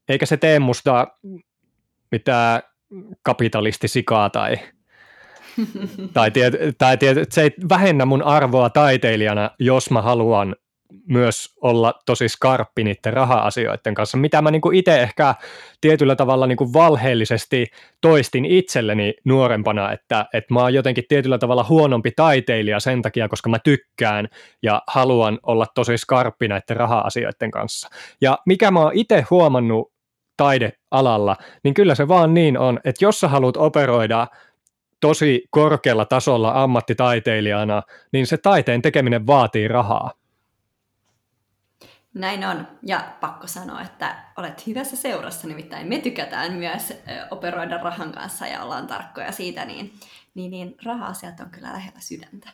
Eikä 0.09 0.27
se 0.27 0.37
tee 0.37 0.59
musta 0.59 1.07
mitään 2.11 2.63
kapitalistisikaa 3.23 4.31
tai, 4.31 4.57
tai, 6.13 6.31
tiet, 6.31 6.55
tai 6.79 6.97
tiet, 6.97 7.33
se 7.33 7.43
ei 7.43 7.51
vähennä 7.69 8.05
mun 8.05 8.23
arvoa 8.23 8.71
taiteilijana, 8.71 9.51
jos 9.59 9.91
mä 9.91 10.03
haluan 10.03 10.57
myös 11.09 11.57
olla 11.61 11.95
tosi 12.07 12.29
skarppi 12.29 12.85
niiden 12.85 13.13
raha-asioiden 13.13 13.95
kanssa, 13.95 14.19
mitä 14.19 14.43
mä 14.43 14.51
niinku 14.51 14.71
itse 14.71 15.03
ehkä 15.03 15.35
tietyllä 15.81 16.17
tavalla 16.17 16.47
niinku 16.47 16.73
valheellisesti 16.73 17.67
toistin 18.01 18.45
itselleni 18.45 19.15
nuorempana, 19.25 19.93
että, 19.93 20.27
että 20.35 20.55
mä 20.55 20.61
oon 20.61 20.75
jotenkin 20.75 21.05
tietyllä 21.09 21.39
tavalla 21.39 21.67
huonompi 21.69 22.11
taiteilija 22.17 22.81
sen 22.81 23.03
takia, 23.03 23.29
koska 23.29 23.49
mä 23.49 23.59
tykkään 23.59 24.29
ja 24.63 24.83
haluan 24.87 25.39
olla 25.43 25.67
tosi 25.75 25.99
skarppi 25.99 26.49
näiden 26.49 26.77
raha-asioiden 26.77 27.51
kanssa. 27.51 27.89
Ja 28.21 28.39
mikä 28.47 28.71
mä 28.71 28.81
oon 28.81 28.93
itse 28.95 29.25
huomannut 29.31 29.93
taidealalla, 30.37 31.37
niin 31.65 31.75
kyllä 31.75 31.95
se 31.95 32.09
vaan 32.09 32.35
niin 32.35 32.59
on, 32.59 32.81
että 32.85 33.05
jos 33.05 33.21
sä 33.21 33.29
haluat 33.29 33.57
operoida 33.57 34.27
tosi 35.01 35.45
korkealla 35.51 36.05
tasolla 36.05 36.53
ammattitaiteilijana, 36.63 37.83
niin 38.13 38.27
se 38.27 38.37
taiteen 38.37 38.83
tekeminen 38.83 39.27
vaatii 39.27 39.69
rahaa. 39.69 40.11
Näin 42.17 42.45
on. 42.45 42.69
Ja 42.83 43.01
pakko 43.21 43.47
sanoa, 43.47 43.81
että 43.81 44.17
olet 44.37 44.67
hyvässä 44.67 44.97
seurassa, 44.97 45.49
nimittäin 45.49 45.89
me 45.89 45.99
tykätään 45.99 46.53
myös 46.53 46.93
operoida 47.31 47.79
rahan 47.79 48.13
kanssa 48.13 48.47
ja 48.47 48.63
ollaan 48.63 48.87
tarkkoja 48.87 49.33
siitä, 49.33 49.65
niin, 49.65 49.93
niin, 50.35 50.51
niin 50.51 50.77
raha-asiat 50.85 51.41
on 51.41 51.51
kyllä 51.51 51.73
lähellä 51.73 52.01
sydäntä. 52.01 52.49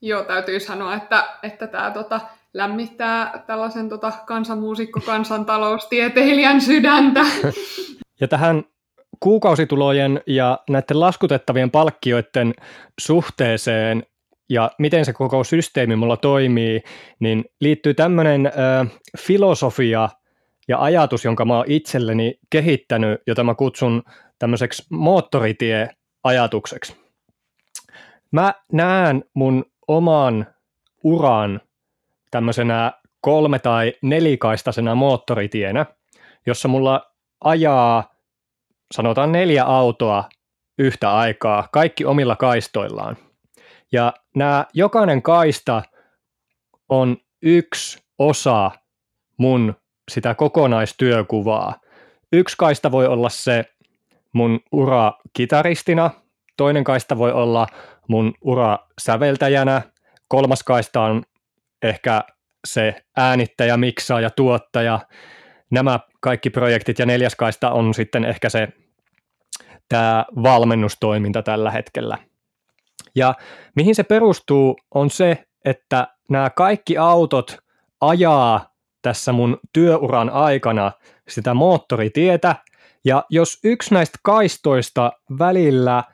Joo, 0.00 0.24
täytyy 0.24 0.60
sanoa, 0.60 0.94
että, 0.94 1.28
että 1.42 1.66
tämä 1.66 1.90
tota, 1.90 2.20
lämmittää 2.54 3.44
tällaisen 3.46 3.88
tota, 3.88 4.12
kansanmuusikko, 4.26 5.00
kansantaloustieteilijän 5.00 6.60
sydäntä. 6.60 7.20
Ja 8.20 8.28
tähän 8.28 8.64
kuukausitulojen 9.20 10.20
ja 10.26 10.58
näiden 10.68 11.00
laskutettavien 11.00 11.70
palkkioiden 11.70 12.54
suhteeseen 13.00 14.06
ja 14.48 14.70
miten 14.78 15.04
se 15.04 15.12
koko 15.12 15.44
systeemi 15.44 15.96
mulla 15.96 16.16
toimii, 16.16 16.82
niin 17.20 17.44
liittyy 17.60 17.94
tämmöinen 17.94 18.52
filosofia 19.18 20.08
ja 20.68 20.78
ajatus, 20.78 21.24
jonka 21.24 21.44
mä 21.44 21.56
oon 21.56 21.64
itselleni 21.68 22.34
kehittänyt, 22.50 23.20
jota 23.26 23.44
mä 23.44 23.54
kutsun 23.54 24.02
tämmöiseksi 24.38 24.82
moottoritie-ajatukseksi. 24.90 26.96
Mä 28.32 28.54
näen 28.72 29.24
mun 29.34 29.64
oman 29.88 30.46
uran 31.04 31.60
tämmöisenä 32.30 32.92
kolme- 33.20 33.58
tai 33.58 33.92
nelikaistaisena 34.02 34.94
moottoritienä, 34.94 35.86
jossa 36.46 36.68
mulla 36.68 37.14
ajaa, 37.44 38.14
sanotaan 38.94 39.32
neljä 39.32 39.64
autoa 39.64 40.28
yhtä 40.78 41.14
aikaa, 41.14 41.68
kaikki 41.72 42.04
omilla 42.04 42.36
kaistoillaan. 42.36 43.16
Ja 43.94 44.12
nämä 44.36 44.66
jokainen 44.72 45.22
kaista 45.22 45.82
on 46.88 47.16
yksi 47.42 47.98
osa 48.18 48.70
mun 49.36 49.74
sitä 50.10 50.34
kokonaistyökuvaa. 50.34 51.74
Yksi 52.32 52.56
kaista 52.56 52.92
voi 52.92 53.06
olla 53.06 53.28
se 53.28 53.64
mun 54.32 54.60
ura 54.72 55.12
kitaristina, 55.32 56.10
toinen 56.56 56.84
kaista 56.84 57.18
voi 57.18 57.32
olla 57.32 57.66
mun 58.08 58.34
ura 58.40 58.78
säveltäjänä, 59.00 59.82
kolmas 60.28 60.62
kaista 60.62 61.00
on 61.00 61.22
ehkä 61.82 62.24
se 62.66 63.04
äänittäjä, 63.16 63.76
miksaaja, 63.76 64.30
tuottaja, 64.30 65.00
nämä 65.70 66.00
kaikki 66.20 66.50
projektit 66.50 66.98
ja 66.98 67.06
neljäs 67.06 67.34
kaista 67.34 67.70
on 67.70 67.94
sitten 67.94 68.24
ehkä 68.24 68.48
se 68.48 68.68
tämä 69.88 70.24
valmennustoiminta 70.42 71.42
tällä 71.42 71.70
hetkellä. 71.70 72.18
Ja 73.14 73.34
mihin 73.76 73.94
se 73.94 74.02
perustuu 74.02 74.76
on 74.94 75.10
se, 75.10 75.44
että 75.64 76.08
nämä 76.30 76.50
kaikki 76.50 76.98
autot 76.98 77.56
ajaa 78.00 78.74
tässä 79.02 79.32
mun 79.32 79.58
työuran 79.72 80.30
aikana 80.30 80.92
sitä 81.28 81.54
moottoritietä, 81.54 82.56
ja 83.04 83.24
jos 83.30 83.58
yksi 83.64 83.94
näistä 83.94 84.18
kaistoista 84.22 85.12
välillä 85.38 86.04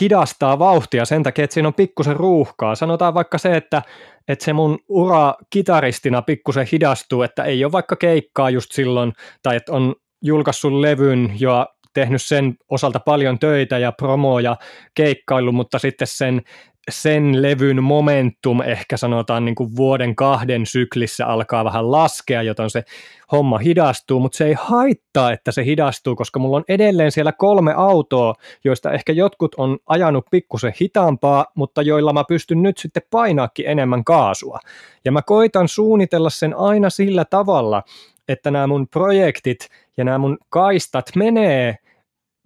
hidastaa 0.00 0.58
vauhtia 0.58 1.04
sen 1.04 1.22
takia, 1.22 1.44
että 1.44 1.54
siinä 1.54 1.68
on 1.68 1.74
pikkusen 1.74 2.16
ruuhkaa. 2.16 2.74
Sanotaan 2.74 3.14
vaikka 3.14 3.38
se, 3.38 3.56
että, 3.56 3.82
että 4.28 4.44
se 4.44 4.52
mun 4.52 4.78
ura 4.88 5.34
kitaristina 5.50 6.22
pikkusen 6.22 6.66
hidastuu, 6.72 7.22
että 7.22 7.44
ei 7.44 7.64
ole 7.64 7.72
vaikka 7.72 7.96
keikkaa 7.96 8.50
just 8.50 8.72
silloin, 8.72 9.12
tai 9.42 9.56
että 9.56 9.72
on 9.72 9.94
julkaissut 10.22 10.72
levyn 10.72 11.36
ja 11.40 11.68
tehnyt 11.94 12.22
sen 12.22 12.56
osalta 12.68 13.00
paljon 13.00 13.38
töitä 13.38 13.78
ja 13.78 13.92
promoja, 13.92 14.56
keikkailu, 14.94 15.52
mutta 15.52 15.78
sitten 15.78 16.08
sen, 16.08 16.42
sen 16.90 17.42
levyn 17.42 17.82
momentum 17.82 18.60
ehkä 18.60 18.96
sanotaan 18.96 19.44
niin 19.44 19.54
kuin 19.54 19.76
vuoden 19.76 20.16
kahden 20.16 20.66
syklissä 20.66 21.26
alkaa 21.26 21.64
vähän 21.64 21.90
laskea, 21.92 22.42
joten 22.42 22.70
se 22.70 22.84
homma 23.32 23.58
hidastuu, 23.58 24.20
mutta 24.20 24.36
se 24.36 24.46
ei 24.46 24.54
haittaa, 24.58 25.32
että 25.32 25.52
se 25.52 25.64
hidastuu, 25.64 26.16
koska 26.16 26.38
mulla 26.38 26.56
on 26.56 26.64
edelleen 26.68 27.12
siellä 27.12 27.32
kolme 27.32 27.74
autoa, 27.76 28.34
joista 28.64 28.92
ehkä 28.92 29.12
jotkut 29.12 29.54
on 29.54 29.78
ajanut 29.86 30.24
pikkusen 30.30 30.72
hitaampaa, 30.80 31.46
mutta 31.54 31.82
joilla 31.82 32.12
mä 32.12 32.24
pystyn 32.28 32.62
nyt 32.62 32.78
sitten 32.78 33.02
painaakin 33.10 33.66
enemmän 33.66 34.04
kaasua. 34.04 34.58
Ja 35.04 35.12
mä 35.12 35.22
koitan 35.22 35.68
suunnitella 35.68 36.30
sen 36.30 36.56
aina 36.56 36.90
sillä 36.90 37.24
tavalla, 37.24 37.82
että 38.28 38.50
nämä 38.50 38.66
mun 38.66 38.88
projektit 38.88 39.68
ja 39.96 40.04
nämä 40.04 40.18
mun 40.18 40.38
kaistat 40.48 41.06
menee 41.16 41.76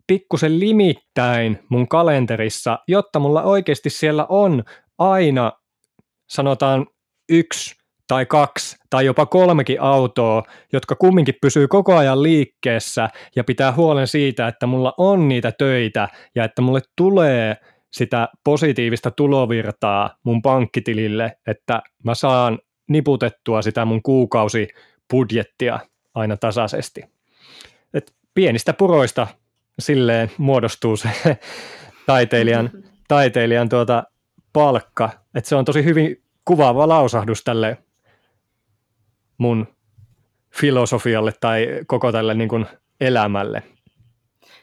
pikkusen 0.08 0.60
limittäin 0.60 1.58
mun 1.68 1.88
kalenterissa, 1.88 2.78
jotta 2.88 3.18
mulla 3.18 3.42
oikeasti 3.42 3.90
siellä 3.90 4.26
on 4.28 4.64
aina 4.98 5.52
sanotaan 6.30 6.86
yksi 7.28 7.74
tai 8.08 8.26
kaksi 8.26 8.76
tai 8.90 9.04
jopa 9.04 9.26
kolmekin 9.26 9.80
autoa, 9.80 10.42
jotka 10.72 10.94
kumminkin 10.94 11.34
pysyy 11.42 11.68
koko 11.68 11.96
ajan 11.96 12.22
liikkeessä 12.22 13.08
ja 13.36 13.44
pitää 13.44 13.72
huolen 13.72 14.06
siitä, 14.06 14.48
että 14.48 14.66
mulla 14.66 14.94
on 14.98 15.28
niitä 15.28 15.52
töitä 15.58 16.08
ja 16.34 16.44
että 16.44 16.62
mulle 16.62 16.80
tulee 16.96 17.56
sitä 17.92 18.28
positiivista 18.44 19.10
tulovirtaa 19.10 20.16
mun 20.24 20.42
pankkitilille, 20.42 21.32
että 21.46 21.82
mä 22.04 22.14
saan 22.14 22.58
niputettua 22.88 23.62
sitä 23.62 23.84
mun 23.84 24.02
kuukausibudjettia 24.02 25.80
aina 26.14 26.36
tasaisesti. 26.36 27.02
Et 27.94 28.12
pienistä 28.34 28.72
puroista 28.72 29.26
silleen 29.78 30.30
muodostuu 30.38 30.96
se 30.96 31.10
taiteilijan, 32.06 32.70
taiteilijan 33.08 33.68
tuota 33.68 34.04
palkka. 34.52 35.10
Että 35.34 35.48
se 35.48 35.56
on 35.56 35.64
tosi 35.64 35.84
hyvin 35.84 36.22
kuvaava 36.44 36.88
lausahdus 36.88 37.44
tälle 37.44 37.78
mun 39.38 39.66
filosofialle 40.50 41.32
tai 41.40 41.66
koko 41.86 42.12
tälle 42.12 42.34
niin 42.34 42.48
kuin 42.48 42.66
elämälle. 43.00 43.62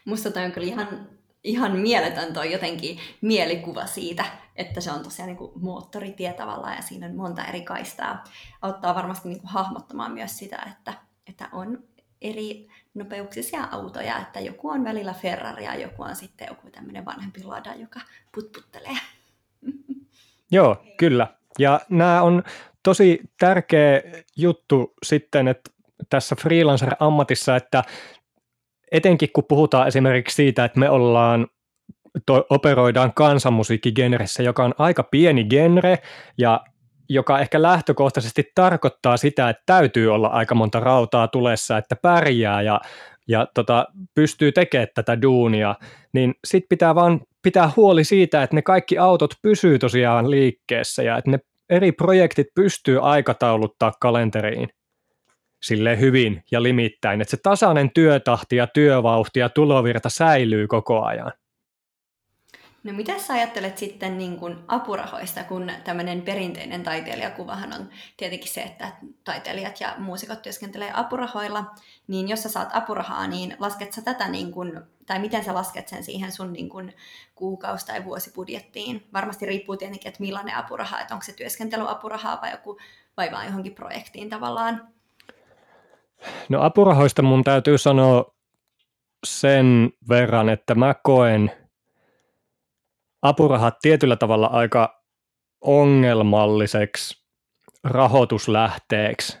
Musta 0.04 0.30
toi 0.30 0.44
on 0.44 0.52
kyllä 0.52 0.66
ihan, 0.66 1.08
ihan 1.44 1.78
mieletön 1.78 2.32
toi 2.32 2.52
jotenkin 2.52 2.98
mielikuva 3.20 3.86
siitä, 3.86 4.24
että 4.56 4.80
se 4.80 4.92
on 4.92 5.02
tosiaan 5.02 5.26
niin 5.26 5.36
kuin 5.36 5.52
moottoritie 5.60 6.32
tavallaan 6.32 6.76
ja 6.76 6.82
siinä 6.82 7.06
on 7.06 7.16
monta 7.16 7.44
eri 7.44 7.60
kaistaa. 7.60 8.24
Auttaa 8.62 8.94
varmasti 8.94 9.28
niin 9.28 9.40
kuin 9.40 9.50
hahmottamaan 9.50 10.12
myös 10.12 10.38
sitä, 10.38 10.66
että, 10.72 10.94
että 11.26 11.48
on 11.52 11.84
eri 12.22 12.68
nopeuksisia 12.96 13.68
autoja, 13.70 14.18
että 14.18 14.40
joku 14.40 14.68
on 14.68 14.84
välillä 14.84 15.14
Ferrari 15.14 15.64
ja 15.64 15.74
joku 15.74 16.02
on 16.02 16.16
sitten 16.16 16.46
joku 16.50 16.70
tämmöinen 16.70 17.04
vanhempi 17.04 17.44
lada, 17.44 17.74
joka 17.74 18.00
putputtelee. 18.34 18.96
Joo, 20.52 20.76
kyllä. 20.96 21.26
Ja 21.58 21.80
nämä 21.88 22.22
on 22.22 22.42
tosi 22.82 23.20
tärkeä 23.38 24.02
juttu 24.36 24.94
sitten, 25.02 25.48
että 25.48 25.70
tässä 26.10 26.36
freelancer-ammatissa, 26.36 27.56
että 27.56 27.82
etenkin 28.92 29.28
kun 29.32 29.44
puhutaan 29.48 29.88
esimerkiksi 29.88 30.34
siitä, 30.34 30.64
että 30.64 30.80
me 30.80 30.90
ollaan 30.90 31.46
to, 32.26 32.46
operoidaan 32.50 33.14
kansanmusiikkigenressä, 33.14 34.42
joka 34.42 34.64
on 34.64 34.74
aika 34.78 35.02
pieni 35.02 35.44
genre 35.44 35.98
ja 36.38 36.60
joka 37.08 37.38
ehkä 37.40 37.62
lähtökohtaisesti 37.62 38.50
tarkoittaa 38.54 39.16
sitä, 39.16 39.48
että 39.48 39.62
täytyy 39.66 40.14
olla 40.14 40.28
aika 40.28 40.54
monta 40.54 40.80
rautaa 40.80 41.28
tulessa, 41.28 41.78
että 41.78 41.96
pärjää 41.96 42.62
ja, 42.62 42.80
ja 43.28 43.46
tota, 43.54 43.86
pystyy 44.14 44.52
tekemään 44.52 44.88
tätä 44.94 45.22
duunia, 45.22 45.74
niin 46.12 46.34
sitten 46.44 46.68
pitää 46.68 46.94
vaan 46.94 47.20
pitää 47.42 47.70
huoli 47.76 48.04
siitä, 48.04 48.42
että 48.42 48.56
ne 48.56 48.62
kaikki 48.62 48.98
autot 48.98 49.34
pysyy 49.42 49.78
tosiaan 49.78 50.30
liikkeessä 50.30 51.02
ja 51.02 51.16
että 51.18 51.30
ne 51.30 51.38
eri 51.70 51.92
projektit 51.92 52.46
pystyy 52.54 52.98
aikatauluttaa 53.02 53.92
kalenteriin 54.00 54.68
sille 55.62 56.00
hyvin 56.00 56.42
ja 56.50 56.62
limittäin, 56.62 57.20
että 57.20 57.30
se 57.30 57.36
tasainen 57.42 57.90
työtahti 57.94 58.56
ja 58.56 58.66
työvauhti 58.66 59.40
ja 59.40 59.48
tulovirta 59.48 60.08
säilyy 60.08 60.66
koko 60.66 61.04
ajan. 61.04 61.32
No 62.86 62.92
mitä 62.92 63.18
sä 63.18 63.34
ajattelet 63.34 63.78
sitten 63.78 64.18
niin 64.18 64.36
kuin 64.36 64.56
apurahoista, 64.68 65.44
kun 65.44 65.72
tämmöinen 65.84 66.22
perinteinen 66.22 66.82
taiteilijakuvahan 66.82 67.72
on 67.72 67.88
tietenkin 68.16 68.52
se, 68.52 68.62
että 68.62 68.92
taiteilijat 69.24 69.80
ja 69.80 69.94
muusikot 69.98 70.42
työskentelee 70.42 70.90
apurahoilla, 70.94 71.64
niin 72.06 72.28
jos 72.28 72.42
sä 72.42 72.48
saat 72.48 72.68
apurahaa, 72.72 73.26
niin 73.26 73.56
lasket 73.58 73.92
sä 73.92 74.02
tätä, 74.02 74.28
niin 74.28 74.52
kuin, 74.52 74.80
tai 75.06 75.18
miten 75.18 75.44
sä 75.44 75.54
lasket 75.54 75.88
sen 75.88 76.04
siihen 76.04 76.32
sun 76.32 76.52
niin 76.52 76.68
kuin 76.68 76.92
kuukausi- 77.34 77.86
tai 77.86 78.04
vuosibudjettiin? 78.04 79.06
Varmasti 79.12 79.46
riippuu 79.46 79.76
tietenkin, 79.76 80.08
että 80.08 80.22
millainen 80.22 80.56
apuraha, 80.56 81.00
että 81.00 81.14
onko 81.14 81.24
se 81.24 81.32
työskentelyapurahaa 81.32 82.38
vai 82.42 82.50
joku, 82.50 82.78
vai 83.16 83.30
vaan 83.32 83.46
johonkin 83.46 83.74
projektiin 83.74 84.30
tavallaan. 84.30 84.88
No 86.48 86.62
apurahoista 86.62 87.22
mun 87.22 87.44
täytyy 87.44 87.78
sanoa 87.78 88.34
sen 89.26 89.90
verran, 90.08 90.48
että 90.48 90.74
mä 90.74 90.94
koen– 91.02 91.52
apurahat 93.26 93.74
tietyllä 93.82 94.16
tavalla 94.16 94.46
aika 94.46 95.02
ongelmalliseksi 95.60 97.26
rahoituslähteeksi 97.84 99.38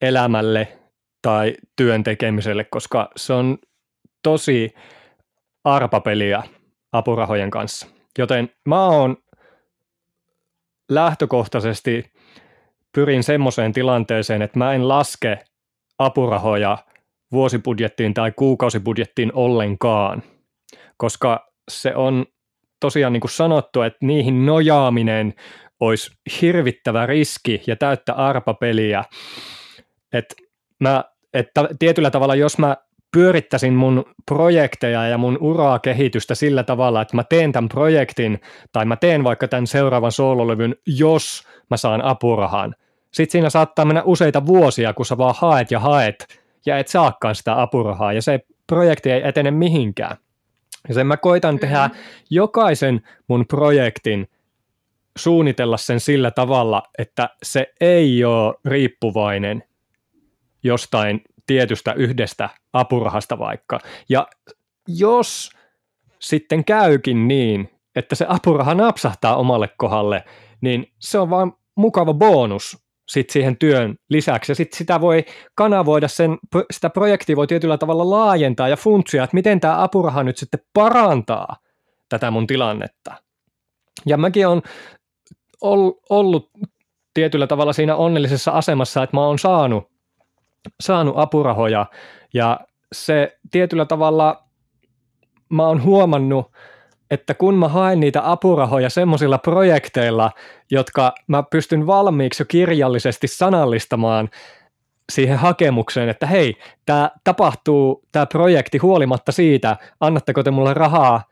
elämälle 0.00 0.78
tai 1.22 1.54
työn 1.76 2.02
tekemiselle, 2.02 2.64
koska 2.64 3.10
se 3.16 3.32
on 3.32 3.58
tosi 4.22 4.74
arpapeliä 5.64 6.42
apurahojen 6.92 7.50
kanssa. 7.50 7.86
Joten 8.18 8.50
mä 8.68 8.86
oon 8.86 9.16
lähtökohtaisesti 10.90 12.12
pyrin 12.94 13.22
semmoiseen 13.22 13.72
tilanteeseen, 13.72 14.42
että 14.42 14.58
mä 14.58 14.72
en 14.72 14.88
laske 14.88 15.44
apurahoja 15.98 16.78
vuosibudjettiin 17.32 18.14
tai 18.14 18.32
kuukausibudjettiin 18.32 19.32
ollenkaan, 19.34 20.22
koska 20.96 21.52
se 21.70 21.94
on 21.96 22.26
tosiaan 22.82 23.12
niin 23.12 23.20
kuin 23.20 23.30
sanottu, 23.30 23.82
että 23.82 24.06
niihin 24.06 24.46
nojaaminen 24.46 25.34
olisi 25.80 26.10
hirvittävä 26.40 27.06
riski 27.06 27.62
ja 27.66 27.76
täyttä 27.76 28.12
arpapeliä. 28.12 29.04
Että 30.12 30.34
mä, 30.80 31.04
että 31.34 31.68
tietyllä 31.78 32.10
tavalla, 32.10 32.34
jos 32.34 32.58
mä 32.58 32.76
pyörittäisin 33.12 33.74
mun 33.74 34.04
projekteja 34.26 35.06
ja 35.06 35.18
mun 35.18 35.38
uraa 35.40 35.78
kehitystä 35.78 36.34
sillä 36.34 36.62
tavalla, 36.62 37.02
että 37.02 37.16
mä 37.16 37.24
teen 37.24 37.52
tämän 37.52 37.68
projektin 37.68 38.40
tai 38.72 38.84
mä 38.84 38.96
teen 38.96 39.24
vaikka 39.24 39.48
tämän 39.48 39.66
seuraavan 39.66 40.12
soololevyn, 40.12 40.74
jos 40.86 41.42
mä 41.70 41.76
saan 41.76 42.02
apurahan. 42.04 42.74
Sitten 43.12 43.32
siinä 43.32 43.50
saattaa 43.50 43.84
mennä 43.84 44.02
useita 44.04 44.46
vuosia, 44.46 44.92
kun 44.92 45.06
sä 45.06 45.18
vaan 45.18 45.34
haet 45.38 45.70
ja 45.70 45.80
haet 45.80 46.42
ja 46.66 46.78
et 46.78 46.88
saakaan 46.88 47.34
sitä 47.34 47.62
apurahaa 47.62 48.12
ja 48.12 48.22
se 48.22 48.40
projekti 48.66 49.10
ei 49.10 49.28
etene 49.28 49.50
mihinkään. 49.50 50.16
Ja 50.88 50.94
sen 50.94 51.06
mä 51.06 51.16
koitan 51.16 51.58
tehdä 51.58 51.90
jokaisen 52.30 53.00
mun 53.28 53.46
projektin 53.46 54.28
suunnitella 55.18 55.76
sen 55.76 56.00
sillä 56.00 56.30
tavalla, 56.30 56.82
että 56.98 57.30
se 57.42 57.72
ei 57.80 58.24
ole 58.24 58.54
riippuvainen 58.64 59.64
jostain 60.62 61.24
tietystä 61.46 61.92
yhdestä 61.92 62.48
apurahasta 62.72 63.38
vaikka. 63.38 63.78
Ja 64.08 64.26
jos 64.88 65.50
sitten 66.18 66.64
käykin 66.64 67.28
niin, 67.28 67.70
että 67.96 68.14
se 68.14 68.26
apuraha 68.28 68.74
napsahtaa 68.74 69.36
omalle 69.36 69.68
kohdalle, 69.76 70.24
niin 70.60 70.92
se 70.98 71.18
on 71.18 71.30
vaan 71.30 71.52
mukava 71.74 72.14
bonus 72.14 72.82
sit 73.08 73.30
siihen 73.30 73.56
työn 73.56 73.94
lisäksi. 74.10 74.52
Ja 74.52 74.56
sitten 74.56 74.78
sitä 74.78 75.00
voi 75.00 75.24
kanavoida, 75.54 76.08
sen, 76.08 76.38
sitä 76.70 76.90
projektia 76.90 77.36
voi 77.36 77.46
tietyllä 77.46 77.78
tavalla 77.78 78.10
laajentaa 78.10 78.68
ja 78.68 78.76
funtsia, 78.76 79.24
että 79.24 79.34
miten 79.34 79.60
tämä 79.60 79.82
apuraha 79.82 80.22
nyt 80.22 80.36
sitten 80.36 80.60
parantaa 80.72 81.56
tätä 82.08 82.30
mun 82.30 82.46
tilannetta. 82.46 83.14
Ja 84.06 84.16
mäkin 84.16 84.46
on 84.46 84.62
ollut 86.10 86.50
tietyllä 87.14 87.46
tavalla 87.46 87.72
siinä 87.72 87.96
onnellisessa 87.96 88.50
asemassa, 88.50 89.02
että 89.02 89.16
mä 89.16 89.26
oon 89.26 89.38
saanut, 89.38 89.84
saanut 90.82 91.14
apurahoja 91.16 91.86
ja 92.34 92.60
se 92.92 93.38
tietyllä 93.50 93.84
tavalla 93.84 94.44
mä 95.50 95.66
oon 95.66 95.82
huomannut, 95.82 96.46
että 97.12 97.34
kun 97.34 97.54
mä 97.54 97.68
haen 97.68 98.00
niitä 98.00 98.30
apurahoja 98.30 98.90
semmoisilla 98.90 99.38
projekteilla, 99.38 100.30
jotka 100.70 101.14
mä 101.26 101.42
pystyn 101.42 101.86
valmiiksi 101.86 102.42
jo 102.42 102.46
kirjallisesti 102.48 103.28
sanallistamaan 103.28 104.28
siihen 105.12 105.38
hakemukseen, 105.38 106.08
että 106.08 106.26
hei, 106.26 106.56
tämä 106.86 107.10
tapahtuu, 107.24 108.04
tämä 108.12 108.26
projekti 108.26 108.78
huolimatta 108.78 109.32
siitä, 109.32 109.76
annatteko 110.00 110.42
te 110.42 110.50
mulle 110.50 110.74
rahaa 110.74 111.24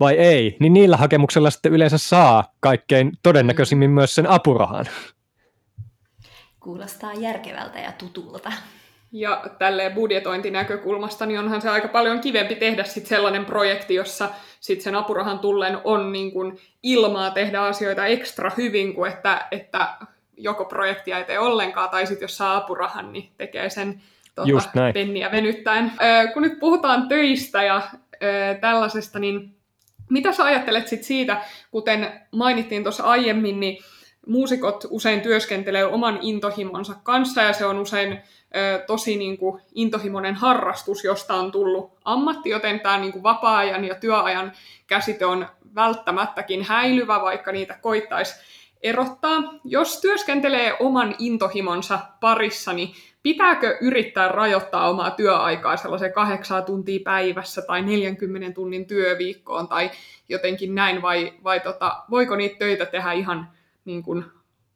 vai 0.00 0.14
ei, 0.14 0.56
niin 0.60 0.72
niillä 0.72 0.96
hakemuksella 0.96 1.50
sitten 1.50 1.72
yleensä 1.72 1.98
saa 1.98 2.52
kaikkein 2.60 3.12
todennäköisimmin 3.22 3.90
myös 3.90 4.14
sen 4.14 4.30
apurahan. 4.30 4.86
Kuulostaa 6.60 7.12
järkevältä 7.12 7.78
ja 7.78 7.92
tutulta. 7.92 8.52
Ja 9.12 9.44
tälle 9.58 9.92
budjetointinäkökulmasta, 9.94 11.26
niin 11.26 11.38
onhan 11.38 11.62
se 11.62 11.70
aika 11.70 11.88
paljon 11.88 12.20
kivempi 12.20 12.54
tehdä 12.54 12.84
sit 12.84 13.06
sellainen 13.06 13.44
projekti, 13.44 13.94
jossa 13.94 14.28
sit 14.60 14.80
sen 14.80 14.94
apurahan 14.94 15.38
tullen 15.38 15.78
on 15.84 16.12
niin 16.12 16.32
kun 16.32 16.58
ilmaa 16.82 17.30
tehdä 17.30 17.60
asioita 17.60 18.06
ekstra 18.06 18.50
hyvin, 18.56 18.94
kuin 18.94 19.12
että, 19.12 19.46
että 19.50 19.88
joko 20.36 20.64
projektia 20.64 21.18
ei 21.18 21.24
tee 21.24 21.38
ollenkaan, 21.38 21.90
tai 21.90 22.06
sitten 22.06 22.24
jos 22.24 22.36
saa 22.36 22.56
apurahan, 22.56 23.12
niin 23.12 23.30
tekee 23.36 23.70
sen 23.70 24.02
tuota, 24.34 24.92
penniä 24.94 25.30
venyttäen. 25.32 25.92
Öö, 26.02 26.32
kun 26.32 26.42
nyt 26.42 26.58
puhutaan 26.60 27.08
töistä 27.08 27.62
ja 27.62 27.82
öö, 28.22 28.54
tällaisesta, 28.54 29.18
niin 29.18 29.54
mitä 30.10 30.32
sä 30.32 30.44
ajattelet 30.44 30.88
sit 30.88 31.02
siitä, 31.02 31.42
kuten 31.70 32.20
mainittiin 32.30 32.82
tuossa 32.82 33.04
aiemmin, 33.04 33.60
niin 33.60 33.84
muusikot 34.26 34.84
usein 34.90 35.20
työskentelee 35.20 35.84
oman 35.84 36.18
intohimonsa 36.20 36.94
kanssa 37.02 37.42
ja 37.42 37.52
se 37.52 37.66
on 37.66 37.78
usein 37.78 38.20
tosi 38.86 39.16
niin 39.16 39.38
kuin, 39.38 39.62
intohimoinen 39.74 40.34
harrastus, 40.34 41.04
josta 41.04 41.34
on 41.34 41.52
tullut 41.52 41.92
ammatti, 42.04 42.50
joten 42.50 42.80
tämä 42.80 42.98
niin 42.98 43.12
kuin, 43.12 43.22
vapaa-ajan 43.22 43.84
ja 43.84 43.94
työajan 43.94 44.52
käsite 44.86 45.26
on 45.26 45.46
välttämättäkin 45.74 46.62
häilyvä, 46.62 47.20
vaikka 47.20 47.52
niitä 47.52 47.78
koittaisi 47.82 48.34
erottaa. 48.82 49.42
Jos 49.64 50.00
työskentelee 50.00 50.76
oman 50.80 51.14
intohimonsa 51.18 51.98
parissa, 52.20 52.72
niin 52.72 52.94
pitääkö 53.22 53.78
yrittää 53.80 54.28
rajoittaa 54.28 54.90
omaa 54.90 55.10
työaikaa 55.10 55.76
sellaisen 55.76 56.12
kahdeksan 56.12 56.64
tuntia 56.64 57.00
päivässä 57.04 57.62
tai 57.62 57.82
40 57.82 58.54
tunnin 58.54 58.86
työviikkoon 58.86 59.68
tai 59.68 59.90
jotenkin 60.28 60.74
näin, 60.74 61.02
vai, 61.02 61.32
vai 61.44 61.60
tota, 61.60 62.02
voiko 62.10 62.36
niitä 62.36 62.56
töitä 62.58 62.86
tehdä 62.86 63.12
ihan 63.12 63.48
niin 63.84 64.02
kuin 64.02 64.24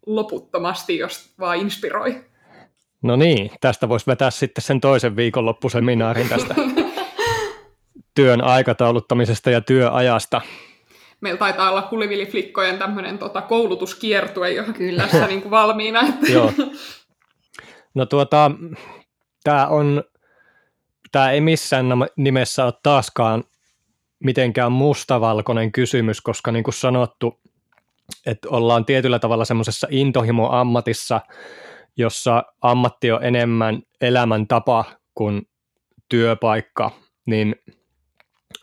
loputtomasti, 0.07 0.99
jos 0.99 1.35
vaan 1.39 1.59
inspiroi. 1.59 2.25
No 3.03 3.17
niin, 3.17 3.51
tästä 3.61 3.89
voisi 3.89 4.07
vetää 4.07 4.31
sitten 4.31 4.65
sen 4.65 4.81
toisen 4.81 5.17
viikonloppuseminaarin 5.17 6.29
tästä 6.29 6.55
työn 8.15 8.45
aikatauluttamisesta 8.45 9.51
ja 9.51 9.61
työajasta. 9.61 10.41
Meillä 11.21 11.39
taitaa 11.39 11.71
olla 11.71 11.83
Kulivili-flikkojen 11.83 12.79
tämmöinen 12.79 13.19
tota, 13.19 13.43
koulutuskiertue 13.43 14.51
jo 14.51 14.65
Kyllä. 14.65 15.03
tässä 15.03 15.27
niin 15.27 15.43
kuin 15.43 15.51
valmiina. 15.51 16.01
Että. 16.01 16.33
Joo. 16.33 16.53
No 17.95 18.07
tuota, 18.07 18.51
tämä 19.45 19.67
on, 19.67 20.05
tämä 21.13 21.31
ei 21.31 21.41
missään 21.41 21.87
nimessä 22.17 22.65
ole 22.65 22.73
taaskaan 22.83 23.45
mitenkään 24.25 24.73
mustavalkoinen 24.73 25.73
kysymys, 25.73 26.21
koska 26.21 26.53
niin 26.53 26.65
kuin 26.65 26.75
sanottu, 26.75 27.41
että 28.27 28.49
ollaan 28.49 28.85
tietyllä 28.85 29.19
tavalla 29.19 29.45
semmoisessa 29.45 29.87
intohimo-ammatissa, 29.91 31.21
jossa 31.97 32.45
ammatti 32.63 33.13
on 33.13 33.25
enemmän 33.25 33.83
elämäntapa 34.01 34.85
kuin 35.15 35.43
työpaikka, 36.09 36.91
niin 37.27 37.57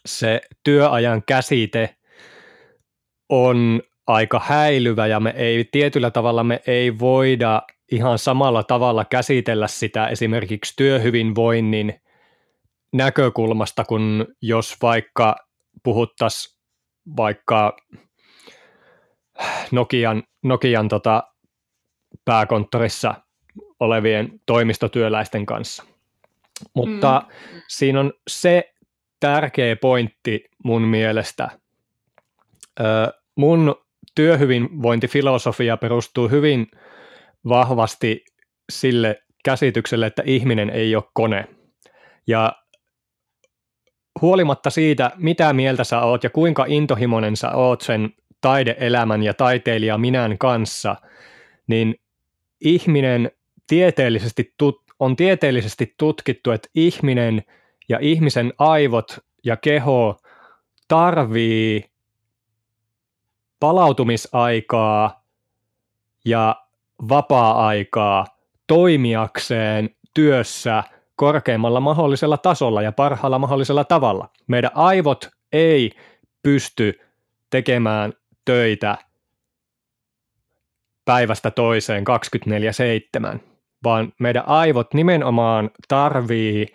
se 0.06 0.42
työajan 0.64 1.24
käsite 1.28 1.96
on 3.30 3.82
aika 4.08 4.42
häilyvä 4.46 5.08
ja 5.08 5.20
me 5.20 5.34
ei 5.38 5.70
tietyllä 5.72 6.12
tavalla 6.12 6.44
me 6.44 6.62
ei 6.68 7.00
voida 7.00 7.62
ihan 7.92 8.20
samalla 8.20 8.64
tavalla 8.64 9.06
käsitellä 9.06 9.68
sitä 9.68 10.08
esimerkiksi 10.08 10.74
työhyvinvoinnin 10.78 12.02
näkökulmasta, 12.94 13.84
kun 13.86 14.28
jos 14.42 14.76
vaikka 14.82 15.36
puhuttaisiin 15.84 16.60
vaikka 17.18 17.78
Nokian, 19.72 20.24
Nokian 20.44 20.88
tota 20.88 21.33
pääkonttorissa 22.26 23.16
olevien 23.80 24.42
toimistotyöläisten 24.46 25.46
kanssa. 25.46 25.84
Mutta 26.74 27.24
mm. 27.28 27.62
siinä 27.68 28.00
on 28.00 28.14
se 28.28 28.74
tärkeä 29.20 29.76
pointti 29.76 30.46
mun 30.64 30.82
mielestä. 30.82 31.50
Ö, 32.80 32.84
mun 33.36 33.76
työhyvinvointifilosofia 34.16 35.78
perustuu 35.78 36.28
hyvin 36.30 36.68
vahvasti 37.50 38.26
sille 38.72 39.24
käsitykselle, 39.46 40.06
että 40.06 40.24
ihminen 40.26 40.70
ei 40.70 40.96
ole 40.96 41.04
kone. 41.14 41.48
Ja 42.28 42.64
huolimatta 44.22 44.70
siitä, 44.70 45.12
mitä 45.16 45.54
mieltä 45.54 45.84
sä 45.84 46.02
oot 46.02 46.24
ja 46.24 46.30
kuinka 46.30 46.66
intohimoinen 46.68 47.38
sä 47.38 47.52
oot 47.52 47.82
sen 47.82 48.14
taideelämän 48.42 49.24
ja 49.24 49.34
taiteilija 49.34 49.98
minän 49.98 50.38
kanssa, 50.38 50.96
niin 51.68 51.96
ihminen 52.64 53.32
tieteellisesti 53.68 54.54
tut- 54.58 54.84
on 55.00 55.16
tieteellisesti 55.16 55.94
tutkittu, 55.98 56.52
että 56.52 56.70
ihminen 56.76 57.44
ja 57.90 57.98
ihmisen 58.02 58.54
aivot 58.58 59.20
ja 59.46 59.58
keho 59.58 60.20
tarvii 60.88 61.86
palautumisaikaa 63.60 65.24
ja 66.26 66.56
vapaa-aikaa 67.10 68.26
toimijakseen 68.68 69.90
työssä 70.14 70.84
korkeimmalla 71.16 71.80
mahdollisella 71.80 72.38
tasolla 72.38 72.82
ja 72.82 72.92
parhaalla 72.92 73.40
mahdollisella 73.40 73.84
tavalla. 73.84 74.30
Meidän 74.48 74.72
aivot 74.74 75.30
ei 75.52 75.92
pysty 76.44 77.00
tekemään 77.50 78.14
töitä 78.46 78.98
päivästä 81.06 81.52
toiseen 81.52 82.04
24-7, 83.36 83.40
vaan 83.84 84.14
meidän 84.20 84.48
aivot 84.48 84.94
nimenomaan 84.94 85.70
tarvii 85.88 86.68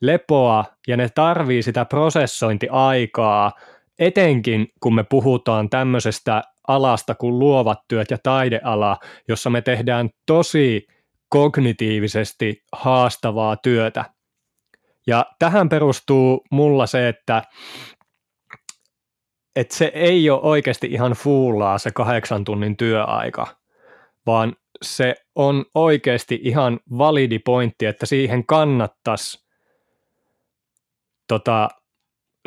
lepoa 0.00 0.64
ja 0.88 0.96
ne 0.96 1.08
tarvii 1.08 1.62
sitä 1.62 1.84
prosessointiaikaa, 1.84 3.52
etenkin 3.98 4.68
kun 4.80 4.94
me 4.94 5.04
puhutaan 5.04 5.70
tämmöisestä 5.70 6.42
alasta 6.68 7.14
kuin 7.14 7.38
luovat 7.38 7.78
työt 7.88 8.10
ja 8.10 8.18
taideala, 8.22 8.96
jossa 9.28 9.50
me 9.50 9.62
tehdään 9.62 10.10
tosi 10.26 10.86
kognitiivisesti 11.28 12.62
haastavaa 12.72 13.56
työtä. 13.56 14.04
Ja 15.06 15.26
tähän 15.38 15.68
perustuu 15.68 16.44
mulla 16.50 16.86
se, 16.86 17.08
että, 17.08 17.42
että 19.56 19.74
se 19.76 19.92
ei 19.94 20.30
ole 20.30 20.40
oikeasti 20.42 20.86
ihan 20.86 21.12
fuullaa 21.12 21.78
se 21.78 21.90
kahdeksan 21.90 22.44
tunnin 22.44 22.76
työaika, 22.76 23.46
vaan 24.26 24.56
se 24.82 25.14
on 25.34 25.64
oikeasti 25.74 26.40
ihan 26.42 26.80
validi 26.98 27.38
pointti, 27.38 27.86
että 27.86 28.06
siihen 28.06 28.46
kannattaisi 28.46 29.46
tota, 31.28 31.68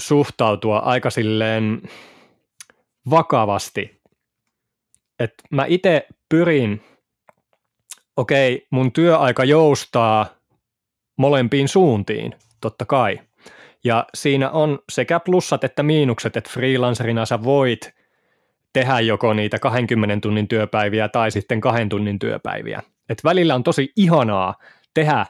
suhtautua 0.02 0.80
aika 0.80 1.10
silleen 1.10 1.82
vakavasti. 3.10 4.02
Et 5.20 5.34
mä 5.52 5.66
itse 5.68 6.08
pyrin 6.30 6.82
okei, 8.18 8.68
mun 8.70 8.92
työaika 8.92 9.44
joustaa 9.44 10.26
molempiin 11.18 11.68
suuntiin, 11.68 12.36
totta 12.62 12.86
kai. 12.86 13.20
Ja 13.84 14.06
siinä 14.14 14.50
on 14.50 14.80
sekä 14.92 15.20
plussat 15.20 15.64
että 15.64 15.84
miinukset, 15.84 16.38
että 16.38 16.50
freelancerina 16.50 17.26
sä 17.26 17.44
voit 17.44 17.94
tehdä 18.74 19.00
joko 19.00 19.34
niitä 19.34 19.60
20 19.60 20.18
tunnin 20.22 20.48
työpäiviä 20.48 21.10
tai 21.10 21.32
sitten 21.32 21.62
kahden 21.62 21.90
tunnin 21.90 22.20
työpäiviä. 22.20 22.82
Et 23.10 23.24
välillä 23.24 23.56
on 23.56 23.64
tosi 23.64 23.92
ihanaa 23.96 24.56
tehdä 24.94 25.26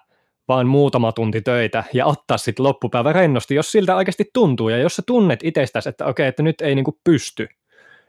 vaan 0.47 0.67
muutama 0.67 1.11
tunti 1.11 1.41
töitä 1.41 1.83
ja 1.93 2.05
ottaa 2.05 2.37
sitten 2.37 2.65
loppupäivä 2.65 3.13
rennosti, 3.13 3.55
jos 3.55 3.71
siltä 3.71 3.95
oikeasti 3.95 4.25
tuntuu. 4.33 4.69
Ja 4.69 4.77
jos 4.77 4.95
sä 4.95 5.01
tunnet 5.05 5.39
itsestäsi, 5.43 5.89
että 5.89 6.05
okei, 6.05 6.27
että 6.27 6.43
nyt 6.43 6.61
ei 6.61 6.75
niinku 6.75 6.99
pysty, 7.03 7.47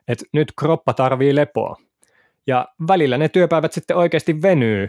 että 0.08 0.24
nyt 0.32 0.52
kroppa 0.58 0.92
tarvii 0.94 1.34
lepoa, 1.34 1.76
ja 2.46 2.68
välillä 2.88 3.18
ne 3.18 3.28
työpäivät 3.28 3.72
sitten 3.72 3.96
oikeasti 3.96 4.42
venyy 4.42 4.88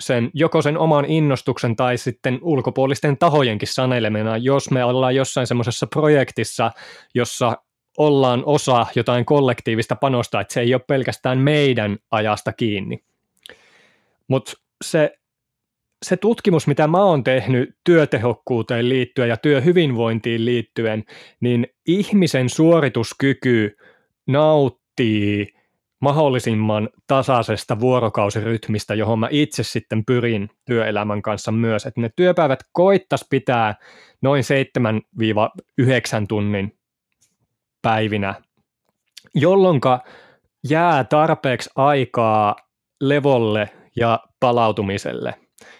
sen, 0.00 0.30
joko 0.34 0.62
sen 0.62 0.78
oman 0.78 1.04
innostuksen 1.04 1.76
tai 1.76 1.98
sitten 1.98 2.38
ulkopuolisten 2.42 3.18
tahojenkin 3.18 3.68
sanelemena, 3.68 4.36
jos 4.36 4.70
me 4.70 4.84
ollaan 4.84 5.14
jossain 5.14 5.46
semmoisessa 5.46 5.86
projektissa, 5.86 6.70
jossa 7.14 7.56
ollaan 7.98 8.42
osa 8.46 8.86
jotain 8.94 9.24
kollektiivista 9.24 9.96
panosta, 9.96 10.40
että 10.40 10.54
se 10.54 10.60
ei 10.60 10.74
ole 10.74 10.82
pelkästään 10.86 11.38
meidän 11.38 11.98
ajasta 12.10 12.52
kiinni. 12.52 13.04
Mutta 14.28 14.52
se, 14.84 15.18
se 16.02 16.16
tutkimus, 16.16 16.66
mitä 16.66 16.86
mä 16.86 17.04
oon 17.04 17.24
tehnyt 17.24 17.76
työtehokkuuteen 17.84 18.88
liittyen 18.88 19.28
ja 19.28 19.36
työhyvinvointiin 19.36 20.44
liittyen, 20.44 21.04
niin 21.40 21.66
ihmisen 21.86 22.48
suorituskyky 22.48 23.76
nauttii– 24.26 25.48
mahdollisimman 26.04 26.88
tasaisesta 27.06 27.80
vuorokausirytmistä, 27.80 28.94
johon 28.94 29.18
mä 29.18 29.28
itse 29.30 29.62
sitten 29.62 30.04
pyrin 30.04 30.50
työelämän 30.64 31.22
kanssa 31.22 31.52
myös, 31.52 31.86
että 31.86 32.00
ne 32.00 32.10
työpäivät 32.16 32.58
koittas 32.72 33.26
pitää 33.30 33.74
noin 34.22 34.42
7-9 35.82 35.86
tunnin 36.28 36.76
päivinä, 37.84 38.34
jolloin 39.34 39.80
jää 40.68 41.04
tarpeeksi 41.04 41.70
aikaa 41.76 42.56
levolle 43.00 43.70
ja 43.96 44.20
palautumiselle. 44.40 45.34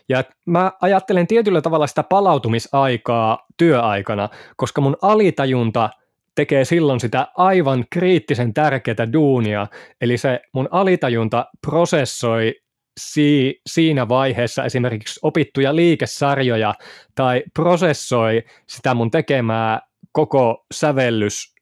Ja 0.08 0.24
mä 0.46 0.72
ajattelen 0.80 1.26
tietyllä 1.26 1.60
tavalla 1.60 1.86
sitä 1.86 2.02
palautumisaikaa 2.02 3.38
työaikana, 3.58 4.28
koska 4.56 4.80
mun 4.80 4.96
alitajunta– 5.02 5.90
tekee 6.34 6.64
silloin 6.64 7.00
sitä 7.00 7.26
aivan 7.36 7.84
kriittisen 7.90 8.54
tärkeää 8.54 9.12
duunia, 9.12 9.66
eli 10.00 10.18
se 10.18 10.40
mun 10.54 10.68
alitajunta 10.70 11.46
prosessoi 11.66 12.54
si- 13.00 13.60
siinä 13.66 14.08
vaiheessa 14.08 14.64
esimerkiksi 14.64 15.20
opittuja 15.22 15.76
liikesarjoja 15.76 16.74
tai 17.14 17.42
prosessoi 17.54 18.42
sitä 18.68 18.94
mun 18.94 19.10
tekemää 19.10 19.80
koko 20.12 20.64
sävellys 20.74 21.53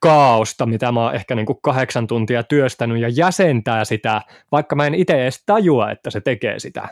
kaaosta, 0.00 0.66
mitä 0.66 0.92
mä 0.92 1.02
oon 1.02 1.14
ehkä 1.14 1.34
niin 1.34 1.46
kuin 1.46 1.58
kahdeksan 1.62 2.06
tuntia 2.06 2.42
työstänyt 2.42 3.00
ja 3.00 3.08
jäsentää 3.08 3.84
sitä, 3.84 4.22
vaikka 4.52 4.76
mä 4.76 4.86
en 4.86 4.94
itse 4.94 5.22
edes 5.22 5.42
tajua, 5.46 5.90
että 5.90 6.10
se 6.10 6.20
tekee 6.20 6.58
sitä. 6.58 6.88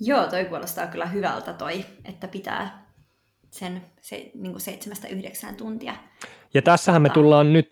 Joo, 0.00 0.26
toi 0.26 0.44
kuulostaa 0.44 0.86
kyllä 0.86 1.06
hyvältä 1.06 1.52
toi, 1.52 1.84
että 2.04 2.28
pitää 2.28 2.86
sen 3.50 3.82
se, 4.00 4.30
niin 4.34 4.52
kuin 4.52 4.60
seitsemästä 4.60 5.08
yhdeksään 5.08 5.56
tuntia. 5.56 5.92
Ja 6.54 6.62
tässähän 6.62 7.02
me 7.02 7.10
tullaan 7.10 7.52
nyt 7.52 7.66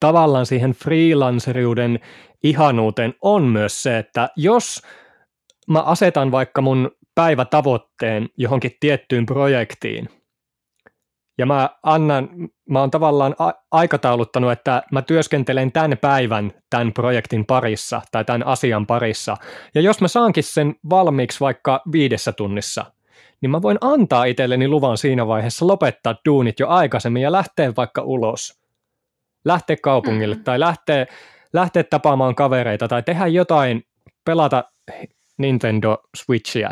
tavallaan 0.00 0.46
siihen 0.46 0.72
freelanceriuden 0.72 2.00
ihanuuteen 2.42 3.14
on 3.22 3.42
myös 3.42 3.82
se, 3.82 3.98
että 3.98 4.28
jos 4.36 4.82
mä 5.68 5.82
asetan 5.82 6.30
vaikka 6.32 6.62
mun 6.62 6.90
päivätavoitteen 7.14 8.28
johonkin 8.36 8.76
tiettyyn 8.80 9.26
projektiin, 9.26 10.08
ja 11.40 11.46
mä 11.46 11.70
annan, 11.82 12.28
mä 12.68 12.80
oon 12.80 12.90
tavallaan 12.90 13.34
a- 13.38 13.52
aikatauluttanut, 13.70 14.52
että 14.52 14.82
mä 14.92 15.02
työskentelen 15.02 15.72
tämän 15.72 15.98
päivän 15.98 16.52
tämän 16.70 16.92
projektin 16.92 17.46
parissa 17.46 18.02
tai 18.12 18.24
tämän 18.24 18.46
asian 18.46 18.86
parissa. 18.86 19.36
Ja 19.74 19.80
jos 19.80 20.00
mä 20.00 20.08
saankin 20.08 20.44
sen 20.44 20.74
valmiiksi 20.90 21.40
vaikka 21.40 21.82
viidessä 21.92 22.32
tunnissa, 22.32 22.84
niin 23.40 23.50
mä 23.50 23.62
voin 23.62 23.78
antaa 23.80 24.24
itselleni 24.24 24.68
luvan 24.68 24.98
siinä 24.98 25.26
vaiheessa 25.26 25.66
lopettaa 25.66 26.14
duunit 26.28 26.60
jo 26.60 26.68
aikaisemmin 26.68 27.22
ja 27.22 27.32
lähteä 27.32 27.72
vaikka 27.76 28.02
ulos. 28.02 28.60
Lähteä 29.44 29.76
kaupungille 29.82 30.34
mm. 30.34 30.44
tai 30.44 30.60
lähteä, 30.60 31.06
lähteä 31.52 31.82
tapaamaan 31.82 32.34
kavereita 32.34 32.88
tai 32.88 33.02
tehdä 33.02 33.26
jotain, 33.26 33.84
pelata 34.24 34.64
Nintendo 35.38 35.98
Switchiä 36.16 36.70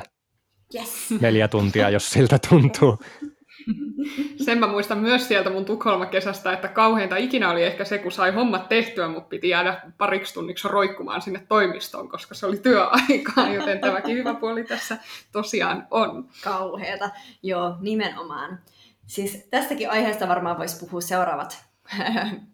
yes. 0.75 1.11
neljä 1.21 1.49
tuntia, 1.49 1.91
jos 1.91 2.11
siltä 2.11 2.39
tuntuu. 2.49 2.99
Sen 4.45 4.59
mä 4.59 4.67
muistan 4.67 4.99
myös 4.99 5.29
sieltä 5.29 5.51
mun 5.51 5.65
Tukholma-kesästä, 5.65 6.53
että 6.53 6.69
kauheinta 6.69 7.17
ikinä 7.17 7.51
oli 7.51 7.65
ehkä 7.65 7.85
se, 7.85 7.99
kun 7.99 8.13
sai 8.13 8.33
hommat 8.33 8.69
tehtyä, 8.69 9.09
mutta 9.09 9.29
piti 9.29 9.49
jäädä 9.49 9.81
pariksi 9.99 10.35
tunniksi 10.35 10.69
roikkumaan 10.69 11.23
sinne 11.23 11.47
toimistoon, 11.49 12.09
koska 12.09 12.35
se 12.35 12.47
oli 12.47 12.57
työaikaa, 12.57 13.49
joten 13.55 13.81
tämäkin 13.81 14.17
hyvä 14.17 14.35
puoli 14.35 14.65
tässä 14.65 14.99
tosiaan 15.33 15.87
on. 15.91 16.29
Kauheeta, 16.45 17.11
joo, 17.43 17.77
nimenomaan. 17.81 18.59
Siis 19.07 19.47
tästäkin 19.51 19.91
aiheesta 19.91 20.29
varmaan 20.29 20.59
voisi 20.59 20.79
puhua 20.81 21.01
seuraavat 21.01 21.65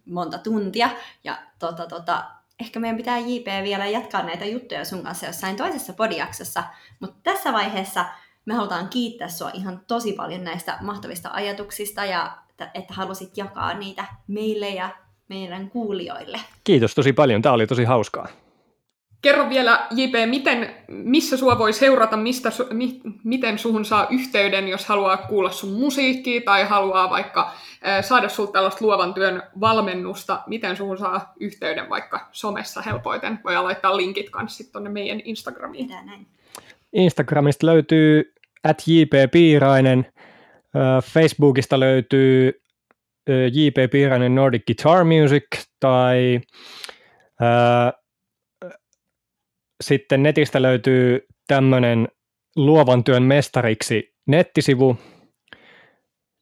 monta 0.04 0.38
tuntia, 0.38 0.90
ja 1.24 1.38
tota, 1.58 1.86
tota, 1.86 2.24
ehkä 2.60 2.80
meidän 2.80 2.96
pitää 2.96 3.18
JP 3.18 3.46
vielä 3.62 3.86
jatkaa 3.86 4.22
näitä 4.22 4.44
juttuja 4.44 4.84
sun 4.84 5.02
kanssa 5.02 5.26
jossain 5.26 5.56
toisessa 5.56 5.92
podiaksossa, 5.92 6.64
mutta 7.00 7.16
tässä 7.22 7.52
vaiheessa 7.52 8.04
me 8.46 8.54
halutaan 8.54 8.88
kiittää 8.88 9.28
sua 9.28 9.50
ihan 9.54 9.80
tosi 9.86 10.12
paljon 10.12 10.44
näistä 10.44 10.78
mahtavista 10.80 11.30
ajatuksista 11.32 12.04
ja 12.04 12.38
että, 12.74 12.94
halusit 12.94 13.36
jakaa 13.36 13.74
niitä 13.74 14.04
meille 14.26 14.68
ja 14.68 14.88
meidän 15.28 15.70
kuulijoille. 15.70 16.40
Kiitos 16.64 16.94
tosi 16.94 17.12
paljon, 17.12 17.42
tämä 17.42 17.52
oli 17.52 17.66
tosi 17.66 17.84
hauskaa. 17.84 18.28
Kerro 19.22 19.48
vielä, 19.48 19.86
JP, 19.90 20.12
miten, 20.30 20.74
missä 20.88 21.36
sua 21.36 21.58
voi 21.58 21.72
seurata, 21.72 22.16
mistä, 22.16 22.50
mi, 22.72 23.00
miten 23.24 23.58
suhun 23.58 23.84
saa 23.84 24.06
yhteyden, 24.10 24.68
jos 24.68 24.86
haluaa 24.86 25.16
kuulla 25.16 25.50
sun 25.50 25.72
musiikkia 25.72 26.40
tai 26.44 26.64
haluaa 26.64 27.10
vaikka 27.10 27.52
äh, 27.86 28.04
saada 28.04 28.28
sulta 28.28 28.52
tällaista 28.52 28.84
luovan 28.84 29.14
työn 29.14 29.42
valmennusta, 29.60 30.42
miten 30.46 30.76
suhun 30.76 30.98
saa 30.98 31.32
yhteyden 31.40 31.90
vaikka 31.90 32.28
somessa 32.32 32.82
helpoiten. 32.82 33.38
Voi 33.44 33.62
laittaa 33.62 33.96
linkit 33.96 34.30
kanssa 34.30 34.72
tuonne 34.72 34.90
meidän 34.90 35.20
Instagramiin. 35.24 35.88
näin. 35.88 36.26
Instagramista 36.92 37.66
löytyy 37.66 38.33
at 38.64 38.82
JP 38.86 39.30
Piirainen, 39.32 40.06
Facebookista 41.04 41.80
löytyy 41.80 42.60
JP 43.28 43.90
Piirainen 43.90 44.34
Nordic 44.34 44.62
Guitar 44.66 45.04
Music 45.04 45.44
tai 45.80 46.40
sitten 49.84 50.22
netistä 50.22 50.62
löytyy 50.62 51.26
tämmöinen 51.46 52.08
luovan 52.56 53.04
työn 53.04 53.22
mestariksi 53.22 54.14
nettisivu, 54.26 54.96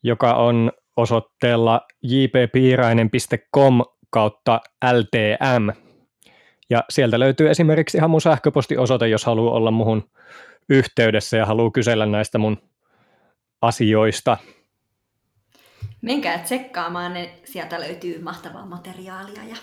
joka 0.03 0.35
on 0.35 0.73
osoitteella 0.97 1.81
jppiirainen.com 2.03 3.81
kautta 4.11 4.61
LTM. 4.93 5.69
Ja 6.71 6.85
sieltä 6.91 7.21
löytyy 7.21 7.51
esimerkiksi 7.51 7.99
ihan 7.99 8.11
mun 8.11 8.21
sähköpostiosoite, 8.21 9.09
jos 9.09 9.25
haluaa 9.25 9.55
olla 9.55 9.71
muhun 9.71 10.11
yhteydessä 10.69 11.37
ja 11.37 11.47
haluaa 11.47 11.71
kysellä 11.71 12.07
näistä 12.07 12.39
mun 12.39 12.63
asioista. 13.63 14.37
Menkää 16.03 16.39
tsekkaamaan, 16.39 17.13
ne 17.13 17.39
sieltä 17.45 17.81
löytyy 17.81 18.23
mahtavaa 18.23 18.67
materiaalia 18.67 19.45
ja 19.45 19.57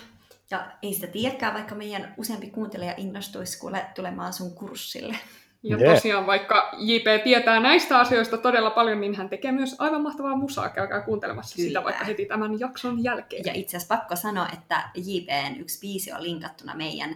ja 0.50 0.70
ei 0.82 0.94
sitä 0.94 1.06
tiedäkään, 1.06 1.54
vaikka 1.54 1.74
meidän 1.74 2.14
useampi 2.16 2.50
kuuntelija 2.50 2.94
innostuisi 2.96 3.58
kuule 3.58 3.86
tulemaan 3.94 4.32
sun 4.32 4.54
kurssille. 4.54 5.16
Ja 5.62 5.76
yeah. 5.76 5.94
tosiaan, 5.94 6.26
vaikka 6.26 6.72
JP 6.78 7.24
tietää 7.24 7.60
näistä 7.60 7.98
asioista 7.98 8.38
todella 8.38 8.70
paljon, 8.70 9.00
niin 9.00 9.14
hän 9.14 9.28
tekee 9.28 9.52
myös 9.52 9.76
aivan 9.78 10.02
mahtavaa 10.02 10.36
musaa. 10.36 10.68
Käykää 10.68 11.00
kuuntelemassa 11.00 11.56
Kyllä. 11.56 11.68
sitä 11.68 11.84
vaikka 11.84 12.04
heti 12.04 12.26
tämän 12.26 12.60
jakson 12.60 13.04
jälkeen. 13.04 13.42
Ja 13.46 13.52
itse 13.54 13.76
asiassa 13.76 13.96
pakko 13.96 14.16
sanoa, 14.16 14.48
että 14.52 14.90
JPn 14.94 15.60
yksi 15.60 15.80
biisi 15.80 16.12
on 16.12 16.22
linkattuna 16.22 16.74
meidän, 16.74 17.14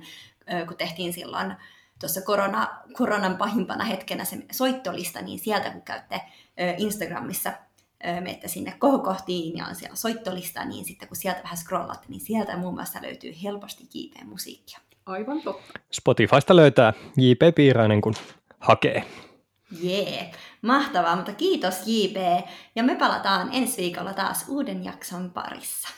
kun 0.68 0.76
tehtiin 0.76 1.12
silloin 1.12 1.55
tuossa 2.05 2.22
korona, 2.22 2.68
koronan 2.92 3.36
pahimpana 3.36 3.84
hetkenä 3.84 4.24
se 4.24 4.36
soittolista, 4.52 5.22
niin 5.22 5.38
sieltä 5.38 5.70
kun 5.70 5.82
käytte 5.82 6.20
Instagramissa 6.76 7.52
menette 8.05 8.48
sinne 8.48 8.74
kohokohtiin 8.78 9.57
ja 9.57 9.66
on 9.66 9.74
siellä 9.74 9.96
soittolista, 9.96 10.64
niin 10.64 10.84
sitten 10.84 11.09
kun 11.09 11.16
sieltä 11.16 11.42
vähän 11.42 11.57
scrollatte, 11.57 12.07
niin 12.09 12.20
sieltä 12.20 12.57
muun 12.57 12.74
muassa 12.74 13.02
löytyy 13.02 13.32
helposti 13.42 13.88
JP-musiikkia. 13.94 14.78
Aivan 15.07 15.42
totta. 15.42 15.80
Spotifysta 15.92 16.57
löytää 16.57 16.92
JP 17.16 17.55
Piirainen, 17.55 18.00
kun 18.00 18.14
hakee. 18.59 19.05
Jee, 19.82 20.11
yeah. 20.11 20.26
mahtavaa, 20.62 21.16
mutta 21.16 21.32
kiitos 21.32 21.74
JP. 21.86 22.46
Ja 22.76 22.82
me 22.82 22.94
palataan 22.94 23.48
ensi 23.52 23.82
viikolla 23.82 24.12
taas 24.12 24.44
uuden 24.48 24.84
jakson 24.84 25.30
parissa. 25.30 25.88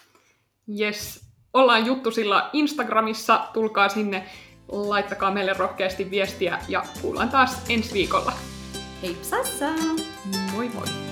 Yes, 0.80 1.24
ollaan 1.52 1.86
juttu 1.86 2.10
sillä 2.10 2.50
Instagramissa, 2.52 3.48
tulkaa 3.52 3.88
sinne, 3.88 4.26
laittakaa 4.68 5.30
meille 5.30 5.52
rohkeasti 5.52 6.10
viestiä 6.10 6.58
ja 6.68 6.82
kuullaan 7.02 7.28
taas 7.28 7.62
ensi 7.68 7.94
viikolla. 7.94 8.32
Heipsassa! 9.02 9.66
Moi 10.54 10.70
moi! 10.74 11.05